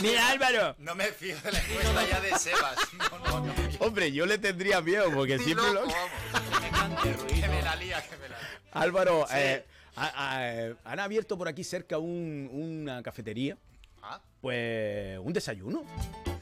[0.00, 0.74] Mira, Álvaro.
[0.78, 2.78] No me fío de la encuesta ya de Sebas.
[2.94, 3.54] No, no, no.
[3.80, 5.82] Hombre, yo le tendría miedo porque Ni siempre lo...
[5.82, 5.94] loco,
[6.32, 7.02] vamos.
[7.04, 8.60] Que me la lía, que me la lía.
[8.72, 9.34] Álvaro, Sí.
[9.36, 9.64] eh,
[9.96, 13.56] a- a- han abierto por aquí cerca un- una cafetería.
[14.02, 14.20] Ah.
[14.40, 15.84] Pues un desayuno.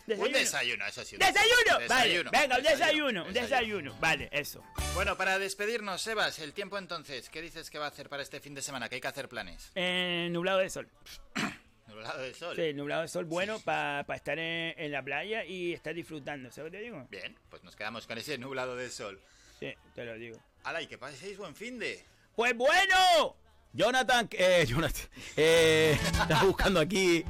[0.06, 1.16] Un desayuno, eso sí.
[1.16, 1.88] un ¡Desayuno!
[1.88, 3.96] Vale, Desayuno, venga, un desayuno, un desayuno.
[4.00, 4.62] Vale, eso.
[4.94, 8.38] Bueno, para despedirnos, Sebas, el tiempo entonces, ¿qué dices que va a hacer para este
[8.40, 8.90] fin de semana?
[8.90, 9.70] Que hay que hacer planes.
[9.74, 10.88] Eh, nublado de sol.
[11.86, 12.56] Nublado de sol.
[12.56, 16.70] Sí, nublado de sol bueno para estar en, en la playa y estar disfrutando, ¿sabes
[16.72, 17.06] lo que te digo?
[17.10, 19.20] Bien, pues nos quedamos con ese nublado de sol.
[19.60, 20.38] Sí, te lo digo.
[20.64, 22.04] Hala, y que paséis buen fin de.
[22.34, 23.36] ¡Pues bueno!
[23.74, 27.24] Jonathan, eh, Jonathan, eh, estás buscando aquí.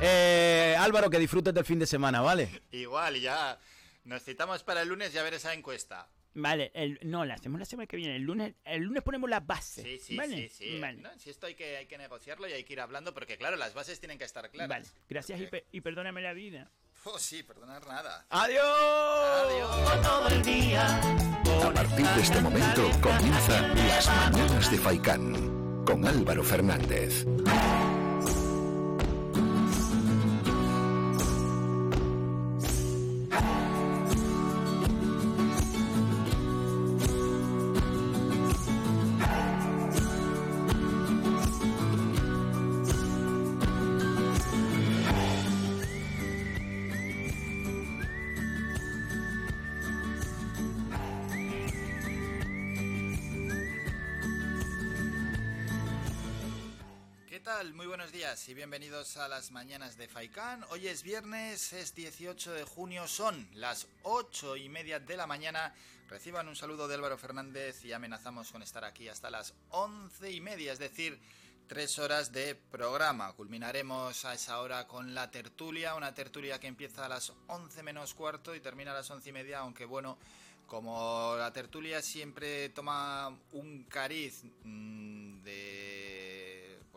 [0.00, 2.62] Eh, Álvaro, que disfrutes del fin de semana, ¿vale?
[2.72, 3.58] Igual, ya
[4.04, 6.08] nos citamos para el lunes y a ver esa encuesta.
[6.34, 8.16] Vale, el, no, la hacemos la semana que viene.
[8.16, 9.84] El lunes, el lunes ponemos las bases.
[9.84, 10.48] Sí, sí, ¿vale?
[10.48, 10.78] sí, sí.
[10.80, 11.00] Vale.
[11.00, 13.56] No, si esto hay que, hay que negociarlo y hay que ir hablando porque, claro,
[13.56, 14.68] las bases tienen que estar claras.
[14.68, 16.70] Vale, gracias y, pe- y perdóname la vida.
[17.04, 18.26] Oh, sí, perdonar nada.
[18.30, 18.62] ¡Adiós!
[18.62, 20.02] Adiós.
[20.02, 21.41] Todo el día.
[21.60, 27.26] A partir de este momento comienza Las Mañanas de Faicán con Álvaro Fernández.
[58.48, 60.64] Y bienvenidos a las mañanas de Faikán.
[60.70, 65.74] Hoy es viernes, es 18 de junio, son las 8 y media de la mañana.
[66.08, 70.40] Reciban un saludo de Álvaro Fernández y amenazamos con estar aquí hasta las 11 y
[70.40, 71.20] media, es decir,
[71.68, 73.32] tres horas de programa.
[73.34, 78.14] Culminaremos a esa hora con la tertulia, una tertulia que empieza a las 11 menos
[78.14, 80.18] cuarto y termina a las 11 y media, aunque bueno,
[80.66, 86.31] como la tertulia siempre toma un cariz mm, de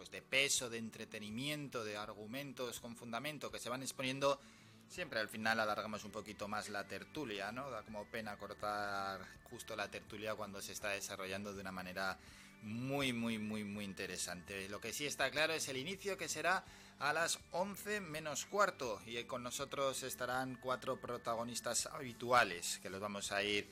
[0.06, 4.40] pues de peso, de entretenimiento, de argumentos con fundamento que se van exponiendo,
[4.88, 7.72] siempre al final alargamos un poquito más la tertulia, ¿no?
[7.72, 12.20] Da como pena cortar justo la tertulia cuando se está desarrollando de una manera
[12.62, 14.70] muy, muy, muy, muy interesante.
[14.70, 16.64] Lo que sí está claro es el inicio que será
[17.00, 23.32] a las 11 menos cuarto y con nosotros estarán cuatro protagonistas habituales que los vamos
[23.32, 23.68] a ir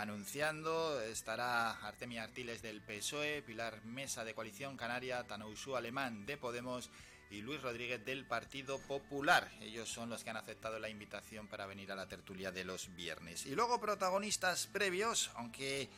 [0.00, 1.00] anunciando.
[1.00, 6.90] Estará Artemia Artiles del PSOE, Pilar Mesa de Coalición Canaria, Tanousu Alemán de Podemos
[7.30, 9.50] y Luis Rodríguez del Partido Popular.
[9.60, 12.94] Ellos son los que han aceptado la invitación para venir a la tertulia de los
[12.94, 13.46] viernes.
[13.46, 15.88] Y luego protagonistas previos, aunque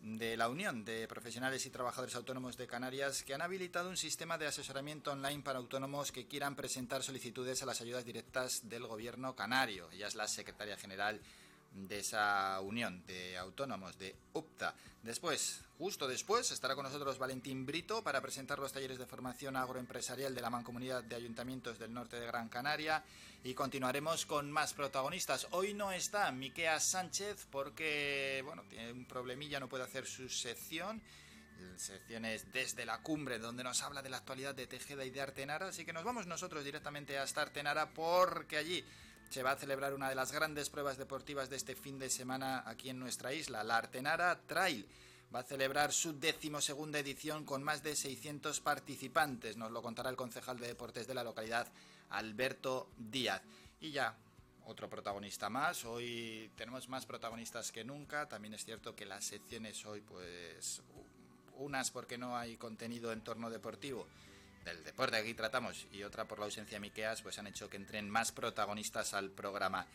[0.00, 4.38] de la Unión de Profesionales y Trabajadores Autónomos de Canarias que han habilitado un sistema
[4.38, 9.34] de asesoramiento online para autónomos que quieran presentar solicitudes a las ayudas directas del gobierno
[9.34, 9.90] canario.
[9.90, 11.20] Ella es la secretaria general
[11.98, 14.74] esa unión de autónomos de UPTA.
[15.02, 20.34] Después, justo después, estará con nosotros Valentín Brito para presentar los talleres de formación agroempresarial
[20.34, 23.02] de la Mancomunidad de Ayuntamientos del Norte de Gran Canaria
[23.44, 25.48] y continuaremos con más protagonistas.
[25.50, 31.02] Hoy no está Miquea Sánchez porque, bueno, tiene un problemilla, no puede hacer su sección.
[31.76, 35.68] Secciones desde la cumbre donde nos habla de la actualidad de Tejeda y de Artenara,
[35.68, 38.84] así que nos vamos nosotros directamente hasta Artenara porque allí
[39.32, 42.64] se va a celebrar una de las grandes pruebas deportivas de este fin de semana
[42.66, 44.86] aquí en nuestra isla, la Artenara Trail.
[45.34, 49.56] Va a celebrar su decimosegunda edición con más de 600 participantes.
[49.56, 51.66] Nos lo contará el concejal de deportes de la localidad,
[52.10, 53.40] Alberto Díaz.
[53.80, 54.14] Y ya,
[54.66, 55.86] otro protagonista más.
[55.86, 58.28] Hoy tenemos más protagonistas que nunca.
[58.28, 60.82] También es cierto que las secciones hoy, pues,
[61.56, 64.06] unas porque no hay contenido en torno deportivo
[64.64, 67.76] del deporte aquí tratamos y otra por la ausencia de Miqueas, pues han hecho que
[67.76, 69.86] entren más protagonistas al programa.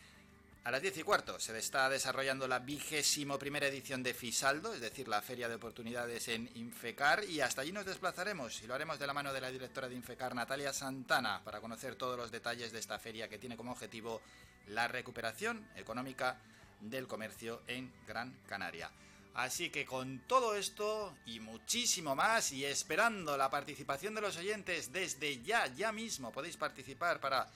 [0.63, 4.81] A las 10 y cuarto se está desarrollando la vigésimo primera edición de FISALDO, es
[4.81, 8.99] decir, la Feria de Oportunidades en Infecar, y hasta allí nos desplazaremos y lo haremos
[8.99, 12.73] de la mano de la directora de Infecar, Natalia Santana, para conocer todos los detalles
[12.73, 14.21] de esta feria que tiene como objetivo
[14.67, 16.37] la recuperación económica
[16.81, 18.91] del Comercio en Gran Canaria.
[19.37, 24.91] Así que con todo esto y muchísimo más y esperando la participación de los oyentes
[24.91, 27.47] desde ya, ya mismo podéis participar para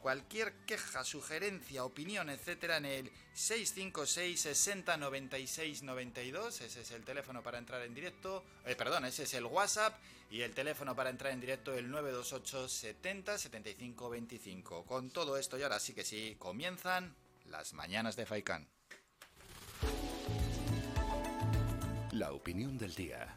[0.00, 7.42] cualquier queja, sugerencia, opinión, etcétera en el 656 60 96 92, ese es el teléfono
[7.42, 9.98] para entrar en directo, eh, perdón, ese es el WhatsApp
[10.30, 14.84] y el teléfono para entrar en directo el 928 70 75 25.
[14.84, 17.16] Con todo esto y ahora sí que sí, comienzan
[17.46, 18.68] las mañanas de Faikán.
[22.16, 23.36] La opinión del día.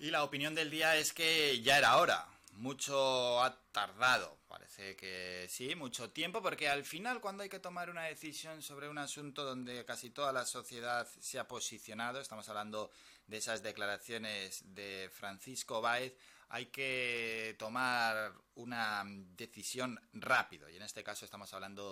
[0.00, 2.26] Y la opinión del día es que ya era hora.
[2.54, 4.36] Mucho ha tardado.
[4.48, 8.88] Parece que sí, mucho tiempo, porque al final cuando hay que tomar una decisión sobre
[8.88, 12.90] un asunto donde casi toda la sociedad se ha posicionado, estamos hablando
[13.28, 16.16] de esas declaraciones de Francisco Báez,
[16.48, 20.68] hay que tomar una decisión rápido.
[20.68, 21.88] Y en este caso estamos hablando